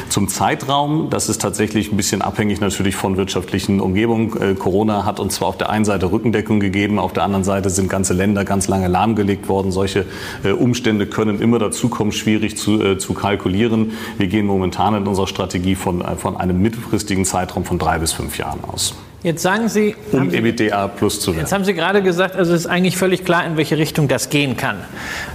Zum 0.10 0.28
Zeitraum, 0.28 1.10
das 1.10 1.30
ist 1.30 1.42
tatsächlich 1.42 1.92
ein 1.92 1.98
bisschen 1.98 2.22
abhängig 2.22 2.60
natürlich 2.62 2.96
von 2.96 3.18
wirtschaftlichen 3.48 3.80
Umgebung. 3.80 4.36
Äh, 4.42 4.56
Corona 4.56 5.06
hat 5.06 5.20
uns 5.20 5.36
zwar 5.36 5.48
auf 5.48 5.58
der 5.58 5.70
einen 5.70 5.86
Seite 5.86 6.12
Rückendeckung 6.12 6.60
gegeben, 6.60 7.00
auf 7.00 7.14
der 7.14 7.24
anderen 7.24 7.44
Seite 7.44 7.70
sind 7.70 7.90
ganze 7.90 8.14
Länder 8.14 8.44
ganz 8.44 8.68
lange 8.68 8.88
lahmgelegt 8.88 9.48
worden. 9.48 9.72
Solche 9.72 10.06
äh, 10.44 10.52
Umstände 10.52 11.08
können 11.08 11.40
immer 11.40 11.60
dazukommen, 11.60 12.12
schwierig 12.12 12.58
zu, 12.58 12.82
äh, 12.84 12.98
zu 12.98 13.14
kalkulieren. 13.14 13.94
Wir 14.18 14.28
gehen 14.28 14.46
momentan 14.46 14.96
in 14.96 15.08
unserer 15.08 15.28
Strategie 15.28 15.76
von, 15.76 16.04
von 16.18 16.36
einem 16.36 16.62
mittelfristigen 16.62 17.24
Zeitraum 17.24 17.64
von 17.64 17.80
drei 17.80 18.00
bis 18.00 18.12
fünf 18.12 18.38
Jahren 18.38 18.60
aus. 18.68 18.96
Jetzt 19.24 19.42
sagen 19.42 19.68
Sie, 19.68 19.96
um 20.12 20.32
EBITDA 20.32 20.90
plus 20.90 21.20
zu 21.20 21.32
werden. 21.32 21.42
Jetzt 21.42 21.52
haben 21.52 21.64
Sie 21.64 21.74
gerade 21.74 22.04
gesagt, 22.04 22.36
also 22.36 22.54
es 22.54 22.62
ist 22.62 22.68
eigentlich 22.68 22.98
völlig 22.98 23.26
klar, 23.26 23.46
in 23.46 23.58
welche 23.58 23.78
Richtung 23.78 24.08
das 24.08 24.30
gehen 24.30 24.58
kann. 24.58 24.78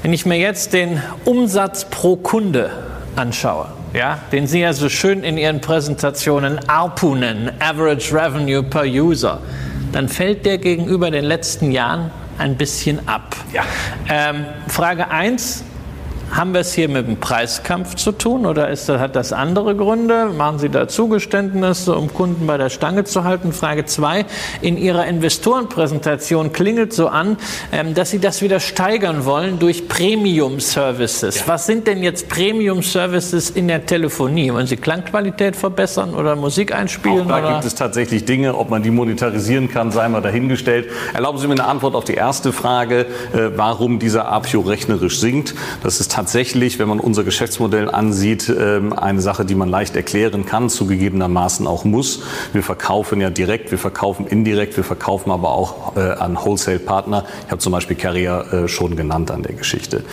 Wenn 0.03 0.13
ich 0.13 0.25
mir 0.25 0.39
jetzt 0.39 0.73
den 0.73 1.03
Umsatz 1.25 1.87
pro 1.91 2.17
Kunde 2.17 2.71
anschaue, 3.17 3.67
ja, 3.93 4.19
den 4.33 4.47
Sie 4.47 4.61
ja 4.61 4.73
so 4.73 4.89
schön 4.89 5.23
in 5.25 5.39
Ihren 5.39 5.61
Präsentationen 5.61 6.59
ARPU 6.69 7.15
nennen, 7.15 7.51
Average 7.61 8.15
Revenue 8.15 8.63
per 8.63 8.85
User, 8.85 9.41
dann 9.93 10.09
fällt 10.09 10.47
der 10.47 10.59
gegenüber 10.59 11.11
den 11.11 11.25
letzten 11.25 11.71
Jahren 11.71 12.11
ein 12.39 12.57
bisschen 12.57 13.07
ab. 13.09 13.37
Ja. 13.53 13.63
Ähm, 14.09 14.47
Frage 14.69 15.11
1, 15.11 15.65
haben 16.33 16.55
wir 16.55 16.61
es 16.61 16.73
hier 16.73 16.89
mit 16.89 17.07
dem 17.07 17.19
Preiskampf 17.19 17.95
zu 17.95 18.11
tun 18.11 18.47
oder 18.47 18.71
ist 18.71 18.89
hat 18.89 19.15
das 19.17 19.33
andere 19.33 19.77
Gründe? 19.77 20.31
Machen 20.37 20.59
Sie 20.59 20.71
da 20.71 20.89
Zugeständnisse, 20.89 21.95
um 21.95 22.13
Kunden 22.13 22.47
bei 22.47 22.57
der 22.57 22.71
Stange 22.71 23.05
zu 23.05 23.25
halten? 23.25 23.53
Frage 23.53 23.85
zwei: 23.85 24.25
In 24.63 24.79
Ihrer 24.79 25.07
Investorenpräsentation 25.07 26.53
klingelt 26.53 26.95
so 26.95 27.09
an, 27.09 27.37
ähm, 27.71 27.95
dass 27.95 28.11
Sie 28.11 28.19
das 28.19 28.41
wieder 28.41 28.61
steigern 28.61 29.27
wollen 29.27 29.59
durch 29.59 29.89
Premium-Services. 29.89 31.41
Ja. 31.41 31.43
Was 31.49 31.67
sind 31.67 31.87
denn 31.87 32.03
jetzt 32.03 32.29
Premium-Services 32.29 33.51
in 33.51 33.69
der 33.69 33.85
Telefonie? 33.85 34.53
Wollen 34.53 34.67
Sie 34.67 34.79
Klangqualität 34.79 35.55
verbessern 35.55 36.15
oder 36.15 36.35
Musik 36.35 36.75
einspielen? 36.75 37.23
Auch 37.23 37.29
da 37.29 37.39
oder? 37.39 37.53
gibt 37.53 37.65
es 37.67 37.75
tatsächlich 37.75 38.25
Dinge, 38.25 38.57
ob 38.57 38.71
man 38.71 38.83
die 38.83 38.91
monetarisieren 38.91 39.69
kann, 39.69 39.91
sei 39.91 40.09
mal 40.09 40.23
dahingestellt. 40.23 40.89
Erlauben 41.13 41.39
Sie 41.39 41.47
mir 41.47 41.55
eine 41.55 41.67
Antwort 41.67 41.95
auf 41.95 42.05
die 42.05 42.15
erste 42.15 42.53
Frage, 42.53 43.07
äh, 43.33 43.51
warum 43.55 43.99
dieser 43.99 44.29
APIO 44.29 44.61
rechnerisch 44.63 45.21
sinkt. 45.21 45.55
Das 45.83 46.01
ist 46.01 46.11
tatsächlich, 46.11 46.22
wenn 46.79 46.89
man 46.89 47.01
unser 47.01 47.25
Geschäftsmodell 47.25 47.91
ansieht, 47.91 48.49
ähm, 48.49 48.93
eine 48.93 49.21
Sache, 49.21 49.45
die 49.45 49.55
man 49.55 49.69
leicht 49.69 49.97
erklären 49.97 50.47
kann, 50.47 50.69
zugegebenermaßen 50.69 51.67
auch 51.67 51.85
muss. 51.85 52.23
Wir 52.53 52.63
verkaufen 52.63 53.21
ja 53.21 53.31
direkt, 53.31 53.71
wir 53.71 53.79
verkaufen 53.79 54.27
indirekt, 54.27 54.77
wir 54.77 54.85
verkaufen 54.85 55.31
aber 55.31 55.51
auch 55.51 55.97
äh, 55.97 56.01
an 56.01 56.37
Wholesale-Partner. 56.37 57.25
Ich 57.47 57.51
habe 57.51 57.59
zum 57.59 57.73
Beispiel 57.73 57.97
Carrier 57.97 58.47
äh, 58.53 58.69
schon 58.69 58.97
genannt 58.97 59.31
an 59.31 59.43
der 59.43 59.55
Geschichte. 59.55 60.05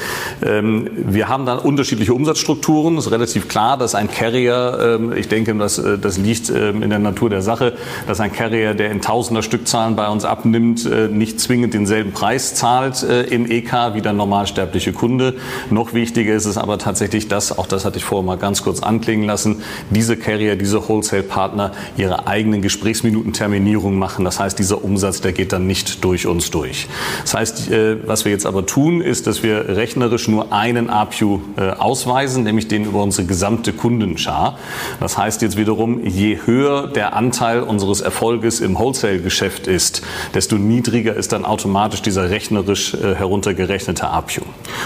Ähm, 0.41 0.89
wir 0.95 1.27
haben 1.27 1.45
dann 1.45 1.59
unterschiedliche 1.59 2.13
Umsatzstrukturen. 2.13 2.97
Es 2.97 3.05
ist 3.05 3.11
relativ 3.11 3.47
klar, 3.47 3.77
dass 3.77 3.95
ein 3.95 4.09
Carrier, 4.09 4.97
ähm, 4.99 5.13
ich 5.13 5.27
denke, 5.27 5.53
das, 5.55 5.77
äh, 5.77 5.97
das 5.97 6.17
liegt 6.17 6.49
in 6.49 6.89
der 6.89 6.99
Natur 6.99 7.29
der 7.29 7.41
Sache, 7.41 7.73
dass 8.07 8.19
ein 8.19 8.31
Carrier, 8.31 8.73
der 8.73 8.91
in 8.91 9.01
tausender 9.01 9.43
Stückzahlen 9.43 9.95
bei 9.95 10.07
uns 10.07 10.25
abnimmt, 10.25 10.89
nicht 11.11 11.39
zwingend 11.39 11.73
denselben 11.73 12.11
Preis 12.11 12.55
zahlt 12.55 13.03
im 13.03 13.49
EK 13.49 13.93
wie 13.93 14.01
der 14.01 14.13
normalsterbliche 14.13 14.93
Kunde. 14.93 15.35
Noch 15.69 15.93
wichtiger 15.99 16.33
ist 16.33 16.45
es 16.45 16.57
aber 16.57 16.77
tatsächlich, 16.77 17.27
dass, 17.27 17.57
auch 17.57 17.67
das 17.67 17.83
hatte 17.83 17.97
ich 17.97 18.05
vorher 18.05 18.25
mal 18.25 18.37
ganz 18.37 18.63
kurz 18.63 18.81
anklingen 18.81 19.27
lassen, 19.27 19.61
diese 19.89 20.15
Carrier, 20.15 20.55
diese 20.55 20.87
Wholesale-Partner 20.87 21.73
ihre 21.97 22.25
eigenen 22.25 22.61
Gesprächsminutenterminierungen 22.61 23.99
machen. 23.99 24.23
Das 24.23 24.39
heißt, 24.39 24.57
dieser 24.57 24.81
Umsatz, 24.81 25.19
der 25.19 25.33
geht 25.33 25.51
dann 25.51 25.67
nicht 25.67 26.05
durch 26.05 26.25
uns 26.25 26.51
durch. 26.51 26.87
Das 27.23 27.33
heißt, 27.33 27.71
äh, 27.71 28.07
was 28.07 28.23
wir 28.23 28.31
jetzt 28.31 28.45
aber 28.45 28.65
tun, 28.65 29.01
ist, 29.01 29.27
dass 29.27 29.43
wir 29.43 29.75
rechnerisch 29.75 30.29
nur 30.29 30.53
einen 30.53 30.89
APU 30.89 31.41
äh, 31.57 31.71
ausweisen, 31.71 32.43
nämlich 32.43 32.69
den 32.69 32.85
über 32.85 33.03
unsere 33.03 33.27
gesamte 33.27 33.73
Kundenschar. 33.73 34.57
Das 35.01 35.17
heißt 35.17 35.41
jetzt 35.41 35.57
wiederum, 35.57 36.05
je 36.05 36.39
höher 36.45 36.87
der 36.87 37.13
Anteil 37.13 37.61
unseres 37.61 37.99
Erfolges 37.99 38.61
im 38.61 38.79
Wholesale-Geschäft 38.79 39.67
ist, 39.67 40.01
desto 40.33 40.55
niedriger 40.55 41.13
ist 41.13 41.33
dann 41.33 41.43
automatisch 41.43 42.01
dieser 42.01 42.29
rechnerisch 42.29 42.93
äh, 42.93 43.15
heruntergerechnete 43.15 44.07
APU. 44.07 44.43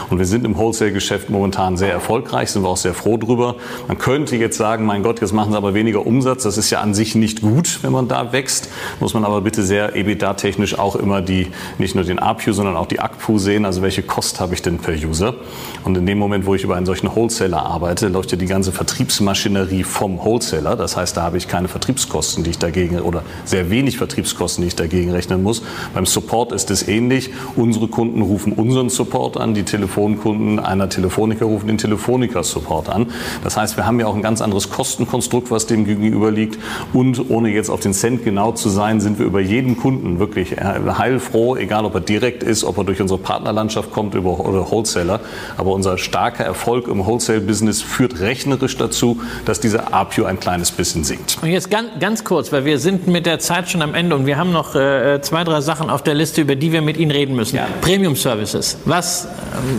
Und 0.10 0.18
wir 0.18 0.26
sind 0.26 0.44
im 0.44 0.58
Wholesale-Geschäft 0.58 0.93
Geschäft 0.94 1.30
momentan 1.30 1.78
sehr 1.78 1.92
erfolgreich, 1.92 2.52
sind 2.52 2.64
wir 2.64 2.70
auch 2.70 2.78
sehr 2.78 2.94
froh 2.94 3.18
drüber. 3.18 3.56
Man 3.88 3.98
könnte 3.98 4.36
jetzt 4.36 4.58
sagen, 4.58 4.86
mein 4.86 5.04
Gott, 5.04 5.22
jetzt 5.22 5.34
machen 5.34 5.52
sie 5.52 5.58
aber 5.58 5.74
weniger 5.74 6.06
Umsatz. 6.06 6.44
Das 6.44 6.58
ist 6.58 6.70
ja 6.70 6.82
an 6.82 6.94
sich 6.94 7.16
nicht 7.16 7.42
gut, 7.42 7.80
wenn 7.82 7.92
man 7.92 8.08
da 8.08 8.32
wächst. 8.32 8.70
Muss 9.00 9.14
man 9.14 9.26
aber 9.26 9.42
bitte 9.42 9.64
sehr 9.64 9.96
EBITDA-technisch 9.96 10.78
auch 10.78 10.96
immer 10.96 11.22
die, 11.22 11.48
nicht 11.78 11.96
nur 11.96 12.04
den 12.04 12.20
APU, 12.20 12.54
sondern 12.54 12.76
auch 12.76 12.88
die 12.88 13.00
ACPU 13.00 13.38
sehen. 13.38 13.66
Also 13.66 13.82
welche 13.82 14.04
Kost 14.04 14.40
habe 14.40 14.54
ich 14.54 14.62
denn 14.62 14.78
per 14.78 14.94
User? 14.94 15.36
Und 15.84 15.98
in 15.98 16.06
dem 16.06 16.18
Moment, 16.18 16.46
wo 16.46 16.56
ich 16.56 16.64
über 16.64 16.76
einen 16.76 16.86
solchen 16.86 17.14
Wholesaler 17.14 17.66
arbeite, 17.66 18.08
läuft 18.08 18.32
ja 18.32 18.38
die 18.38 18.46
ganze 18.46 18.72
Vertriebsmaschinerie 18.72 19.84
vom 19.84 20.20
Wholesaler. 20.24 20.76
Das 20.76 20.96
heißt, 20.96 21.18
da 21.18 21.24
habe 21.24 21.38
ich 21.38 21.48
keine 21.48 21.68
Vertriebskosten, 21.68 22.44
die 22.44 22.52
ich 22.52 22.60
dagegen, 22.60 23.00
oder 23.02 23.24
sehr 23.46 23.70
wenig 23.70 23.98
Vertriebskosten, 23.98 24.62
die 24.62 24.70
ich 24.70 24.76
dagegen 24.76 25.12
rechnen 25.12 25.44
muss. 25.44 25.64
Beim 25.94 26.06
Support 26.06 26.52
ist 26.52 26.72
es 26.72 26.88
ähnlich. 26.88 27.32
Unsere 27.56 27.88
Kunden 27.88 28.22
rufen 28.22 28.54
unseren 28.54 28.90
Support 28.90 29.38
an, 29.38 29.54
die 29.54 29.64
Telefonkunden 29.64 30.60
einer 30.60 30.83
einer 30.84 30.90
Telefonica 30.90 31.46
rufen 31.46 31.68
den 31.68 31.78
Telefonica-Support 31.78 32.90
an. 32.90 33.08
Das 33.44 33.58
heißt, 33.58 33.78
wir 33.78 33.86
haben 33.86 34.00
ja 34.00 34.08
auch 34.08 34.16
ein 34.16 34.22
ganz 34.22 34.42
anderes 34.42 34.70
Kostenkonstrukt, 34.70 35.50
was 35.50 35.66
dem 35.66 35.86
gegenüber 35.86 36.32
liegt. 36.32 36.60
Und 36.92 37.30
ohne 37.30 37.50
jetzt 37.50 37.70
auf 37.70 37.80
den 37.80 37.94
Cent 37.94 38.24
genau 38.24 38.52
zu 38.52 38.70
sein, 38.70 39.02
sind 39.02 39.20
wir 39.20 39.26
über 39.26 39.40
jeden 39.40 39.78
Kunden 39.78 40.20
wirklich 40.20 40.56
heilfroh, 40.60 41.56
egal 41.56 41.86
ob 41.86 41.96
er 41.96 42.02
direkt 42.02 42.44
ist, 42.44 42.64
ob 42.64 42.78
er 42.78 42.84
durch 42.84 43.02
unsere 43.02 43.20
Partnerlandschaft 43.20 43.92
kommt 43.92 44.16
über, 44.16 44.40
oder 44.40 44.70
Wholesaler. 44.70 45.22
Aber 45.58 45.72
unser 45.72 45.98
starker 45.98 46.44
Erfolg 46.44 46.88
im 46.88 47.06
Wholesale-Business 47.06 47.82
führt 47.82 48.20
rechnerisch 48.20 48.78
dazu, 48.78 49.22
dass 49.46 49.60
dieser 49.60 49.94
APU 49.94 50.26
ein 50.26 50.40
kleines 50.40 50.72
bisschen 50.72 51.04
sinkt. 51.04 51.38
Und 51.42 51.50
jetzt 51.50 51.72
ganz, 51.72 51.90
ganz 52.00 52.24
kurz, 52.24 52.52
weil 52.52 52.66
wir 52.66 52.80
sind 52.80 53.08
mit 53.08 53.26
der 53.26 53.40
Zeit 53.40 53.70
schon 53.70 53.82
am 53.82 53.94
Ende 53.94 54.16
und 54.16 54.26
wir 54.26 54.38
haben 54.38 54.52
noch 54.52 54.76
äh, 54.76 55.20
zwei, 55.22 55.44
drei 55.44 55.62
Sachen 55.62 55.90
auf 55.90 56.04
der 56.04 56.14
Liste, 56.14 56.42
über 56.42 56.56
die 56.56 56.72
wir 56.72 56.82
mit 56.82 56.98
Ihnen 56.98 57.12
reden 57.12 57.36
müssen. 57.36 57.56
Ja. 57.56 57.68
Premium 57.82 58.16
Services. 58.16 58.78
Was, 58.86 59.28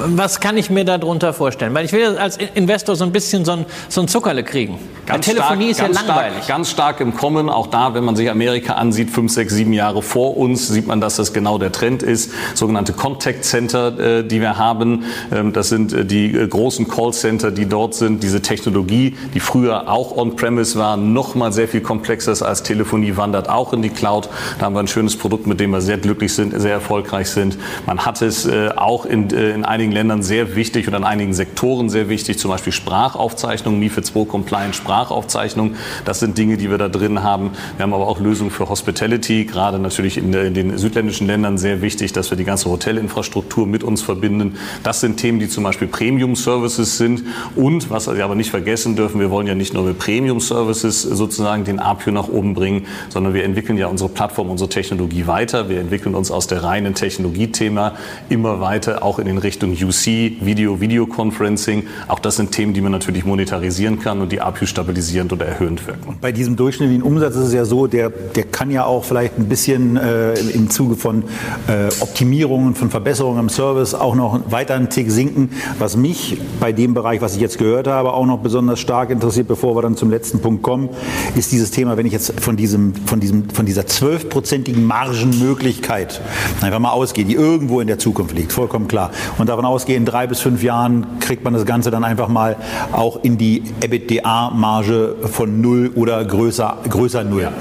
was 0.06 0.40
kann 0.40 0.56
ich 0.56 0.70
mir 0.70 0.84
darunter 0.98 1.32
vorstellen? 1.32 1.74
Weil 1.74 1.84
ich 1.84 1.92
will 1.92 2.16
als 2.18 2.38
Investor 2.54 2.96
so 2.96 3.04
ein 3.04 3.12
bisschen 3.12 3.44
so 3.44 3.52
ein, 3.52 3.66
so 3.88 4.00
ein 4.00 4.08
Zuckerle 4.08 4.42
kriegen. 4.42 4.78
Ganz 5.06 5.26
Telefonie 5.26 5.74
stark, 5.74 5.90
ist 5.90 5.96
ja 5.96 6.06
langweilig. 6.06 6.36
Stark, 6.44 6.48
ganz 6.48 6.70
stark 6.70 7.00
im 7.00 7.14
Kommen. 7.14 7.48
Auch 7.50 7.66
da, 7.66 7.94
wenn 7.94 8.04
man 8.04 8.16
sich 8.16 8.30
Amerika 8.30 8.74
ansieht, 8.74 9.10
fünf, 9.10 9.32
sechs, 9.32 9.52
sieben 9.54 9.72
Jahre 9.72 10.02
vor 10.02 10.36
uns, 10.36 10.68
sieht 10.68 10.86
man, 10.86 11.00
dass 11.00 11.16
das 11.16 11.32
genau 11.32 11.58
der 11.58 11.72
Trend 11.72 12.02
ist. 12.02 12.32
Sogenannte 12.54 12.92
Contact 12.92 13.44
Center, 13.44 13.98
äh, 13.98 14.24
die 14.24 14.40
wir 14.40 14.56
haben. 14.56 15.04
Ähm, 15.32 15.52
das 15.52 15.68
sind 15.68 15.92
äh, 15.92 16.04
die 16.04 16.34
äh, 16.34 16.46
großen 16.46 16.88
Callcenter, 16.88 17.50
die 17.50 17.66
dort 17.66 17.94
sind. 17.94 18.22
Diese 18.22 18.40
Technologie, 18.40 19.16
die 19.34 19.40
früher 19.40 19.88
auch 19.88 20.16
on-premise 20.16 20.78
war, 20.78 20.96
noch 20.96 21.34
mal 21.34 21.52
sehr 21.52 21.68
viel 21.68 21.80
komplexer 21.80 22.32
ist 22.32 22.42
als 22.42 22.62
Telefonie, 22.62 23.16
wandert 23.16 23.48
auch 23.48 23.72
in 23.72 23.82
die 23.82 23.90
Cloud. 23.90 24.28
Da 24.58 24.66
haben 24.66 24.74
wir 24.74 24.80
ein 24.80 24.88
schönes 24.88 25.16
Produkt, 25.16 25.46
mit 25.46 25.60
dem 25.60 25.70
wir 25.70 25.80
sehr 25.80 25.98
glücklich 25.98 26.32
sind, 26.32 26.58
sehr 26.58 26.72
erfolgreich 26.72 27.28
sind. 27.28 27.58
Man 27.86 28.04
hat 28.04 28.22
es 28.22 28.48
auch 28.76 29.06
in, 29.06 29.30
in 29.30 29.64
einigen 29.64 29.92
Ländern 29.92 30.22
sehr 30.22 30.56
wichtig 30.56 30.83
oder 30.88 30.98
in 30.98 31.04
einigen 31.04 31.34
Sektoren 31.34 31.88
sehr 31.88 32.08
wichtig, 32.08 32.38
zum 32.38 32.50
Beispiel 32.50 32.72
Sprachaufzeichnung, 32.72 33.78
MIFID 33.78 34.06
2 34.06 34.24
Compliant 34.24 34.74
Sprachaufzeichnung. 34.74 35.76
Das 36.04 36.20
sind 36.20 36.38
Dinge, 36.38 36.56
die 36.56 36.70
wir 36.70 36.78
da 36.78 36.88
drin 36.88 37.22
haben. 37.22 37.50
Wir 37.76 37.84
haben 37.84 37.94
aber 37.94 38.06
auch 38.06 38.20
Lösungen 38.20 38.50
für 38.50 38.68
Hospitality, 38.68 39.44
gerade 39.44 39.78
natürlich 39.78 40.16
in, 40.16 40.32
in 40.32 40.54
den 40.54 40.78
südländischen 40.78 41.26
Ländern 41.26 41.58
sehr 41.58 41.82
wichtig, 41.82 42.12
dass 42.12 42.30
wir 42.30 42.36
die 42.36 42.44
ganze 42.44 42.70
Hotelinfrastruktur 42.70 43.66
mit 43.66 43.84
uns 43.84 44.02
verbinden. 44.02 44.56
Das 44.82 45.00
sind 45.00 45.16
Themen, 45.16 45.38
die 45.38 45.48
zum 45.48 45.64
Beispiel 45.64 45.88
Premium 45.88 46.36
Services 46.36 46.98
sind. 46.98 47.24
Und 47.56 47.90
was 47.90 48.12
wir 48.12 48.24
aber 48.24 48.34
nicht 48.34 48.50
vergessen 48.50 48.96
dürfen, 48.96 49.20
wir 49.20 49.30
wollen 49.30 49.46
ja 49.46 49.54
nicht 49.54 49.74
nur 49.74 49.84
mit 49.84 49.98
Premium 49.98 50.40
Services 50.40 51.02
sozusagen 51.02 51.64
den 51.64 51.78
APU 51.78 52.10
nach 52.10 52.28
oben 52.28 52.54
bringen, 52.54 52.86
sondern 53.08 53.34
wir 53.34 53.44
entwickeln 53.44 53.78
ja 53.78 53.86
unsere 53.86 54.10
Plattform, 54.10 54.50
unsere 54.50 54.68
Technologie 54.68 55.26
weiter. 55.26 55.68
Wir 55.68 55.80
entwickeln 55.80 56.14
uns 56.14 56.30
aus 56.30 56.46
der 56.46 56.62
reinen 56.62 56.94
Technologiethema 56.94 57.94
immer 58.28 58.60
weiter, 58.60 59.02
auch 59.02 59.18
in 59.18 59.26
den 59.26 59.38
Richtung 59.38 59.72
UC, 59.72 60.06
Video, 60.40 60.73
Videoconferencing. 60.80 61.84
Auch 62.08 62.18
das 62.18 62.36
sind 62.36 62.52
Themen, 62.52 62.74
die 62.74 62.80
man 62.80 62.92
natürlich 62.92 63.24
monetarisieren 63.24 64.00
kann 64.00 64.20
und 64.20 64.32
die 64.32 64.40
APU 64.40 64.66
stabilisierend 64.66 65.32
oder 65.32 65.46
erhöhend 65.46 65.86
wirken. 65.86 66.16
Bei 66.20 66.32
diesem 66.32 66.56
durchschnittlichen 66.56 67.02
Umsatz 67.02 67.36
ist 67.36 67.46
es 67.46 67.52
ja 67.52 67.64
so, 67.64 67.86
der, 67.86 68.10
der 68.10 68.44
kann 68.44 68.70
ja 68.70 68.84
auch 68.84 69.04
vielleicht 69.04 69.38
ein 69.38 69.48
bisschen 69.48 69.96
äh, 69.96 70.34
im 70.34 70.70
Zuge 70.70 70.96
von 70.96 71.24
äh, 71.68 71.88
Optimierungen, 72.00 72.74
von 72.74 72.90
Verbesserungen 72.90 73.40
im 73.40 73.48
Service 73.48 73.94
auch 73.94 74.14
noch 74.14 74.50
weiter 74.50 74.74
einen 74.74 74.90
Tick 74.90 75.10
sinken. 75.10 75.50
Was 75.78 75.96
mich 75.96 76.38
bei 76.60 76.72
dem 76.72 76.94
Bereich, 76.94 77.20
was 77.20 77.34
ich 77.34 77.40
jetzt 77.40 77.58
gehört 77.58 77.86
habe, 77.86 78.12
auch 78.12 78.26
noch 78.26 78.38
besonders 78.38 78.80
stark 78.80 79.10
interessiert, 79.10 79.48
bevor 79.48 79.76
wir 79.76 79.82
dann 79.82 79.96
zum 79.96 80.10
letzten 80.10 80.40
Punkt 80.40 80.62
kommen, 80.62 80.88
ist 81.36 81.52
dieses 81.52 81.70
Thema, 81.70 81.96
wenn 81.96 82.06
ich 82.06 82.12
jetzt 82.12 82.40
von, 82.40 82.56
diesem, 82.56 82.94
von, 83.06 83.20
diesem, 83.20 83.48
von 83.50 83.66
dieser 83.66 83.86
zwölfprozentigen 83.86 84.84
Margenmöglichkeit 84.84 86.20
einfach 86.60 86.78
mal 86.78 86.90
ausgehe, 86.90 87.24
die 87.24 87.34
irgendwo 87.34 87.80
in 87.80 87.86
der 87.86 87.98
Zukunft 87.98 88.36
liegt, 88.36 88.52
vollkommen 88.52 88.88
klar, 88.88 89.10
und 89.38 89.48
davon 89.48 89.64
ausgehe, 89.64 89.96
in 89.96 90.04
drei 90.04 90.26
bis 90.26 90.40
fünf 90.40 90.62
Jahren 90.64 91.06
kriegt 91.20 91.44
man 91.44 91.54
das 91.54 91.64
Ganze 91.64 91.92
dann 91.92 92.02
einfach 92.02 92.26
mal 92.26 92.56
auch 92.90 93.22
in 93.22 93.38
die 93.38 93.62
EBITDA-Marge 93.80 95.14
von 95.30 95.60
null 95.60 95.92
oder 95.94 96.24
größer, 96.24 96.78
größer 96.88 97.22
null. 97.22 97.42
Ja. 97.42 97.52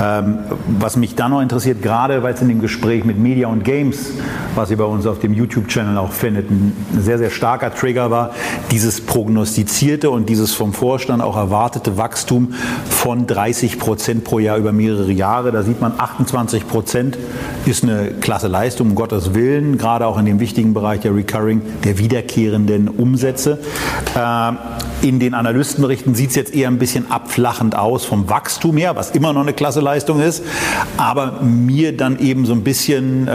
Ähm, 0.00 0.38
was 0.78 0.96
mich 0.96 1.14
dann 1.14 1.30
noch 1.30 1.42
interessiert, 1.42 1.82
gerade 1.82 2.22
weil 2.22 2.32
es 2.32 2.40
in 2.40 2.48
dem 2.48 2.60
Gespräch 2.60 3.04
mit 3.04 3.18
Media 3.18 3.48
und 3.48 3.64
Games, 3.64 4.12
was 4.54 4.70
ihr 4.70 4.78
bei 4.78 4.84
uns 4.84 5.06
auf 5.06 5.18
dem 5.18 5.34
YouTube-Channel 5.34 5.98
auch 5.98 6.12
findet, 6.12 6.50
ein 6.50 6.74
sehr, 6.98 7.18
sehr 7.18 7.28
starker 7.28 7.74
Trigger 7.74 8.10
war, 8.10 8.30
dieses 8.70 9.02
prognostizierte 9.02 10.08
und 10.10 10.30
dieses 10.30 10.54
vom 10.54 10.72
Vorstand 10.72 11.22
auch 11.22 11.36
erwartete 11.36 11.98
Wachstum 11.98 12.54
von 12.88 13.26
30 13.26 13.78
Prozent 13.78 14.24
pro 14.24 14.38
Jahr 14.38 14.56
über 14.56 14.72
mehrere 14.72 15.12
Jahre. 15.12 15.52
Da 15.52 15.62
sieht 15.62 15.82
man, 15.82 15.92
28 15.98 16.66
Prozent 16.66 17.18
ist 17.66 17.84
eine 17.84 18.12
klasse 18.20 18.48
Leistung, 18.48 18.90
um 18.90 18.94
Gottes 18.94 19.34
Willen, 19.34 19.76
gerade 19.76 20.06
auch 20.06 20.18
in 20.18 20.24
dem 20.24 20.40
wichtigen 20.40 20.72
Bereich 20.72 21.00
der 21.00 21.14
Recurring, 21.14 21.60
der 21.84 21.98
wiederkehrenden 22.40 22.88
Umsätze. 22.88 23.58
Äh, 24.16 24.52
in 25.06 25.18
den 25.18 25.32
Analystenberichten 25.32 26.14
sieht 26.14 26.30
es 26.30 26.36
jetzt 26.36 26.54
eher 26.54 26.68
ein 26.68 26.78
bisschen 26.78 27.10
abflachend 27.10 27.74
aus 27.74 28.04
vom 28.04 28.28
Wachstum 28.28 28.76
her, 28.76 28.96
was 28.96 29.12
immer 29.12 29.32
noch 29.32 29.40
eine 29.40 29.54
klasse 29.54 29.80
Leistung 29.80 30.20
ist, 30.20 30.44
aber 30.98 31.40
mir 31.42 31.96
dann 31.96 32.18
eben 32.18 32.44
so 32.44 32.52
ein 32.52 32.62
bisschen, 32.62 33.26
äh, 33.26 33.30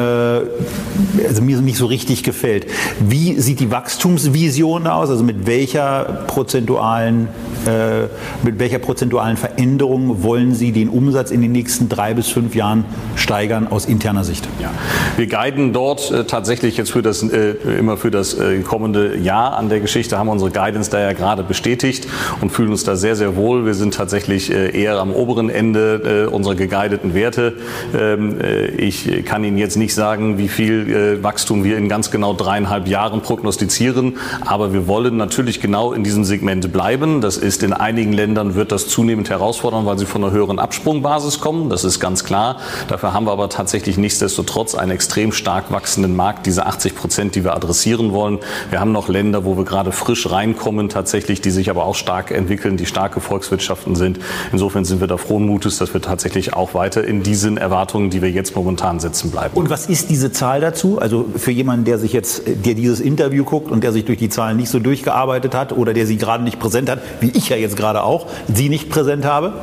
also 1.28 1.42
mir 1.42 1.62
nicht 1.62 1.78
so 1.78 1.88
richtig 1.88 2.24
gefällt. 2.24 2.68
Wie 3.00 3.40
sieht 3.40 3.60
die 3.60 3.72
Wachstumsvision 3.72 4.86
aus? 4.86 5.10
Also 5.10 5.24
mit 5.24 5.48
welcher 5.48 6.26
prozentualen, 6.28 7.30
äh, 7.66 8.08
mit 8.44 8.60
welcher 8.60 8.80
prozentualen 8.80 9.38
Veränderung 9.38 10.22
wollen 10.22 10.54
Sie 10.54 10.72
den 10.72 10.90
Umsatz 10.90 11.32
in 11.32 11.42
den 11.42 11.52
nächsten 11.52 11.90
drei 11.90 12.14
bis 12.14 12.28
fünf 12.28 12.54
Jahren 12.54 12.86
steigern 13.16 13.68
aus 13.68 13.86
interner 13.86 14.24
Sicht? 14.24 14.48
Ja. 14.62 14.70
Wir 15.18 15.28
guiden 15.28 15.74
dort 15.74 16.28
tatsächlich 16.28 16.78
jetzt 16.78 16.92
für 16.92 17.02
das, 17.02 17.24
immer 17.24 17.98
für 17.98 18.12
das 18.12 18.36
äh, 18.36 18.56
kommende 18.96 19.18
Jahr 19.18 19.58
an 19.58 19.70
der 19.70 19.80
Geschichte, 19.80 20.18
haben 20.18 20.30
unsere 20.30 20.52
Guidance 20.52 20.90
da 20.90 21.00
ja 21.00 21.14
gerade 21.14 21.44
bestätigt 21.44 22.08
und 22.42 22.52
fühlen 22.52 22.70
uns 22.70 22.84
da 22.84 22.96
sehr, 22.96 23.16
sehr 23.16 23.36
wohl. 23.36 23.66
Wir 23.66 23.74
sind 23.74 23.94
tatsächlich 23.94 24.52
äh, 24.52 24.70
eher 24.70 25.00
am 25.00 25.12
oberen 25.12 25.50
Ende 25.50 26.28
äh, 26.28 26.34
unserer 26.34 26.56
geguideten 26.56 27.14
Werte. 27.14 27.54
Ähm, 27.98 28.40
äh, 28.40 28.68
ich 28.68 29.26
kann 29.26 29.44
Ihnen 29.44 29.58
jetzt 29.58 29.76
nicht 29.76 29.94
sagen, 29.94 30.38
wie 30.38 30.48
viel 30.48 31.22
Wachstum 31.22 31.64
wir 31.64 31.78
in 31.78 31.90
ganz 31.90 32.12
genau 32.12 32.34
dreieinhalb 32.34 32.88
Jahren 32.88 33.22
prognostizieren, 33.22 34.18
aber 34.46 34.74
wir 34.74 34.88
wollen 34.88 35.18
natürlich 35.18 35.60
genau 35.60 35.94
in 35.94 36.04
diesem 36.04 36.24
Segment 36.24 36.72
bleiben. 36.72 37.22
Das 37.22 37.38
ist 37.38 37.64
in 37.64 37.74
einigen 37.74 38.14
Ländern 38.14 38.56
wird 38.56 38.72
das 38.72 38.88
zunehmend 38.88 39.30
herausfordern, 39.30 39.86
weil 39.86 39.98
sie 39.98 40.06
von 40.06 40.24
einer 40.24 40.32
höheren 40.32 40.60
Absprungbasis 40.60 41.40
kommen. 41.40 41.70
Das 41.70 41.84
ist 41.84 42.00
ganz 42.00 42.24
klar. 42.24 42.58
Dafür 42.88 43.14
haben 43.14 43.26
wir 43.26 43.32
aber 43.32 43.50
tatsächlich 43.50 43.98
nichtsdestotrotz 43.98 44.76
einen 44.76 44.92
extrem 44.92 45.32
stark 45.32 45.72
wachsenden 45.72 46.16
Markt, 46.16 46.46
diese 46.46 46.66
80 46.66 46.96
Prozent, 46.96 47.36
die 47.36 47.44
wir 47.44 47.56
adressieren 47.56 48.14
wollen. 48.14 48.40
Wir 48.76 48.82
haben 48.82 48.92
noch 48.92 49.08
Länder, 49.08 49.46
wo 49.46 49.56
wir 49.56 49.64
gerade 49.64 49.94
frisch 49.94 50.30
reinkommen, 50.30 50.90
tatsächlich 50.90 51.40
die 51.40 51.50
sich 51.50 51.70
aber 51.70 51.86
auch 51.86 51.96
stark 51.96 52.30
entwickeln, 52.32 52.76
die 52.76 52.86
starke 52.86 53.22
Volkswirtschaften 53.22 53.96
sind. 53.96 54.20
Insofern 54.52 54.84
sind 54.84 55.00
wir 55.00 55.08
da 55.08 55.16
frohen 55.16 55.46
Mutes, 55.46 55.78
dass 55.78 55.94
wir 55.94 56.02
tatsächlich 56.02 56.56
auch 56.56 56.74
weiter 56.74 57.02
in 57.06 57.24
diesen 57.24 57.56
Erwartungen, 57.56 58.10
die 58.10 58.22
wir 58.22 58.30
jetzt 58.30 58.54
momentan 58.54 59.00
setzen, 59.00 59.32
bleiben. 59.32 59.56
Und 59.56 59.70
was 59.70 59.86
ist 59.86 60.10
diese 60.10 60.34
Zahl 60.34 60.60
dazu? 60.60 61.00
Also 61.00 61.26
für 61.38 61.52
jemanden, 61.52 61.86
der 61.86 62.00
sich 62.00 62.12
jetzt, 62.12 62.42
der 62.48 62.74
dieses 62.74 63.00
Interview 63.00 63.46
guckt 63.46 63.72
und 63.72 63.82
der 63.82 63.94
sich 63.94 64.04
durch 64.04 64.18
die 64.18 64.28
Zahlen 64.28 64.58
nicht 64.58 64.68
so 64.68 64.80
durchgearbeitet 64.80 65.56
hat 65.56 65.72
oder 65.72 65.94
der 65.94 66.06
sie 66.06 66.18
gerade 66.18 66.44
nicht 66.44 66.60
präsent 66.60 66.90
hat, 66.90 67.00
wie 67.22 67.30
ich 67.30 67.48
ja 67.48 67.56
jetzt 67.56 67.78
gerade 67.78 68.04
auch, 68.04 68.28
sie 68.54 68.68
nicht 68.68 68.90
präsent 68.90 69.24
habe? 69.24 69.54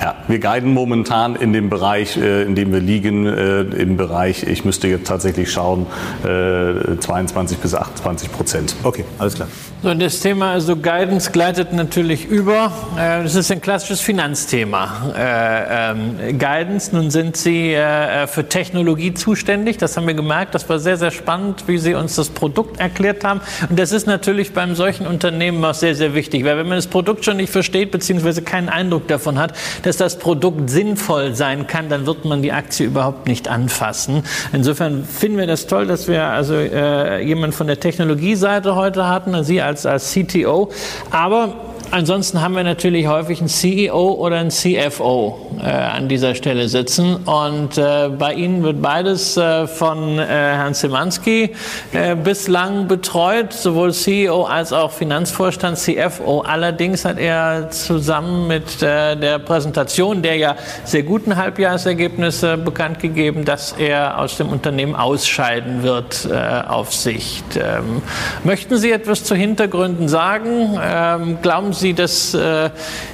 Ja, 0.00 0.16
wir 0.28 0.38
guiden 0.38 0.72
momentan 0.72 1.36
in 1.36 1.52
dem 1.52 1.70
Bereich, 1.70 2.16
äh, 2.16 2.42
in 2.42 2.54
dem 2.54 2.72
wir 2.72 2.80
liegen, 2.80 3.26
äh, 3.26 3.60
im 3.60 3.96
Bereich, 3.96 4.42
ich 4.42 4.64
müsste 4.64 4.88
jetzt 4.88 5.06
tatsächlich 5.06 5.50
schauen, 5.50 5.86
22 6.22 7.58
äh, 7.58 7.60
bis 7.60 7.74
28 7.74 8.32
Prozent. 8.32 8.76
Okay, 8.82 9.04
alles 9.18 9.34
klar. 9.34 9.48
So, 9.82 9.88
und 9.88 10.02
das 10.02 10.20
Thema 10.20 10.52
also 10.52 10.76
Guidance 10.76 11.30
gleitet 11.30 11.72
natürlich 11.72 12.26
über. 12.26 12.70
Äh, 12.98 13.22
das 13.22 13.34
ist 13.34 13.50
ein 13.50 13.62
klassisches 13.62 14.02
Finanzthema. 14.02 15.14
Äh, 15.16 15.92
ähm, 15.92 16.38
Guidance, 16.38 16.94
nun 16.94 17.10
sind 17.10 17.38
Sie 17.38 17.72
äh, 17.72 18.26
für 18.26 18.46
Technologie 18.46 19.14
zuständig. 19.14 19.78
Das 19.78 19.96
haben 19.96 20.06
wir 20.06 20.12
gemerkt. 20.12 20.54
Das 20.54 20.68
war 20.68 20.78
sehr, 20.78 20.98
sehr 20.98 21.10
spannend, 21.10 21.64
wie 21.66 21.78
Sie 21.78 21.94
uns 21.94 22.16
das 22.16 22.28
Produkt 22.28 22.78
erklärt 22.78 23.24
haben. 23.24 23.40
Und 23.70 23.78
das 23.78 23.92
ist 23.92 24.06
natürlich 24.06 24.52
beim 24.52 24.74
solchen 24.74 25.06
Unternehmen 25.06 25.64
auch 25.64 25.72
sehr, 25.72 25.94
sehr 25.94 26.14
wichtig. 26.14 26.44
Weil 26.44 26.58
wenn 26.58 26.68
man 26.68 26.76
das 26.76 26.86
Produkt 26.86 27.24
schon 27.24 27.38
nicht 27.38 27.50
versteht, 27.50 27.90
beziehungsweise 27.90 28.42
keinen 28.42 28.68
Eindruck 28.68 29.08
davon 29.08 29.38
hat, 29.38 29.54
dass 29.82 29.96
das 29.96 30.18
Produkt 30.18 30.70
sinnvoll 30.70 31.34
sein 31.34 31.66
kann, 31.66 31.88
dann 31.88 32.06
wird 32.06 32.24
man 32.24 32.42
die 32.42 32.52
Aktie 32.52 32.86
überhaupt 32.86 33.26
nicht 33.26 33.48
anfassen. 33.48 34.22
Insofern 34.52 35.04
finden 35.04 35.38
wir 35.38 35.46
das 35.46 35.66
toll, 35.66 35.86
dass 35.86 36.08
wir 36.08 36.24
also 36.24 36.54
äh, 36.54 37.22
jemanden 37.24 37.52
von 37.52 37.66
der 37.66 37.80
Technologieseite 37.80 38.74
heute 38.76 39.08
hatten, 39.08 39.42
Sie 39.44 39.60
als, 39.60 39.86
als 39.86 40.12
CTO. 40.12 40.70
Aber 41.10 41.69
ansonsten 41.90 42.40
haben 42.40 42.54
wir 42.54 42.64
natürlich 42.64 43.06
häufig 43.06 43.40
einen 43.40 43.48
CEO 43.48 44.12
oder 44.12 44.38
einen 44.38 44.50
CFO. 44.50 45.50
äh, 45.62 45.70
an 45.70 46.08
dieser 46.08 46.34
Stelle 46.34 46.68
sitzen. 46.68 47.16
Und 47.16 47.78
äh, 47.78 48.08
bei 48.08 48.34
Ihnen 48.34 48.62
wird 48.62 48.80
beides 48.80 49.36
äh, 49.36 49.66
von 49.66 50.18
äh, 50.18 50.24
Herrn 50.26 50.74
Simanski 50.74 51.50
äh, 51.92 52.14
bislang 52.14 52.88
betreut, 52.88 53.52
sowohl 53.52 53.92
CEO 53.92 54.44
als 54.44 54.72
auch 54.72 54.92
Finanzvorstand, 54.92 55.78
CFO. 55.78 56.40
Allerdings 56.40 57.04
hat 57.04 57.18
er 57.18 57.70
zusammen 57.70 58.48
mit 58.48 58.82
äh, 58.82 59.16
der 59.16 59.38
Präsentation 59.38 60.22
der 60.22 60.36
ja 60.36 60.56
sehr 60.84 61.02
guten 61.02 61.36
Halbjahresergebnisse 61.36 62.56
bekannt 62.56 63.00
gegeben, 63.00 63.44
dass 63.44 63.72
er 63.72 64.18
aus 64.18 64.36
dem 64.36 64.48
Unternehmen 64.48 64.94
ausscheiden 64.94 65.82
wird 65.82 66.28
auf 66.68 66.94
Sicht. 66.94 67.44
Ähm, 67.56 68.02
möchten 68.44 68.76
Sie 68.76 68.90
etwas 68.90 69.24
zu 69.24 69.34
Hintergründen 69.34 70.08
sagen? 70.08 70.78
Ähm, 70.82 71.38
glauben 71.42 71.72
Sie, 71.72 71.79
dass 71.94 72.36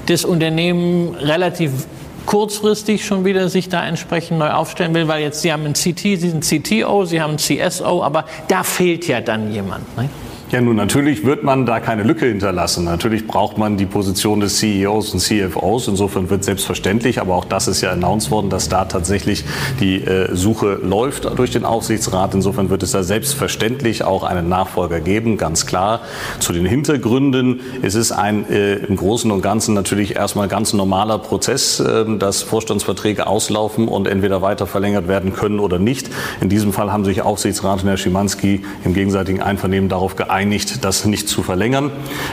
das 0.07 0.25
Unternehmen 0.25 1.14
relativ 1.14 1.87
kurzfristig 2.27 3.07
schon 3.07 3.25
wieder 3.25 3.49
sich 3.49 3.69
da 3.69 3.87
entsprechend 3.87 4.39
neu 4.39 4.51
aufstellen 4.51 4.93
will, 4.95 5.09
weil 5.09 5.23
jetzt 5.23 5.41
Sie 5.43 5.53
haben 5.53 5.64
einen 5.64 5.75
CT, 5.75 6.01
Sie 6.01 6.17
sind 6.17 6.45
CTO, 6.45 7.05
Sie 7.05 7.23
haben 7.23 7.37
einen 7.37 7.39
CSO, 7.39 8.03
aber 8.03 8.27
da 8.49 8.64
fehlt 8.64 9.07
ja 9.07 9.21
dann 9.21 9.53
jemand. 9.53 9.97
Ne? 9.97 10.11
Ja, 10.53 10.61
nun 10.61 10.76
natürlich 10.76 11.24
wird 11.24 11.42
man 11.42 11.66
da 11.66 11.80
keine 11.80 12.05
Lücke 12.05 12.26
hinterlassen. 12.26 12.84
Natürlich 12.84 13.26
braucht 13.26 13.59
man 13.59 13.76
die 13.76 13.84
Position 13.84 14.38
des 14.38 14.59
CEOs 14.59 15.12
und 15.12 15.18
CFOs. 15.18 15.88
Insofern 15.88 16.30
wird 16.30 16.44
selbstverständlich, 16.44 17.20
aber 17.20 17.34
auch 17.34 17.44
das 17.44 17.66
ist 17.66 17.80
ja 17.80 17.90
announced 17.90 18.30
worden, 18.30 18.49
dass 18.49 18.68
da 18.68 18.84
tatsächlich 18.84 19.44
die 19.80 19.97
äh, 20.05 20.32
Suche 20.36 20.78
läuft 20.80 21.36
durch 21.36 21.51
den 21.51 21.64
Aufsichtsrat. 21.64 22.32
Insofern 22.32 22.70
wird 22.70 22.84
es 22.84 22.92
da 22.92 23.03
selbstverständlich 23.03 24.05
auch 24.05 24.22
einen 24.22 24.49
Nachfolger 24.49 25.01
geben, 25.01 25.36
ganz 25.36 25.66
klar. 25.66 26.03
Zu 26.38 26.53
den 26.53 26.64
Hintergründen 26.64 27.59
ist 27.82 27.97
es 27.97 28.12
ein 28.12 28.49
äh, 28.49 28.76
im 28.76 28.94
Großen 28.94 29.28
und 29.32 29.42
Ganzen 29.42 29.74
natürlich 29.74 30.14
erstmal 30.14 30.47
ganz 30.47 30.72
normaler 30.72 31.18
Prozess, 31.18 31.80
äh, 31.80 32.05
dass 32.18 32.42
Vorstandsverträge 32.42 33.26
auslaufen 33.26 33.88
und 33.88 34.07
entweder 34.07 34.42
weiter 34.42 34.68
verlängert 34.68 35.09
werden 35.09 35.34
können 35.34 35.59
oder 35.59 35.80
nicht. 35.80 36.09
In 36.40 36.49
diesem 36.49 36.72
Fall 36.72 36.92
haben 36.92 37.05
sich 37.05 37.22
Aufsichtsrat 37.22 37.82
und 37.82 37.88
Herr 37.88 37.97
Schimanski 37.97 38.62
im 38.84 38.94
gegenseitigen 38.94 39.42
Einvernehmen 39.42 39.88
darauf 39.88 40.14
geeinigt, 40.14 40.36
geeinigt, 40.37 40.84
das 40.84 41.07
nicht 41.07 41.28
zu 41.28 41.43
verlängern. 41.43 41.91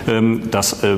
Ähm, 0.08 0.44
das, 0.52 0.84
äh, 0.84 0.98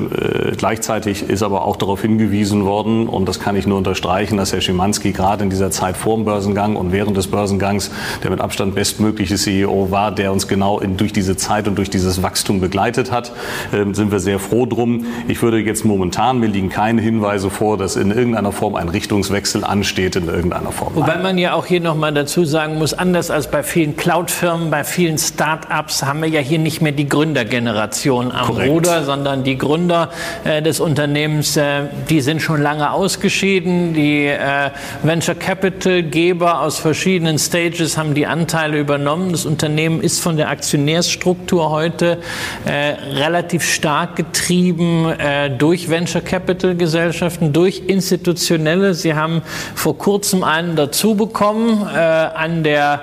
gleichzeitig 0.58 1.30
ist 1.30 1.44
aber 1.44 1.66
auch 1.66 1.76
darauf 1.76 2.02
hingewiesen 2.02 2.66
worden, 2.66 3.08
und 3.08 3.30
das 3.30 3.40
kann 3.40 3.56
ich 3.56 3.68
nur 3.68 3.78
unterstreichen, 3.78 4.38
dass 4.38 4.54
Herr 4.54 4.62
Schimanski 4.62 5.12
gerade 5.12 5.44
in 5.44 5.50
dieser 5.50 5.70
Zeit 5.70 5.98
vor 5.98 6.16
dem 6.16 6.26
Börsengang 6.26 6.76
und 6.76 6.92
während 6.92 7.16
des 7.16 7.28
Börsengangs 7.28 7.92
der 8.24 8.32
mit 8.32 8.42
Abstand 8.42 8.74
bestmögliche 8.74 9.36
CEO 9.36 9.92
war, 9.92 10.12
der 10.12 10.32
uns 10.32 10.48
genau 10.48 10.80
in, 10.80 10.98
durch 10.98 11.14
diese 11.14 11.38
Zeit 11.38 11.68
und 11.68 11.78
durch 11.78 11.90
dieses 11.90 12.24
Wachstum 12.24 12.60
begleitet 12.60 13.12
hat. 13.12 13.32
Ähm, 13.72 13.94
sind 13.94 14.12
wir 14.12 14.20
sehr 14.20 14.40
froh 14.40 14.66
drum. 14.66 15.06
Ich 15.28 15.42
würde 15.42 15.60
jetzt 15.60 15.86
momentan, 15.86 16.40
mir 16.40 16.48
liegen 16.48 16.70
keine 16.70 17.02
Hinweise 17.02 17.52
vor, 17.52 17.78
dass 17.78 17.96
in 17.96 18.10
irgendeiner 18.10 18.52
Form 18.52 18.76
ein 18.76 18.90
Richtungswechsel 18.90 19.64
ansteht 19.64 20.16
in 20.16 20.28
irgendeiner 20.28 20.72
Form. 20.72 20.96
Wobei 20.96 21.18
man 21.18 21.38
ja 21.38 21.54
auch 21.54 21.68
hier 21.68 21.82
nochmal 21.82 22.14
dazu 22.14 22.46
sagen 22.46 22.80
muss, 22.80 22.94
anders 22.94 23.30
als 23.30 23.52
bei 23.52 23.62
vielen 23.62 23.96
Cloud-Firmen, 23.96 24.72
bei 24.72 24.84
vielen 24.84 25.18
Start-ups 25.20 26.04
haben 26.04 26.22
wir 26.22 26.30
ja 26.30 26.40
hier 26.40 26.60
nicht 26.60 26.82
mehr 26.82 26.95
die 26.96 27.08
Gründergeneration 27.08 28.32
am 28.32 28.48
Korrekt. 28.48 28.70
Ruder, 28.70 29.04
sondern 29.04 29.44
die 29.44 29.58
Gründer 29.58 30.10
äh, 30.44 30.62
des 30.62 30.80
Unternehmens, 30.80 31.58
äh, 31.58 31.84
die 32.10 32.22
sind 32.22 32.42
schon 32.42 32.62
lange 32.62 32.92
ausgeschieden. 32.92 33.94
Die 33.94 34.26
äh, 34.26 34.72
Venture 35.04 35.36
Capital 35.36 36.04
Geber 36.04 36.62
aus 36.62 36.80
verschiedenen 36.80 37.38
Stages 37.38 37.98
haben 37.98 38.14
die 38.14 38.26
Anteile 38.26 38.80
übernommen. 38.80 39.32
Das 39.32 39.46
Unternehmen 39.46 40.02
ist 40.02 40.20
von 40.22 40.38
der 40.38 40.50
Aktionärsstruktur 40.50 41.70
heute 41.70 42.18
äh, 42.66 42.72
relativ 43.14 43.64
stark 43.64 44.16
getrieben 44.16 45.10
äh, 45.10 45.50
durch 45.50 45.90
Venture 45.90 46.22
Capital 46.22 46.76
Gesellschaften, 46.76 47.54
durch 47.54 47.84
institutionelle. 47.88 48.94
Sie 48.94 49.14
haben 49.14 49.42
vor 49.76 49.98
kurzem 49.98 50.44
einen 50.44 50.76
dazu 50.76 51.16
bekommen 51.16 51.88
äh, 51.94 51.98
an 51.98 52.64
der 52.64 53.02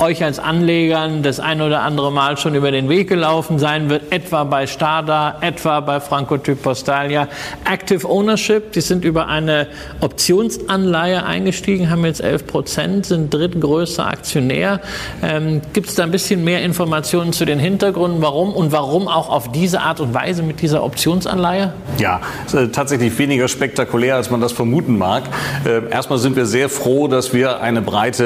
euch 0.00 0.24
als 0.24 0.38
Anlegern 0.38 1.22
das 1.22 1.40
ein 1.40 1.60
oder 1.60 1.82
andere 1.82 2.10
Mal 2.10 2.38
schon 2.38 2.54
über 2.54 2.70
den 2.70 2.88
Weg 2.88 3.08
gelaufen 3.08 3.58
sein 3.58 3.90
wird, 3.90 4.10
etwa 4.12 4.44
bei 4.44 4.66
Stada, 4.66 5.36
etwa 5.42 5.80
bei 5.80 6.00
Francotyp 6.00 6.62
Postalia. 6.62 7.28
Active 7.70 8.08
Ownership, 8.08 8.72
die 8.72 8.80
sind 8.80 9.04
über 9.04 9.28
eine 9.28 9.66
Optionsanleihe 10.00 11.24
eingestiegen, 11.24 11.90
haben 11.90 12.04
jetzt 12.06 12.22
11 12.22 12.46
Prozent, 12.46 13.06
sind 13.06 13.32
drittgrößter 13.32 14.06
Aktionär. 14.06 14.80
Ähm, 15.22 15.60
Gibt 15.74 15.88
es 15.88 15.96
da 15.96 16.04
ein 16.04 16.10
bisschen 16.10 16.44
mehr 16.44 16.62
Informationen 16.62 17.34
zu 17.34 17.44
den 17.44 17.58
Hintergründen, 17.58 18.22
warum 18.22 18.54
und 18.54 18.72
warum 18.72 19.06
auch 19.06 19.28
auf 19.28 19.52
diese 19.52 19.82
Art 19.82 20.00
und 20.00 20.14
Weise 20.14 20.42
mit 20.42 20.62
dieser 20.62 20.82
Optionsanleihe? 20.82 21.74
Ja, 21.98 22.22
äh, 22.54 22.68
tatsächlich 22.68 23.18
weniger 23.18 23.48
spektakulär, 23.48 24.16
als 24.16 24.30
man 24.30 24.40
das 24.40 24.52
vermuten 24.52 24.96
mag. 24.96 25.24
Äh, 25.66 25.90
erstmal 25.90 26.18
sind 26.18 26.36
wir 26.36 26.46
sehr 26.46 26.70
froh, 26.70 27.06
dass 27.06 27.34
wir 27.34 27.60
eine 27.60 27.82
breite, 27.82 28.24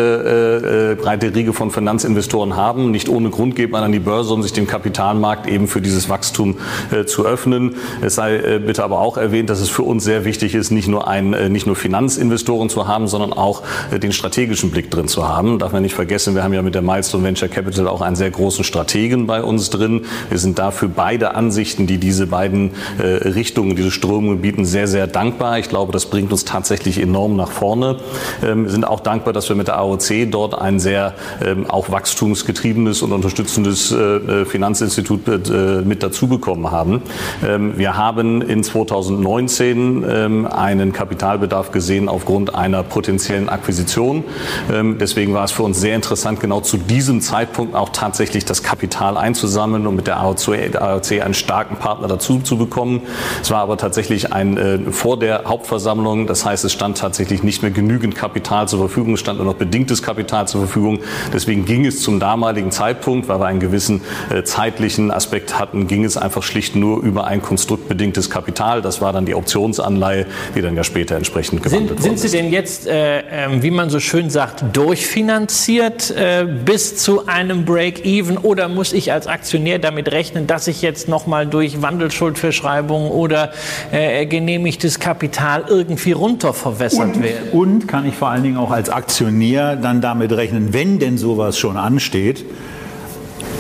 äh, 0.65 0.93
äh 0.93 0.95
breite 0.95 1.35
Riege 1.35 1.53
von 1.53 1.64
von 1.65 1.71
Finanzinvestoren 1.71 2.57
haben. 2.57 2.91
Nicht 2.91 3.09
ohne 3.09 3.31
Grund 3.31 3.57
geht 3.57 3.71
man 3.71 3.83
an 3.83 3.93
die 3.93 3.99
Börse, 3.99 4.35
um 4.35 4.43
sich 4.43 4.53
den 4.53 4.67
Kapitalmarkt 4.67 5.47
eben 5.47 5.67
für 5.67 5.81
dieses 5.81 6.09
Wachstum 6.09 6.57
äh, 6.91 7.05
zu 7.05 7.25
öffnen. 7.25 7.77
Es 8.03 8.17
sei 8.17 8.37
äh, 8.37 8.59
bitte 8.59 8.85
aber 8.85 9.01
auch 9.01 9.17
erwähnt, 9.17 9.49
dass 9.49 9.61
es 9.61 9.71
für 9.71 9.83
uns 9.83 10.05
sehr 10.05 10.25
wichtig 10.25 10.55
ist, 10.55 10.71
nicht 10.71 10.89
nur, 10.89 11.09
ein, 11.09 11.33
äh, 11.33 11.49
nicht 11.49 11.67
nur 11.67 11.77
Finanzinvestoren 11.77 12.69
zu 12.69 12.87
haben, 12.87 13.09
sondern 13.09 13.33
auch 13.33 13.63
äh, 13.91 13.99
den 13.99 14.13
strategischen 14.13 14.71
Blick 14.71 14.91
drin 14.91 15.09
zu 15.09 15.27
haben. 15.27 15.59
Darf 15.59 15.73
man 15.73 15.83
nicht 15.83 15.95
vergessen, 15.95 16.35
wir 16.35 16.45
haben 16.45 16.53
ja 16.53 16.63
mit 16.63 16.75
der 16.75 16.83
Milestone 16.83 17.25
Venture 17.25 17.49
Capital 17.49 17.89
auch 17.89 18.03
einen 18.03 18.17
sehr 18.17 18.31
großen 18.31 18.65
Strategen 18.65 19.27
bei 19.27 19.43
uns 19.43 19.71
drin. 19.71 20.05
Wir 20.29 20.39
sind 20.39 20.59
dafür 20.59 20.91
beide 20.95 21.35
Ansichten, 21.35 21.87
die 21.87 21.99
diese 21.99 22.27
beiden 22.27 22.73
äh, 22.99 23.07
Richtungen, 23.29 23.77
diese 23.77 23.91
Strömungen 23.91 24.43
bieten, 24.43 24.67
sehr, 24.67 24.87
sehr 24.87 25.07
dankbar. 25.07 25.59
Ich 25.59 25.69
glaube, 25.69 25.93
das 25.93 26.07
bringt 26.07 26.31
uns 26.31 26.45
tatsächlich 26.45 27.01
enorm 27.01 27.37
nach 27.37 27.51
vorne. 27.51 27.97
Ähm, 28.43 28.65
wir 28.65 28.71
sind 28.71 28.87
auch 28.87 29.01
dankbar, 29.01 29.33
dass 29.33 29.49
wir 29.49 29.57
mit 29.57 29.69
der 29.69 29.79
AOC 29.79 30.31
dort 30.31 30.59
ein 30.59 30.81
sehr 30.81 31.15
äh, 31.41 31.54
auch 31.69 31.91
wachstumsgetriebenes 31.91 33.03
und 33.03 33.13
unterstützendes 33.13 33.93
äh, 33.93 33.97
äh, 33.97 34.45
Finanzinstitut 34.45 35.29
äh, 35.29 35.83
mit 35.83 36.03
dazu 36.03 36.29
bekommen 36.29 36.71
haben. 36.71 37.03
Ähm, 37.47 37.77
wir 37.77 37.97
haben 37.97 38.43
in 38.43 38.63
2019 38.63 40.05
ähm, 40.09 40.47
einen 40.47 40.93
Kapitalbedarf 40.93 41.71
gesehen 41.71 42.09
aufgrund 42.09 42.55
einer 42.55 42.83
potenziellen 42.83 43.49
Akquisition. 43.49 44.25
Deswegen 44.71 45.35
war 45.35 45.45
es 45.45 45.53
für 45.53 45.63
uns 45.63 45.81
sehr 45.81 45.95
interessant, 45.95 46.41
genau 46.41 46.61
zu 46.61 46.77
diesem 46.77 47.21
Zeitpunkt 47.21 47.75
auch 47.75 47.91
tatsächlich 47.91 48.45
das 48.45 48.63
Kapital 48.63 49.17
einzusammeln 49.17 49.87
und 49.87 49.97
mit 49.97 50.07
der 50.07 50.21
AOC, 50.21 50.77
AOC 50.77 51.23
einen 51.23 51.35
starken 51.35 51.77
Partner 51.77 52.09
dazu 52.09 52.41
zu 52.41 52.57
bekommen. 52.57 53.03
Es 53.43 53.51
war 53.51 53.61
aber 53.61 53.77
tatsächlich 53.77 54.33
ein 54.33 54.87
vor 54.91 55.19
der 55.19 55.45
Hauptversammlung. 55.47 56.27
Das 56.27 56.45
heißt, 56.45 56.65
es 56.65 56.73
stand 56.73 56.99
tatsächlich 56.99 57.43
nicht 57.43 57.63
mehr 57.63 57.71
genügend 57.71 58.15
Kapital 58.15 58.69
zur 58.69 58.79
Verfügung, 58.79 59.15
es 59.15 59.21
stand 59.21 59.39
nur 59.39 59.47
noch 59.47 59.55
bedingtes 59.55 60.03
Kapital 60.03 60.49
zur 60.49 60.63
Verfügung. 60.63 61.01
Deswegen 61.35 61.65
ging 61.65 61.85
es 61.85 62.01
zum 62.01 62.21
damaligen 62.21 62.71
Zeitpunkt, 62.71 63.29
weil 63.29 63.41
wir 63.41 63.47
einen 63.47 63.61
gewissen 63.61 64.01
äh, 64.31 64.45
zeitlichen 64.45 65.11
Aspekt 65.11 65.59
hatten, 65.59 65.89
ging 65.89 66.05
es 66.05 66.17
einfach 66.17 66.45
schlicht 66.45 66.77
nur 66.77 67.03
über 67.03 67.27
ein 67.27 67.43
konstruktbedingtes 67.43 68.31
Kapital. 68.31 68.81
Das 68.81 69.01
war 69.01 69.13
dann 69.13 69.27
die 69.27 69.35
Optionsanleihe, 69.35 70.27
die 70.55 70.63
dann 70.63 70.77
ja 70.77 70.85
später 70.85 71.17
entsprechend 71.17 71.63
gewandelt 71.63 72.01
sind, 72.01 72.19
sind 72.19 72.31
Sie 72.31 72.37
denn 72.37 72.53
jetzt, 72.53 72.87
äh, 72.87 73.23
ähm, 73.31 73.63
wie 73.63 73.73
man 73.73 73.91
so 73.91 73.99
schön 73.99 74.31
sagt, 74.31 74.77
durchfinanziert 74.77 76.13
äh, 76.13 76.47
bis 76.65 76.97
zu 76.97 77.27
einem 77.27 77.65
Break-Even 77.65 78.39
oder 78.39 78.69
muss 78.69 78.93
ich 78.93 79.13
als 79.13 79.27
Aktionär 79.27 79.81
damit 79.81 80.13
rechnen, 80.13 80.47
dass 80.47 80.69
ich 80.69 80.83
jetzt 80.83 81.09
nochmal 81.09 81.47
durch 81.47 81.83
Wandelschuldverschreibung 81.83 83.11
oder 83.11 83.53
äh, 83.91 84.25
genehmigtes 84.27 85.01
Kapital 85.01 85.65
irgendwie 85.69 86.13
runterverwässert 86.13 87.21
werde? 87.21 87.51
Und 87.51 87.89
kann 87.89 88.07
ich 88.07 88.15
vor 88.15 88.29
allen 88.29 88.45
Dingen 88.45 88.57
auch 88.57 88.71
als 88.71 88.89
Aktionär 88.89 89.75
dann 89.75 90.01
damit 90.01 90.31
rechnen, 90.31 90.73
wenn 90.73 91.01
denn 91.01 91.19
sowas 91.25 91.59
schon 91.59 91.79
ansteht, 91.79 92.45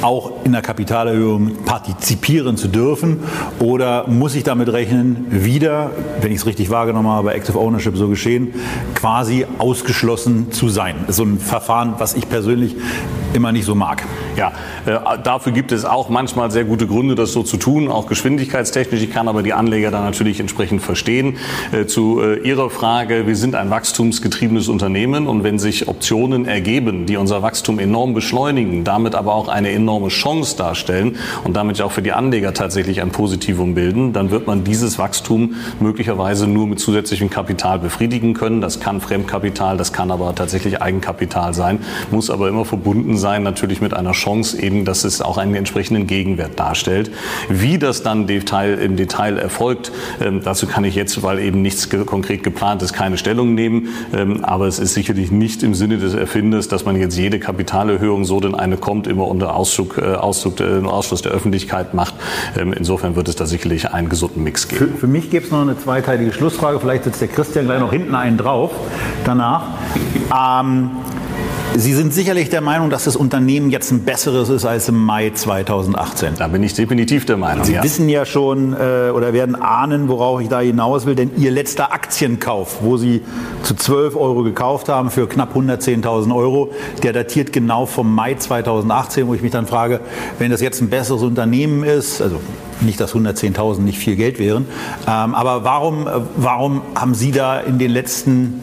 auch 0.02 0.44
in 0.44 0.52
der 0.52 0.62
Kapitalerhöhung 0.62 1.64
partizipieren 1.64 2.56
zu 2.56 2.68
dürfen? 2.68 3.20
Oder 3.58 4.06
muss 4.08 4.34
ich 4.34 4.44
damit 4.44 4.72
rechnen, 4.72 5.26
wieder, 5.30 5.90
wenn 6.20 6.32
ich 6.32 6.38
es 6.38 6.46
richtig 6.46 6.70
wahrgenommen 6.70 7.08
habe, 7.08 7.28
bei 7.28 7.34
Active 7.34 7.58
Ownership 7.58 7.96
so 7.96 8.08
geschehen, 8.08 8.54
quasi 8.94 9.46
ausgeschlossen 9.58 10.52
zu 10.52 10.68
sein? 10.68 10.96
Das 11.06 11.10
ist 11.10 11.16
so 11.16 11.24
ein 11.24 11.38
Verfahren, 11.38 11.94
was 11.98 12.14
ich 12.14 12.28
persönlich 12.28 12.76
immer 13.34 13.52
nicht 13.52 13.64
so 13.64 13.74
mag. 13.74 14.04
Ja, 14.36 14.52
äh, 14.86 15.18
dafür 15.22 15.52
gibt 15.52 15.72
es 15.72 15.84
auch 15.84 16.08
manchmal 16.08 16.50
sehr 16.50 16.64
gute 16.64 16.86
Gründe, 16.86 17.14
das 17.14 17.32
so 17.32 17.42
zu 17.42 17.56
tun, 17.56 17.88
auch 17.88 18.06
geschwindigkeitstechnisch. 18.06 19.02
Ich 19.02 19.12
kann 19.12 19.28
aber 19.28 19.42
die 19.42 19.52
Anleger 19.52 19.90
da 19.90 20.02
natürlich 20.02 20.40
entsprechend 20.40 20.82
verstehen. 20.82 21.36
Äh, 21.72 21.86
zu 21.86 22.20
äh, 22.20 22.38
Ihrer 22.46 22.70
Frage, 22.70 23.26
wir 23.26 23.36
sind 23.36 23.54
ein 23.54 23.70
wachstumsgetriebenes 23.70 24.68
Unternehmen 24.68 25.26
und 25.26 25.44
wenn 25.44 25.58
sich 25.58 25.88
Optionen 25.88 26.46
ergeben, 26.46 27.06
die 27.06 27.16
unser 27.16 27.42
Wachstum 27.42 27.78
enorm 27.78 28.14
beschleunigen, 28.14 28.84
damit 28.84 29.14
aber 29.14 29.34
auch 29.34 29.48
eine 29.48 29.70
enorme 29.70 29.93
Chance 30.08 30.56
darstellen 30.56 31.16
und 31.44 31.56
damit 31.56 31.80
auch 31.80 31.92
für 31.92 32.02
die 32.02 32.12
Anleger 32.12 32.54
tatsächlich 32.54 33.00
ein 33.00 33.10
Positivum 33.10 33.74
bilden, 33.74 34.12
dann 34.12 34.30
wird 34.30 34.46
man 34.46 34.64
dieses 34.64 34.98
Wachstum 34.98 35.54
möglicherweise 35.80 36.46
nur 36.46 36.66
mit 36.66 36.80
zusätzlichem 36.80 37.30
Kapital 37.30 37.78
befriedigen 37.78 38.34
können. 38.34 38.60
Das 38.60 38.80
kann 38.80 39.00
Fremdkapital, 39.00 39.76
das 39.76 39.92
kann 39.92 40.10
aber 40.10 40.34
tatsächlich 40.34 40.82
Eigenkapital 40.82 41.54
sein, 41.54 41.80
muss 42.10 42.30
aber 42.30 42.48
immer 42.48 42.64
verbunden 42.64 43.16
sein 43.16 43.42
natürlich 43.42 43.80
mit 43.80 43.94
einer 43.94 44.12
Chance 44.12 44.60
eben, 44.60 44.84
dass 44.84 45.04
es 45.04 45.20
auch 45.20 45.38
einen 45.38 45.54
entsprechenden 45.54 46.06
Gegenwert 46.06 46.58
darstellt. 46.58 47.10
Wie 47.48 47.78
das 47.78 48.02
dann 48.02 48.26
Detail, 48.26 48.78
im 48.78 48.96
Detail 48.96 49.38
erfolgt, 49.38 49.92
ähm, 50.20 50.40
dazu 50.42 50.66
kann 50.66 50.84
ich 50.84 50.94
jetzt, 50.94 51.22
weil 51.22 51.38
eben 51.38 51.62
nichts 51.62 51.90
ge 51.90 52.04
konkret 52.04 52.42
geplant 52.42 52.82
ist, 52.82 52.92
keine 52.92 53.18
Stellung 53.18 53.54
nehmen. 53.54 53.88
Ähm, 54.12 54.44
aber 54.44 54.66
es 54.66 54.78
ist 54.78 54.94
sicherlich 54.94 55.30
nicht 55.30 55.62
im 55.62 55.74
Sinne 55.74 55.98
des 55.98 56.14
Erfinders, 56.14 56.68
dass 56.68 56.84
man 56.84 56.96
jetzt 56.96 57.16
jede 57.16 57.38
Kapitalerhöhung, 57.38 58.24
so 58.24 58.40
denn 58.40 58.54
eine 58.54 58.76
kommt, 58.76 59.06
immer 59.06 59.26
unter 59.28 59.54
Auszug, 59.74 59.98
äh, 59.98 60.14
Auszug, 60.14 60.60
äh, 60.60 60.84
Ausschluss 60.84 61.22
der 61.22 61.32
Öffentlichkeit 61.32 61.94
macht. 61.94 62.14
Ähm, 62.56 62.72
insofern 62.72 63.16
wird 63.16 63.28
es 63.28 63.36
da 63.36 63.46
sicherlich 63.46 63.90
einen 63.90 64.08
gesunden 64.08 64.42
Mix 64.42 64.68
geben. 64.68 64.92
Für, 64.92 64.98
für 64.98 65.06
mich 65.06 65.30
gibt 65.30 65.46
es 65.46 65.52
noch 65.52 65.62
eine 65.62 65.76
zweiteilige 65.76 66.32
Schlussfrage. 66.32 66.78
Vielleicht 66.78 67.04
sitzt 67.04 67.20
der 67.20 67.28
Christian 67.28 67.66
gleich 67.66 67.80
noch 67.80 67.92
hinten 67.92 68.14
einen 68.14 68.38
drauf 68.38 68.70
danach. 69.24 69.68
Ähm, 70.32 70.90
Sie 71.76 71.92
sind 71.92 72.14
sicherlich 72.14 72.50
der 72.50 72.60
Meinung, 72.60 72.88
dass 72.88 73.02
das 73.02 73.16
Unternehmen 73.16 73.68
jetzt 73.68 73.90
ein 73.90 74.04
besseres 74.04 74.48
ist 74.48 74.64
als 74.64 74.88
im 74.88 75.04
Mai 75.04 75.30
2018. 75.34 76.34
Da 76.38 76.46
bin 76.46 76.62
ich 76.62 76.74
definitiv 76.74 77.26
der 77.26 77.36
Meinung. 77.36 77.64
Sie 77.64 77.72
ja. 77.72 77.82
wissen 77.82 78.08
ja 78.08 78.24
schon 78.24 78.74
äh, 78.74 79.10
oder 79.10 79.32
werden 79.32 79.56
ahnen, 79.56 80.08
worauf 80.08 80.40
ich 80.40 80.48
da 80.48 80.60
hinaus 80.60 81.04
will, 81.04 81.16
denn 81.16 81.32
Ihr 81.36 81.50
letzter 81.50 81.92
Aktienkauf, 81.92 82.78
wo 82.82 82.96
Sie 82.96 83.22
zu 83.64 83.74
12 83.74 84.14
Euro 84.14 84.44
gekauft 84.44 84.88
haben 84.88 85.10
für 85.10 85.26
knapp 85.26 85.56
110.000 85.56 86.32
Euro, 86.32 86.70
der 87.02 87.12
datiert 87.12 87.52
genau 87.52 87.86
vom 87.86 88.14
Mai 88.14 88.34
2018, 88.36 89.26
wo 89.26 89.34
ich 89.34 89.42
mich 89.42 89.50
dann 89.50 89.66
frage, 89.66 89.98
wenn 90.38 90.52
das 90.52 90.60
jetzt 90.60 90.80
ein 90.80 90.90
besseres 90.90 91.22
Unternehmen 91.22 91.82
ist, 91.82 92.22
also 92.22 92.40
nicht, 92.82 93.00
dass 93.00 93.16
110.000 93.16 93.80
nicht 93.80 93.98
viel 93.98 94.14
Geld 94.14 94.38
wären, 94.38 94.66
ähm, 95.08 95.34
aber 95.34 95.64
warum, 95.64 96.06
äh, 96.06 96.10
warum 96.36 96.82
haben 96.94 97.14
Sie 97.14 97.32
da 97.32 97.58
in 97.58 97.80
den 97.80 97.90
letzten 97.90 98.62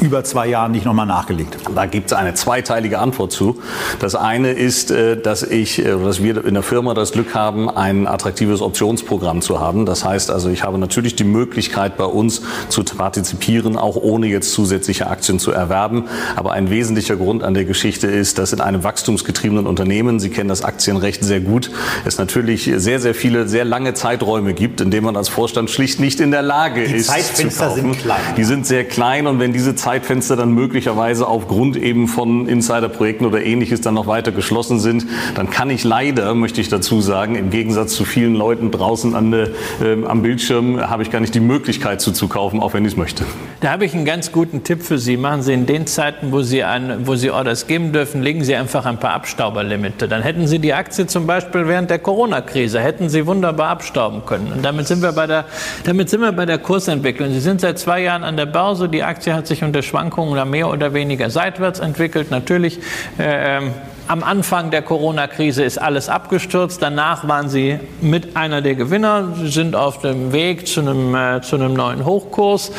über 0.00 0.24
zwei 0.24 0.46
Jahren 0.46 0.72
nicht 0.72 0.84
nochmal 0.84 1.06
nachgelegt? 1.06 1.58
Da 1.74 1.86
gibt 1.86 2.10
es 2.10 2.12
eine 2.12 2.34
zweiteilige 2.34 2.98
Antwort 2.98 3.32
zu. 3.32 3.60
Das 3.98 4.14
eine 4.14 4.52
ist, 4.52 4.90
äh, 4.90 5.20
dass 5.20 5.42
ich, 5.42 5.78
äh, 5.78 5.96
dass 5.96 6.22
wir 6.22 6.44
in 6.44 6.54
der 6.54 6.62
Firma 6.62 6.94
das 6.94 7.12
Glück 7.12 7.34
haben, 7.34 7.68
ein 7.68 8.06
attraktives 8.06 8.60
Optionsprogramm 8.60 9.42
zu 9.42 9.60
haben. 9.60 9.86
Das 9.86 10.04
heißt 10.04 10.30
also, 10.30 10.48
ich 10.48 10.62
habe 10.62 10.78
natürlich 10.78 11.16
die 11.16 11.24
Möglichkeit, 11.24 11.96
bei 11.96 12.04
uns 12.04 12.42
zu 12.68 12.84
partizipieren, 12.84 13.76
auch 13.76 13.96
ohne 13.96 14.26
jetzt 14.26 14.52
zusätzliche 14.52 15.06
Aktien 15.08 15.38
zu 15.38 15.52
erwerben. 15.52 16.04
Aber 16.36 16.52
ein 16.52 16.70
wesentlicher 16.70 17.16
Grund 17.16 17.42
an 17.42 17.54
der 17.54 17.64
Geschichte 17.64 18.06
ist, 18.06 18.38
dass 18.38 18.52
in 18.52 18.60
einem 18.60 18.82
wachstumsgetriebenen 18.82 19.66
Unternehmen, 19.66 20.20
Sie 20.20 20.30
kennen 20.30 20.48
das 20.48 20.62
Aktienrecht 20.62 21.24
sehr 21.24 21.40
gut, 21.40 21.70
es 22.04 22.18
natürlich 22.18 22.70
sehr, 22.76 23.00
sehr 23.00 23.14
viele, 23.14 23.48
sehr 23.48 23.64
lange 23.64 23.94
Zeiträume 23.94 24.54
gibt, 24.54 24.80
in 24.80 24.90
denen 24.90 25.04
man 25.04 25.16
als 25.16 25.28
Vorstand 25.28 25.70
schlicht 25.70 26.00
nicht 26.00 26.20
in 26.20 26.30
der 26.30 26.42
Lage 26.42 26.84
die 26.84 26.94
ist. 26.94 27.08
Die 27.08 27.12
Zeitfenster 27.12 27.70
sind 27.70 27.98
klein. 27.98 28.20
Die 28.36 28.44
sind 28.44 28.66
sehr 28.66 28.84
klein 28.84 29.26
und 29.26 29.38
wenn 29.38 29.52
diese 29.52 29.74
Zeitfenster 29.90 30.36
dann 30.36 30.52
möglicherweise 30.52 31.26
aufgrund 31.26 31.76
eben 31.76 32.06
von 32.06 32.46
Insiderprojekten 32.46 33.26
oder 33.26 33.42
ähnliches 33.42 33.80
dann 33.80 33.94
noch 33.94 34.06
weiter 34.06 34.30
geschlossen 34.30 34.78
sind, 34.78 35.04
dann 35.34 35.50
kann 35.50 35.68
ich 35.68 35.82
leider, 35.82 36.32
möchte 36.36 36.60
ich 36.60 36.68
dazu 36.68 37.00
sagen, 37.00 37.34
im 37.34 37.50
Gegensatz 37.50 37.94
zu 37.94 38.04
vielen 38.04 38.36
Leuten 38.36 38.70
draußen 38.70 39.16
an 39.16 39.32
der, 39.32 39.48
äh, 39.82 40.04
am 40.06 40.22
Bildschirm, 40.22 40.80
habe 40.80 41.02
ich 41.02 41.10
gar 41.10 41.18
nicht 41.18 41.34
die 41.34 41.40
Möglichkeit 41.40 42.00
zuzukaufen, 42.00 42.60
auch 42.60 42.72
wenn 42.72 42.84
ich 42.84 42.92
es 42.92 42.96
möchte. 42.96 43.24
Da 43.58 43.72
habe 43.72 43.84
ich 43.84 43.92
einen 43.92 44.04
ganz 44.04 44.30
guten 44.30 44.62
Tipp 44.62 44.84
für 44.84 44.96
Sie. 44.96 45.16
Machen 45.16 45.42
Sie 45.42 45.54
in 45.54 45.66
den 45.66 45.88
Zeiten, 45.88 46.30
wo 46.30 46.42
Sie, 46.42 46.62
ein, 46.62 47.08
wo 47.08 47.16
Sie 47.16 47.32
Orders 47.32 47.66
geben 47.66 47.92
dürfen, 47.92 48.22
legen 48.22 48.44
Sie 48.44 48.54
einfach 48.54 48.86
ein 48.86 49.00
paar 49.00 49.14
Abstauberlimite. 49.14 50.06
Dann 50.06 50.22
hätten 50.22 50.46
Sie 50.46 50.60
die 50.60 50.72
Aktie 50.72 51.08
zum 51.08 51.26
Beispiel 51.26 51.66
während 51.66 51.90
der 51.90 51.98
Corona-Krise, 51.98 52.78
hätten 52.78 53.08
Sie 53.08 53.26
wunderbar 53.26 53.70
abstauben 53.70 54.24
können. 54.24 54.52
Und 54.52 54.64
damit 54.64 54.86
sind 54.86 55.02
wir 55.02 55.10
bei 55.10 55.26
der, 55.26 55.46
damit 55.82 56.10
sind 56.10 56.20
wir 56.20 56.30
bei 56.30 56.46
der 56.46 56.58
Kursentwicklung. 56.58 57.32
Sie 57.32 57.40
sind 57.40 57.60
seit 57.60 57.80
zwei 57.80 58.02
Jahren 58.02 58.22
an 58.22 58.36
der 58.36 58.46
Börse, 58.46 58.88
die 58.88 59.02
Aktie 59.02 59.34
hat 59.34 59.48
sich 59.48 59.64
unter 59.70 59.82
Schwankungen 59.82 60.32
oder 60.32 60.44
mehr 60.44 60.68
oder 60.68 60.94
weniger 60.94 61.30
seitwärts 61.30 61.78
entwickelt. 61.78 62.32
Natürlich 62.32 62.80
äh, 63.20 63.58
ähm, 63.58 63.72
am 64.08 64.22
Anfang 64.24 64.70
der 64.70 64.82
Corona-Krise 64.82 65.62
ist 65.62 65.78
alles 65.78 66.08
abgestürzt. 66.08 66.82
Danach 66.82 67.28
waren 67.28 67.48
sie 67.48 67.78
mit 68.00 68.36
einer 68.36 68.60
der 68.60 68.74
Gewinner. 68.74 69.28
Sie 69.36 69.48
sind 69.48 69.76
auf 69.76 70.00
dem 70.00 70.32
Weg 70.32 70.66
zu 70.66 70.80
einem, 70.80 71.14
äh, 71.14 71.40
zu 71.42 71.56
einem 71.56 71.74
neuen 71.74 72.04
Hochkurs. 72.04 72.72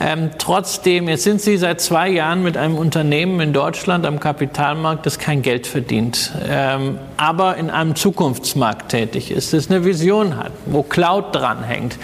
Ähm, 0.00 0.30
trotzdem, 0.38 1.08
jetzt 1.08 1.24
sind 1.24 1.40
sie 1.40 1.56
seit 1.56 1.80
zwei 1.80 2.10
Jahren 2.10 2.42
mit 2.42 2.56
einem 2.56 2.76
Unternehmen 2.76 3.40
in 3.40 3.52
Deutschland 3.52 4.04
am 4.04 4.20
Kapitalmarkt, 4.20 5.06
das 5.06 5.18
kein 5.18 5.42
Geld 5.42 5.66
verdient, 5.66 6.32
ähm, 6.46 6.98
aber 7.16 7.56
in 7.56 7.70
einem 7.70 7.94
Zukunftsmarkt 7.94 8.90
tätig 8.90 9.30
ist, 9.30 9.52
das 9.52 9.70
eine 9.70 9.84
Vision 9.84 10.36
hat, 10.36 10.52
wo 10.66 10.82
Cloud 10.82 11.34
dranhängt. 11.34 11.96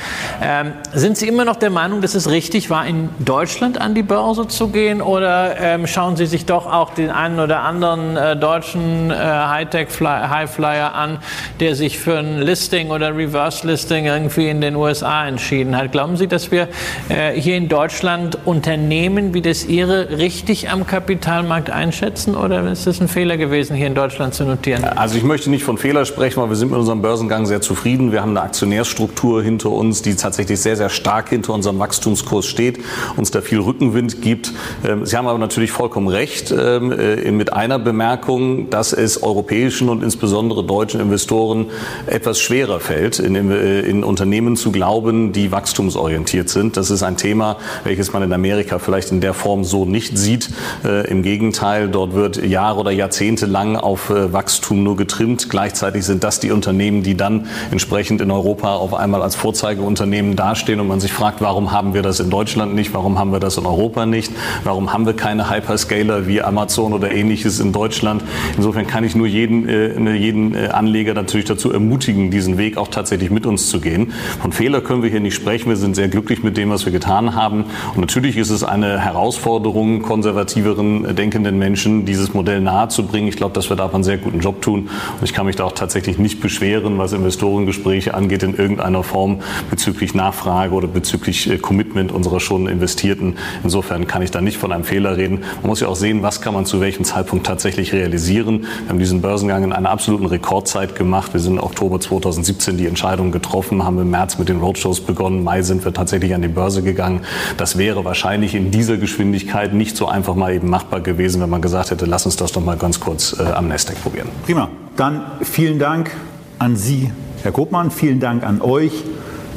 Ähm, 0.43 0.73
sind 0.95 1.19
Sie 1.19 1.29
immer 1.29 1.45
noch 1.45 1.57
der 1.57 1.71
Meinung, 1.71 2.01
dass 2.01 2.15
es 2.15 2.31
richtig 2.31 2.71
war, 2.71 2.87
in 2.87 3.11
Deutschland 3.19 3.81
an 3.81 3.95
die 3.95 4.03
Börse 4.03 4.49
zu 4.49 4.69
gehen 4.69 5.03
oder 5.03 5.59
ähm, 5.59 5.87
schauen 5.87 6.17
Sie 6.17 6.27
sich 6.27 6.47
doch 6.47 6.71
auch 6.71 6.95
den 6.95 7.11
einen 7.11 7.41
oder 7.41 7.61
anderen 7.61 8.17
äh, 8.17 8.37
deutschen 8.37 8.60
deutschen 8.61 9.11
äh, 9.11 9.15
Hightech-Highflyer 9.15 10.95
an, 10.95 11.19
der 11.61 11.75
sich 11.75 11.99
für 11.99 12.19
ein 12.19 12.41
Listing 12.41 12.91
oder 12.91 13.17
Reverse-Listing 13.17 14.05
irgendwie 14.05 14.51
in 14.51 14.61
den 14.61 14.77
USA 14.77 15.27
entschieden 15.27 15.75
hat. 15.79 15.93
Glauben 15.93 16.19
Sie, 16.19 16.27
dass 16.27 16.51
wir 16.51 16.69
äh, 17.09 17.33
hier 17.33 17.57
in 17.57 17.69
Deutschland 17.69 18.37
Unternehmen 18.45 19.33
wie 19.33 19.41
das 19.41 19.65
Ihre 19.65 20.19
richtig 20.19 20.69
am 20.69 20.87
Kapitalmarkt 20.87 21.71
einschätzen 21.71 22.37
oder 22.37 22.71
ist 22.71 22.87
es 22.87 23.01
ein 23.01 23.09
Fehler 23.09 23.39
gewesen, 23.39 23.75
hier 23.75 23.87
in 23.87 23.95
Deutschland 23.95 24.35
zu 24.35 24.45
notieren? 24.45 24.85
Also 24.85 25.17
ich 25.17 25.25
möchte 25.25 25.49
nicht 25.49 25.65
von 25.65 25.79
Fehler 25.79 26.05
sprechen, 26.05 26.43
weil 26.43 26.51
wir 26.51 26.57
sind 26.57 26.71
mit 26.71 26.79
unserem 26.79 27.01
Börsengang 27.01 27.47
sehr 27.47 27.63
zufrieden. 27.63 28.13
Wir 28.13 28.21
haben 28.21 28.37
eine 28.37 28.43
Aktionärsstruktur 28.43 29.43
hinter 29.43 29.71
uns, 29.71 30.03
die 30.03 30.17
tatsächlich 30.17 30.61
sehr, 30.61 30.77
sehr 30.77 30.91
stark 30.91 31.31
hinter 31.31 31.55
unserem 31.55 31.79
Wachstumskurs 31.79 32.47
steht, 32.47 32.79
uns 33.17 33.31
da 33.31 33.41
viel 33.41 33.61
Rückenwind 33.61 34.21
gibt. 34.21 34.53
Ähm, 34.87 35.07
Sie 35.07 35.17
haben 35.17 35.27
aber 35.27 35.39
natürlich 35.39 35.71
vollkommen 35.71 36.09
recht 36.09 36.51
ähm, 36.51 36.93
äh, 36.93 37.31
mit 37.31 37.55
einer 37.55 37.79
Bemerkung, 37.79 38.50
dass 38.71 38.93
es 38.93 39.23
europäischen 39.23 39.89
und 39.89 40.03
insbesondere 40.03 40.65
deutschen 40.65 41.01
Investoren 41.01 41.67
etwas 42.07 42.41
schwerer 42.41 42.81
fällt, 42.81 43.19
in, 43.19 43.35
in, 43.35 44.05
Unternehmen 44.05 44.57
zu 44.57 44.73
glauben, 44.73 45.33
die 45.33 45.53
wachstumsorientiert 45.53 46.49
sind. 46.49 46.77
Das 46.77 46.91
ist 46.91 47.03
ein 47.03 47.17
Thema, 47.17 47.57
welches 47.85 48.13
man 48.13 48.23
in 48.23 48.33
Amerika 48.33 48.79
vielleicht 48.79 49.11
in 49.11 49.21
der 49.21 49.35
Form 49.35 49.65
so 49.65 49.85
nicht 49.85 50.17
sieht. 50.19 50.51
Äh, 50.85 51.09
Im 51.11 51.23
Gegenteil, 51.23 51.89
dort 51.89 52.15
wird 52.15 52.45
Jahre 52.45 52.81
oder 52.81 52.91
Jahrzehnte 52.91 53.47
lang 53.47 53.77
auf 53.77 54.11
äh, 54.11 54.33
Wachstum 54.33 54.83
nur 54.83 54.97
getrimmt. 54.97 55.51
Gleichzeitig 55.51 56.05
sind 56.05 56.25
das 56.25 56.41
die 56.41 56.51
Unternehmen, 56.51 57.03
die 57.03 57.17
dann 57.17 57.47
entsprechend 57.71 58.21
in 58.21 58.31
Europa 58.31 58.75
auf 58.75 58.95
einmal 58.95 59.23
als 59.23 59.37
Vorzeigeunternehmen 59.37 60.37
dastehen 60.37 60.81
und 60.81 60.89
man 60.89 61.01
sich 61.01 61.13
fragt, 61.13 61.41
warum 61.41 61.73
haben 61.73 61.95
wir 61.95 62.03
das 62.03 62.21
in 62.21 62.31
Deutschland 62.31 62.75
nicht, 62.75 62.93
warum 62.95 63.19
haben 63.19 63.33
wir 63.33 63.41
das 63.41 63.57
in 63.57 63.67
Europa 63.67 64.07
nicht, 64.07 64.33
warum 64.65 64.93
haben 64.93 65.07
wir 65.07 65.15
keine 65.15 65.51
Hyperscaler 65.51 66.27
wie 66.27 66.43
Amazon 66.43 66.93
oder 66.93 67.11
ähnliches 67.11 67.61
in 67.61 67.73
Deutschland, 67.73 68.23
Insofern 68.57 68.87
kann 68.87 69.05
ich 69.05 69.15
nur 69.15 69.27
jeden, 69.27 69.69
äh, 69.69 70.15
jeden 70.15 70.55
äh, 70.55 70.69
Anleger 70.69 71.15
natürlich 71.15 71.47
dazu 71.47 71.73
ermutigen, 71.73 72.31
diesen 72.31 72.59
Weg 72.59 72.77
auch 72.77 72.89
tatsächlich 72.89 73.31
mit 73.31 73.47
uns 73.47 73.69
zu 73.69 73.81
gehen. 73.81 74.13
Von 74.41 74.53
Fehler 74.53 74.81
können 74.81 75.03
wir 75.03 75.11
hier 75.11 75.21
nicht 75.21 75.35
sprechen. 75.35 75.69
Wir 75.69 75.77
sind 75.77 75.95
sehr 75.95 76.09
glücklich 76.09 76.43
mit 76.43 76.57
dem, 76.57 76.71
was 76.71 76.85
wir 76.85 76.93
getan 76.93 77.35
haben. 77.35 77.65
Und 77.95 78.01
natürlich 78.01 78.37
ist 78.37 78.51
es 78.51 78.65
eine 78.65 78.99
Herausforderung, 78.99 80.03
konservativeren, 80.03 81.05
äh, 81.05 81.15
denkenden 81.15 81.59
Menschen 81.59 82.05
dieses 82.05 82.35
Modell 82.35 82.61
nahezubringen. 82.61 83.29
Ich 83.29 83.37
glaube, 83.37 83.55
dass 83.55 83.71
wir 83.71 83.77
da 83.77 83.89
einen 83.91 84.05
sehr 84.05 84.19
guten 84.19 84.41
Job 84.41 84.63
tun. 84.63 84.89
Und 85.19 85.25
ich 85.25 85.33
kann 85.33 85.47
mich 85.47 85.57
da 85.57 85.65
auch 85.65 85.73
tatsächlich 85.73 86.19
nicht 86.19 86.41
beschweren, 86.41 86.99
was 86.99 87.13
Investorengespräche 87.13 88.15
angeht, 88.15 88.43
in 88.43 88.55
irgendeiner 88.55 89.03
Form 89.03 89.41
bezüglich 89.71 90.15
Nachfrage 90.15 90.75
oder 90.75 90.87
bezüglich 90.87 91.61
Commitment 91.61 91.90
unserer 92.13 92.41
schon 92.41 92.67
Investierten. 92.67 93.37
Insofern 93.63 94.07
kann 94.07 94.23
ich 94.23 94.31
da 94.31 94.41
nicht 94.41 94.59
von 94.59 94.73
einem 94.73 94.85
Fehler 94.85 95.17
reden. 95.17 95.41
Man 95.61 95.67
muss 95.69 95.81
ja 95.81 95.89
auch 95.89 95.97
sehen, 95.97 96.23
was 96.23 96.41
kann 96.41 96.55
man 96.55 96.67
zu 96.67 96.81
welchem 96.81 97.05
Zeitpunkt 97.05 97.47
tatsächlich 97.47 97.93
realisieren. 97.93 98.61
Wir 98.61 98.89
haben 98.89 98.99
diesen 98.99 99.21
Börsengang 99.21 99.65
in 99.65 99.73
einer 99.73 99.91
absoluten 99.91 100.27
Rekordzeit 100.27 100.97
gemacht. 100.97 101.33
Wir 101.33 101.41
sind 101.41 101.55
im 101.55 101.63
Oktober 101.63 102.01
2017 102.01 102.77
die 102.77 102.87
Entscheidung 102.87 103.33
getroffen, 103.33 103.85
haben 103.85 103.99
im 103.99 104.11
März 104.11 104.39
mit 104.39 104.49
den 104.49 104.61
Roadshows 104.61 105.01
begonnen. 105.01 105.45
Mai 105.45 105.63
sind 105.63 105.85
wir 105.85 105.93
tatsächlich 105.93 106.35
an 106.35 106.43
die 106.43 106.49
Börse 106.49 106.83
gegangen. 106.83 107.23
Das 107.57 107.79
wäre 107.79 108.05
wahrscheinlich 108.05 108.55
in 108.55 108.71
dieser 108.71 108.97
Geschwindigkeit 108.97 109.75
nicht 109.75 109.97
so 109.97 110.07
einfach 110.07 110.35
mal 110.35 110.53
eben 110.53 110.71
machbar 110.71 111.01
gewesen, 111.01 111.41
wenn 111.41 111.51
man 111.51 111.63
gesagt 111.63 111.91
hätte, 111.91 112.07
lass 112.07 112.27
uns 112.27 112.37
das 112.37 112.53
doch 112.53 112.65
mal 112.65 112.77
ganz 112.77 113.01
kurz 113.01 113.37
äh, 113.39 113.43
am 113.43 113.69
Nasdaq 113.69 114.03
probieren. 114.03 114.29
Prima. 114.45 114.69
Dann 114.97 115.23
vielen 115.43 115.79
Dank 115.79 116.11
an 116.59 116.77
Sie, 116.77 117.11
Herr 117.43 117.53
Kopmann. 117.53 117.91
Vielen 117.91 118.21
Dank 118.21 118.45
an 118.45 118.61
euch 118.61 118.93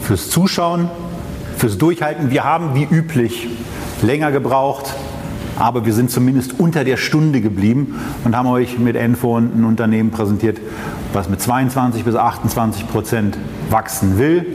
fürs 0.02 0.30
Zuschauen, 0.30 0.90
fürs 1.64 1.78
Durchhalten. 1.78 2.30
Wir 2.30 2.44
haben 2.44 2.76
wie 2.76 2.84
üblich 2.84 3.48
länger 4.02 4.34
gebraucht 4.34 4.94
aber 5.60 5.86
wir 5.86 5.94
sind 5.94 6.12
zumindest 6.12 6.60
unter 6.60 6.84
der 6.84 6.98
Stunde 6.98 7.42
geblieben 7.42 7.96
und 8.24 8.36
haben 8.36 8.48
euch 8.48 8.80
mit 8.80 8.96
Enphone 8.96 9.52
ein 9.56 9.66
Unternehmen 9.66 10.12
präsentiert, 10.12 10.60
was 11.14 11.30
mit 11.30 11.42
22 11.42 12.04
bis 12.04 12.16
28 12.16 12.88
Prozent 12.88 13.38
wachsen 13.70 14.18
will, 14.18 14.46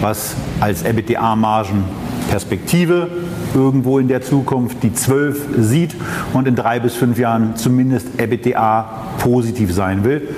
was 0.00 0.36
als 0.60 0.82
EBITDA-Margen 0.82 1.84
Perspektive 2.30 3.08
irgendwo 3.54 3.98
in 3.98 4.08
der 4.08 4.20
Zukunft 4.20 4.82
die 4.82 4.92
12 4.92 5.46
sieht 5.58 5.94
und 6.32 6.48
in 6.48 6.56
drei 6.56 6.80
bis 6.80 6.94
fünf 6.94 7.18
Jahren 7.18 7.56
zumindest 7.56 8.18
EBITDA 8.18 8.88
positiv 9.18 9.72
sein 9.72 10.04
will. 10.04 10.28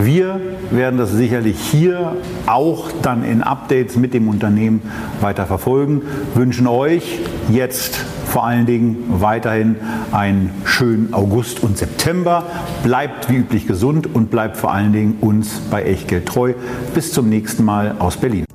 Wir 0.00 0.40
werden 0.70 0.98
das 0.98 1.12
sicherlich 1.12 1.58
hier 1.58 2.16
auch 2.46 2.90
dann 3.02 3.24
in 3.24 3.42
Updates 3.42 3.96
mit 3.96 4.14
dem 4.14 4.28
Unternehmen 4.28 4.82
weiter 5.20 5.46
verfolgen. 5.46 6.02
Wünschen 6.34 6.66
euch 6.66 7.20
jetzt 7.50 8.00
vor 8.32 8.46
allen 8.46 8.64
Dingen 8.64 9.20
weiterhin 9.20 9.76
einen 10.10 10.50
schönen 10.64 11.12
August 11.12 11.62
und 11.62 11.76
September. 11.76 12.44
Bleibt 12.82 13.28
wie 13.28 13.36
üblich 13.36 13.66
gesund 13.66 14.14
und 14.14 14.30
bleibt 14.30 14.56
vor 14.56 14.72
allen 14.72 14.94
Dingen 14.94 15.18
uns 15.20 15.60
bei 15.70 15.82
Echtgeld 15.82 16.24
treu. 16.24 16.54
Bis 16.94 17.12
zum 17.12 17.28
nächsten 17.28 17.62
Mal 17.62 17.94
aus 17.98 18.16
Berlin. 18.16 18.46